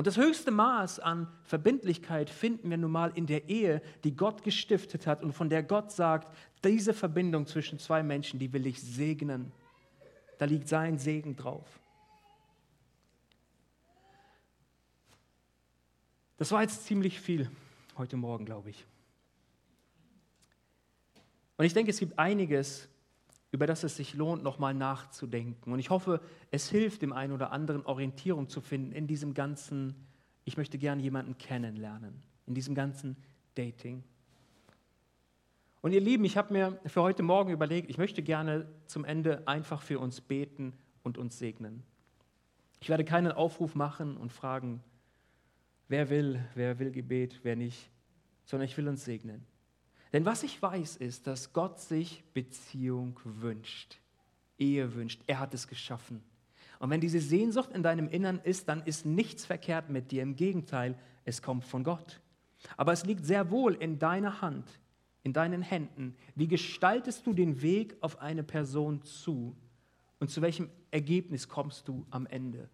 Und 0.00 0.06
das 0.06 0.16
höchste 0.16 0.50
Maß 0.50 0.98
an 0.98 1.28
Verbindlichkeit 1.44 2.30
finden 2.30 2.70
wir 2.70 2.78
nun 2.78 2.90
mal 2.90 3.12
in 3.14 3.26
der 3.26 3.50
Ehe, 3.50 3.82
die 4.02 4.16
Gott 4.16 4.42
gestiftet 4.42 5.06
hat 5.06 5.22
und 5.22 5.34
von 5.34 5.50
der 5.50 5.62
Gott 5.62 5.92
sagt, 5.92 6.34
diese 6.64 6.94
Verbindung 6.94 7.46
zwischen 7.46 7.78
zwei 7.78 8.02
Menschen, 8.02 8.40
die 8.40 8.50
will 8.54 8.66
ich 8.66 8.80
segnen. 8.80 9.52
Da 10.38 10.46
liegt 10.46 10.68
sein 10.68 10.96
Segen 10.96 11.36
drauf. 11.36 11.68
Das 16.38 16.50
war 16.50 16.62
jetzt 16.62 16.86
ziemlich 16.86 17.20
viel 17.20 17.50
heute 17.98 18.16
Morgen, 18.16 18.46
glaube 18.46 18.70
ich. 18.70 18.86
Und 21.58 21.66
ich 21.66 21.74
denke, 21.74 21.90
es 21.90 21.98
gibt 21.98 22.18
einiges, 22.18 22.88
über 23.52 23.66
das 23.66 23.82
es 23.82 23.96
sich 23.96 24.14
lohnt, 24.14 24.42
nochmal 24.42 24.74
nachzudenken. 24.74 25.72
Und 25.72 25.78
ich 25.78 25.90
hoffe, 25.90 26.20
es 26.50 26.68
hilft 26.68 27.02
dem 27.02 27.12
einen 27.12 27.32
oder 27.32 27.52
anderen, 27.52 27.84
Orientierung 27.84 28.48
zu 28.48 28.60
finden 28.60 28.92
in 28.92 29.06
diesem 29.06 29.34
ganzen, 29.34 29.94
ich 30.44 30.56
möchte 30.56 30.78
gerne 30.78 31.02
jemanden 31.02 31.36
kennenlernen, 31.36 32.22
in 32.46 32.54
diesem 32.54 32.74
ganzen 32.74 33.16
Dating. 33.54 34.04
Und 35.82 35.92
ihr 35.92 36.00
Lieben, 36.00 36.24
ich 36.24 36.36
habe 36.36 36.52
mir 36.52 36.78
für 36.86 37.02
heute 37.02 37.22
Morgen 37.22 37.50
überlegt, 37.50 37.90
ich 37.90 37.98
möchte 37.98 38.22
gerne 38.22 38.68
zum 38.86 39.04
Ende 39.04 39.46
einfach 39.48 39.82
für 39.82 39.98
uns 39.98 40.20
beten 40.20 40.74
und 41.02 41.18
uns 41.18 41.38
segnen. 41.38 41.82
Ich 42.80 42.88
werde 42.88 43.04
keinen 43.04 43.32
Aufruf 43.32 43.74
machen 43.74 44.16
und 44.16 44.32
fragen, 44.32 44.82
wer 45.88 46.08
will, 46.08 46.44
wer 46.54 46.78
will 46.78 46.92
Gebet, 46.92 47.40
wer 47.42 47.56
nicht, 47.56 47.90
sondern 48.44 48.68
ich 48.68 48.76
will 48.76 48.88
uns 48.88 49.04
segnen. 49.04 49.44
Denn 50.12 50.24
was 50.24 50.42
ich 50.42 50.60
weiß, 50.60 50.96
ist, 50.96 51.26
dass 51.26 51.52
Gott 51.52 51.80
sich 51.80 52.24
Beziehung 52.34 53.18
wünscht, 53.24 53.98
Ehe 54.58 54.94
wünscht. 54.94 55.22
Er 55.26 55.38
hat 55.38 55.54
es 55.54 55.68
geschaffen. 55.68 56.22
Und 56.80 56.90
wenn 56.90 57.00
diese 57.00 57.20
Sehnsucht 57.20 57.70
in 57.72 57.82
deinem 57.82 58.08
Innern 58.08 58.40
ist, 58.42 58.68
dann 58.68 58.82
ist 58.82 59.06
nichts 59.06 59.44
verkehrt 59.44 59.90
mit 59.90 60.10
dir. 60.10 60.22
Im 60.22 60.34
Gegenteil, 60.34 60.98
es 61.24 61.42
kommt 61.42 61.64
von 61.64 61.84
Gott. 61.84 62.20
Aber 62.76 62.92
es 62.92 63.04
liegt 63.04 63.24
sehr 63.24 63.50
wohl 63.50 63.74
in 63.74 63.98
deiner 63.98 64.40
Hand, 64.40 64.80
in 65.22 65.32
deinen 65.32 65.62
Händen. 65.62 66.16
Wie 66.34 66.48
gestaltest 66.48 67.26
du 67.26 67.34
den 67.34 67.62
Weg 67.62 67.96
auf 68.00 68.20
eine 68.20 68.42
Person 68.42 69.02
zu? 69.02 69.54
Und 70.18 70.30
zu 70.30 70.42
welchem 70.42 70.70
Ergebnis 70.90 71.48
kommst 71.48 71.86
du 71.86 72.06
am 72.10 72.26
Ende? 72.26 72.68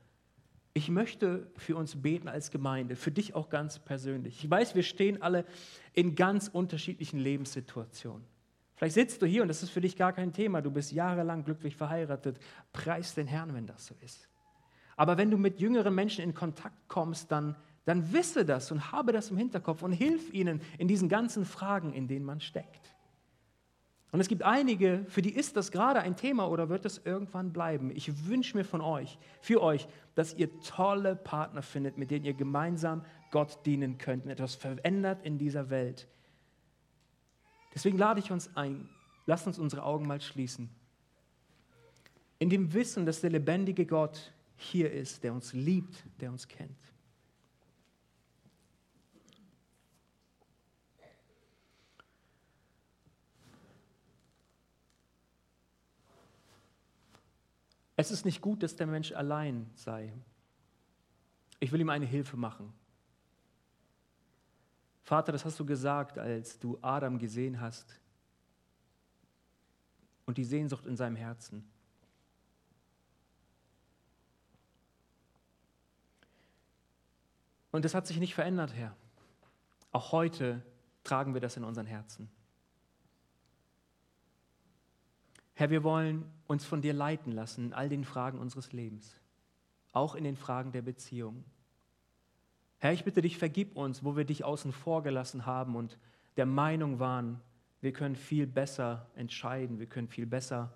Ich 0.77 0.91
möchte 0.91 1.47
für 1.57 1.75
uns 1.75 2.03
beten 2.03 2.29
als 2.29 2.51
Gemeinde, 2.51 2.97
für 2.97 3.11
dich 3.11 3.35
auch 3.35 3.49
ganz 3.49 3.79
persönlich. 3.79 4.45
Ich 4.45 4.51
weiß, 4.51 4.75
wir 4.75 4.83
stehen 4.83 5.23
alle 5.23 5.47
in 5.95 6.15
ganz 6.15 6.49
unterschiedlichen 6.49 7.19
Lebenssituationen. 7.19 8.27
Vielleicht 8.75 8.95
sitzt 8.95 9.23
du 9.23 9.27
hier 9.27 9.41
und 9.41 9.49
das 9.49 9.63
ist 9.63 9.71
für 9.71 9.81
dich 9.81 9.97
gar 9.97 10.13
kein 10.13 10.35
Thema. 10.35 10.61
Du 10.61 10.71
bist 10.71 10.93
jahrelang 10.93 11.45
glücklich 11.45 11.77
verheiratet. 11.77 12.39
Preis 12.75 13.15
den 13.15 13.27
Herrn, 13.27 13.55
wenn 13.55 13.67
das 13.67 13.87
so 13.87 13.95
ist. 14.05 14.29
Aber 14.97 15.17
wenn 15.17 15.31
du 15.31 15.39
mit 15.39 15.61
jüngeren 15.61 15.95
Menschen 15.95 16.23
in 16.23 16.35
Kontakt 16.35 16.77
kommst, 16.89 17.33
dann, 17.33 17.57
dann 17.87 18.13
wisse 18.13 18.45
das 18.45 18.71
und 18.71 18.93
habe 18.93 19.13
das 19.13 19.31
im 19.31 19.39
Hinterkopf 19.39 19.81
und 19.81 19.93
hilf 19.93 20.31
ihnen 20.35 20.61
in 20.77 20.89
diesen 20.89 21.09
ganzen 21.09 21.47
Fragen, 21.47 21.95
in 21.95 22.07
denen 22.07 22.27
man 22.27 22.43
steckt. 22.43 22.86
Und 24.13 24.21
es 24.21 24.29
gibt 24.29 24.43
einige, 24.43 25.05
für 25.09 25.21
die 25.21 25.35
ist 25.35 25.57
das 25.57 25.73
gerade 25.73 26.01
ein 26.01 26.17
Thema 26.17 26.49
oder 26.49 26.69
wird 26.69 26.85
es 26.87 27.01
irgendwann 27.05 27.53
bleiben. 27.53 27.91
Ich 27.95 28.27
wünsche 28.27 28.57
mir 28.57 28.65
von 28.65 28.81
euch, 28.81 29.19
für 29.41 29.63
euch, 29.63 29.89
dass 30.15 30.35
ihr 30.35 30.61
tolle 30.61 31.17
Partner 31.17 31.63
findet, 31.63 31.99
mit 31.99 32.11
denen 32.11 32.25
ihr 32.25 32.35
gemeinsam 32.35 33.05
Gott 33.31 33.67
dienen 33.67 33.99
könnt 33.99 34.25
und 34.25 34.31
etwas 34.31 34.55
verändert 34.55 35.25
in 35.25 35.39
dieser 35.39 35.71
Welt. 35.71 36.09
Deswegen 37.75 37.99
lade 37.99 38.21
ich 38.21 38.31
uns 38.31 38.57
ein, 38.57 38.89
lasst 39.27 39.47
uns 39.47 39.59
unsere 39.59 39.83
Augen 39.83 40.07
mal 40.07 40.21
schließen. 40.21 40.71
In 42.39 42.49
dem 42.49 42.73
Wissen, 42.73 43.05
dass 43.05 43.21
der 43.21 43.31
lebendige 43.31 43.87
Gott 43.87 44.33
hier 44.57 44.93
ist, 44.93 45.25
der 45.25 45.33
uns 45.33 45.53
liebt, 45.53 46.05
der 46.21 46.31
uns 46.31 46.49
kennt. 46.49 46.86
Es 57.97 58.11
ist 58.11 58.25
nicht 58.25 58.43
gut, 58.43 58.63
dass 58.63 58.77
der 58.77 58.87
Mensch 58.87 59.13
allein 59.13 59.71
sei. 59.75 60.13
Ich 61.59 61.73
will 61.73 61.81
ihm 61.81 61.89
eine 61.89 62.05
Hilfe 62.05 62.37
machen. 62.37 62.73
Vater, 65.03 65.33
das 65.33 65.45
hast 65.45 65.59
du 65.59 65.65
gesagt, 65.65 66.19
als 66.19 66.59
du 66.59 66.79
Adam 66.83 67.19
gesehen 67.19 67.61
hast 67.61 67.99
und 70.27 70.37
die 70.37 70.45
Sehnsucht 70.45 70.85
in 70.85 70.97
seinem 70.97 71.17
Herzen. 71.17 71.65
Und 77.71 77.85
das 77.85 77.95
hat 77.95 78.07
sich 78.07 78.19
nicht 78.19 78.35
verändert, 78.35 78.75
Herr. 78.75 78.97
Auch 79.93 80.13
heute 80.13 80.63
tragen 81.05 81.35
wir 81.35 81.41
das 81.41 81.57
in 81.57 81.65
unseren 81.65 81.87
Herzen. 81.87 82.29
Herr, 85.59 85.71
wir 85.71 85.83
wollen 85.85 86.31
uns 86.47 86.67
von 86.67 86.83
dir 86.83 86.93
leiten 86.93 87.33
lassen 87.33 87.65
in 87.65 87.73
all 87.73 87.89
den 87.89 88.05
Fragen 88.05 88.39
unseres 88.39 88.75
Lebens, 88.75 89.17
auch 89.91 90.15
in 90.15 90.23
den 90.23 90.37
Fragen 90.37 90.71
der 90.71 90.83
Beziehung. 90.83 91.45
Herr, 92.77 92.93
ich 92.93 93.05
bitte 93.05 93.23
dich, 93.23 93.39
vergib 93.39 93.75
uns, 93.75 94.05
wo 94.05 94.19
wir 94.19 94.27
dich 94.27 94.45
außen 94.45 94.71
vor 94.71 95.03
gelassen 95.03 95.47
haben 95.47 95.75
und 95.75 95.97
der 96.37 96.45
Meinung 96.45 96.99
waren, 96.99 97.41
wir 97.81 97.95
können 97.95 98.17
viel 98.17 98.47
besser 98.47 99.11
entscheiden, 99.15 99.79
wir 99.79 99.87
können 99.87 100.09
viel 100.09 100.27
besser 100.27 100.75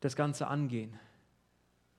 das 0.00 0.16
Ganze 0.16 0.48
angehen. 0.48 0.98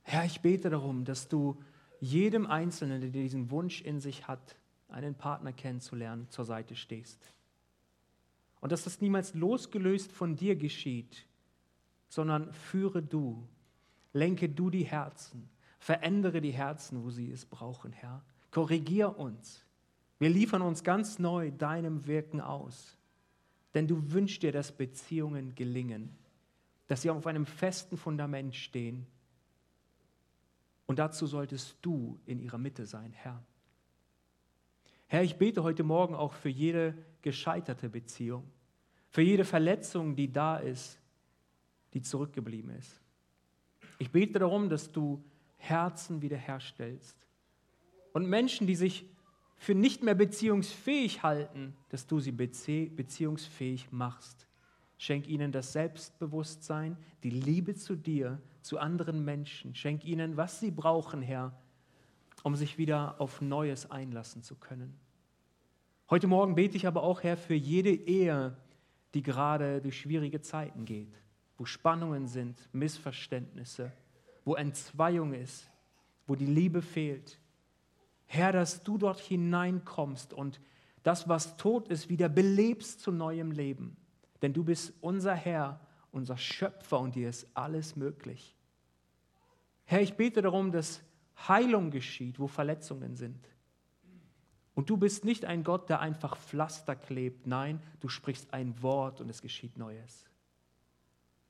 Herr, 0.01 0.25
ich 0.25 0.41
bete 0.41 0.69
darum, 0.69 1.05
dass 1.05 1.29
du 1.29 1.57
jedem 2.01 2.45
Einzelnen, 2.47 2.99
der 2.99 3.11
diesen 3.11 3.49
Wunsch 3.49 3.81
in 3.81 4.01
sich 4.01 4.27
hat, 4.27 4.57
einen 4.89 5.15
Partner 5.15 5.53
kennenzulernen, 5.53 6.29
zur 6.29 6.43
Seite 6.43 6.75
stehst. 6.75 7.33
Und 8.59 8.71
dass 8.71 8.83
das 8.83 9.01
niemals 9.01 9.33
losgelöst 9.33 10.11
von 10.11 10.35
dir 10.35 10.55
geschieht, 10.55 11.25
sondern 12.09 12.51
führe 12.53 13.01
du, 13.03 13.47
lenke 14.13 14.49
du 14.49 14.69
die 14.69 14.85
Herzen, 14.85 15.49
verändere 15.79 16.41
die 16.41 16.51
Herzen, 16.51 17.03
wo 17.03 17.09
sie 17.09 17.31
es 17.31 17.45
brauchen, 17.45 17.93
Herr. 17.93 18.23
Korrigier 18.51 19.17
uns. 19.17 19.65
Wir 20.19 20.29
liefern 20.29 20.61
uns 20.61 20.83
ganz 20.83 21.19
neu 21.19 21.51
deinem 21.51 22.07
Wirken 22.07 22.41
aus. 22.41 22.97
Denn 23.73 23.87
du 23.87 24.11
wünschst 24.11 24.41
dir, 24.41 24.51
dass 24.51 24.71
Beziehungen 24.71 25.53
gelingen, 25.53 26.15
dass 26.87 27.03
sie 27.03 27.11
auf 27.11 27.27
einem 27.27 27.45
festen 27.45 27.97
Fundament 27.97 28.55
stehen. 28.55 29.05
Und 30.87 30.99
dazu 30.99 31.27
solltest 31.27 31.77
du 31.81 32.19
in 32.25 32.39
ihrer 32.39 32.57
Mitte 32.57 32.85
sein, 32.85 33.13
Herr. 33.13 33.43
Herr, 35.05 35.21
ich 35.21 35.37
bete 35.37 35.63
heute 35.63 35.83
Morgen 35.83 36.15
auch 36.15 36.33
für 36.33 36.49
jede 36.49 36.97
gescheiterte 37.27 37.89
Beziehung, 37.89 38.49
für 39.09 39.21
jede 39.21 39.43
Verletzung, 39.43 40.15
die 40.15 40.31
da 40.31 40.55
ist, 40.55 40.97
die 41.93 42.01
zurückgeblieben 42.01 42.71
ist. 42.71 43.01
Ich 43.99 44.11
bete 44.11 44.39
darum, 44.39 44.69
dass 44.69 44.93
du 44.93 45.21
Herzen 45.57 46.21
wiederherstellst 46.21 47.17
und 48.13 48.29
Menschen, 48.29 48.65
die 48.65 48.77
sich 48.77 49.09
für 49.57 49.75
nicht 49.75 50.03
mehr 50.03 50.15
beziehungsfähig 50.15 51.21
halten, 51.21 51.75
dass 51.89 52.07
du 52.07 52.21
sie 52.21 52.31
beziehungsfähig 52.31 53.91
machst. 53.91 54.47
Schenk 54.97 55.27
ihnen 55.27 55.51
das 55.51 55.73
Selbstbewusstsein, 55.73 56.95
die 57.23 57.29
Liebe 57.29 57.75
zu 57.75 57.97
dir, 57.97 58.41
zu 58.61 58.79
anderen 58.79 59.25
Menschen. 59.25 59.75
Schenk 59.75 60.05
ihnen, 60.05 60.37
was 60.37 60.61
sie 60.61 60.71
brauchen, 60.71 61.21
Herr, 61.21 61.59
um 62.43 62.55
sich 62.55 62.77
wieder 62.77 63.19
auf 63.19 63.41
Neues 63.41 63.91
einlassen 63.91 64.43
zu 64.43 64.55
können. 64.55 64.97
Heute 66.09 66.27
Morgen 66.27 66.55
bete 66.55 66.77
ich 66.77 66.87
aber 66.87 67.03
auch, 67.03 67.23
Herr, 67.23 67.35
für 67.35 67.53
jede 67.53 67.89
Ehe, 67.89 68.55
die 69.13 69.21
gerade 69.21 69.81
durch 69.81 69.99
schwierige 69.99 70.39
Zeiten 70.39 70.85
geht, 70.85 71.21
wo 71.57 71.65
Spannungen 71.65 72.27
sind, 72.27 72.69
Missverständnisse, 72.71 73.91
wo 74.45 74.55
Entzweiung 74.55 75.33
ist, 75.33 75.69
wo 76.25 76.35
die 76.35 76.45
Liebe 76.45 76.81
fehlt. 76.81 77.37
Herr, 78.25 78.53
dass 78.53 78.83
du 78.83 78.97
dort 78.97 79.19
hineinkommst 79.19 80.31
und 80.31 80.61
das, 81.03 81.27
was 81.27 81.57
tot 81.57 81.89
ist, 81.89 82.07
wieder 82.07 82.29
belebst 82.29 83.01
zu 83.01 83.11
neuem 83.11 83.51
Leben. 83.51 83.97
Denn 84.41 84.53
du 84.53 84.63
bist 84.63 84.93
unser 85.01 85.35
Herr, 85.35 85.81
unser 86.11 86.37
Schöpfer 86.37 87.01
und 87.01 87.15
dir 87.15 87.27
ist 87.27 87.47
alles 87.53 87.97
möglich. 87.97 88.55
Herr, 89.83 90.01
ich 90.01 90.13
bete 90.13 90.41
darum, 90.41 90.71
dass 90.71 91.01
Heilung 91.49 91.91
geschieht, 91.91 92.39
wo 92.39 92.47
Verletzungen 92.47 93.17
sind. 93.17 93.45
Und 94.77 94.91
du 94.91 94.97
bist 94.97 95.25
nicht 95.25 95.43
ein 95.43 95.63
Gott, 95.63 95.89
der 95.89 96.01
einfach 96.01 96.37
Pflaster 96.37 96.95
klebt. 96.95 97.47
Nein, 97.47 97.81
du 97.99 98.09
sprichst 98.09 98.53
ein 98.53 98.79
Wort 98.83 99.21
und 99.21 99.29
es 99.29 99.41
geschieht 99.41 99.75
Neues. 99.75 100.29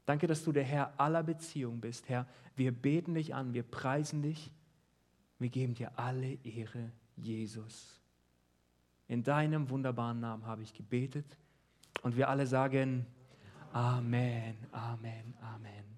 Danke, 0.05 0.27
dass 0.27 0.45
du 0.45 0.53
der 0.53 0.63
Herr 0.63 0.97
aller 0.97 1.23
Beziehungen 1.23 1.81
bist. 1.81 2.07
Herr, 2.07 2.25
wir 2.55 2.71
beten 2.71 3.13
dich 3.13 3.35
an, 3.35 3.53
wir 3.53 3.63
preisen 3.63 4.21
dich 4.21 4.51
wir 5.39 5.49
geben 5.49 5.75
dir 5.75 5.97
alle 5.97 6.33
Ehre, 6.43 6.91
Jesus. 7.15 7.99
In 9.07 9.23
deinem 9.23 9.69
wunderbaren 9.69 10.19
Namen 10.19 10.45
habe 10.45 10.63
ich 10.63 10.73
gebetet 10.73 11.37
und 12.01 12.17
wir 12.17 12.29
alle 12.29 12.47
sagen 12.47 13.05
Amen, 13.71 14.57
Amen, 14.71 15.35
Amen. 15.41 15.96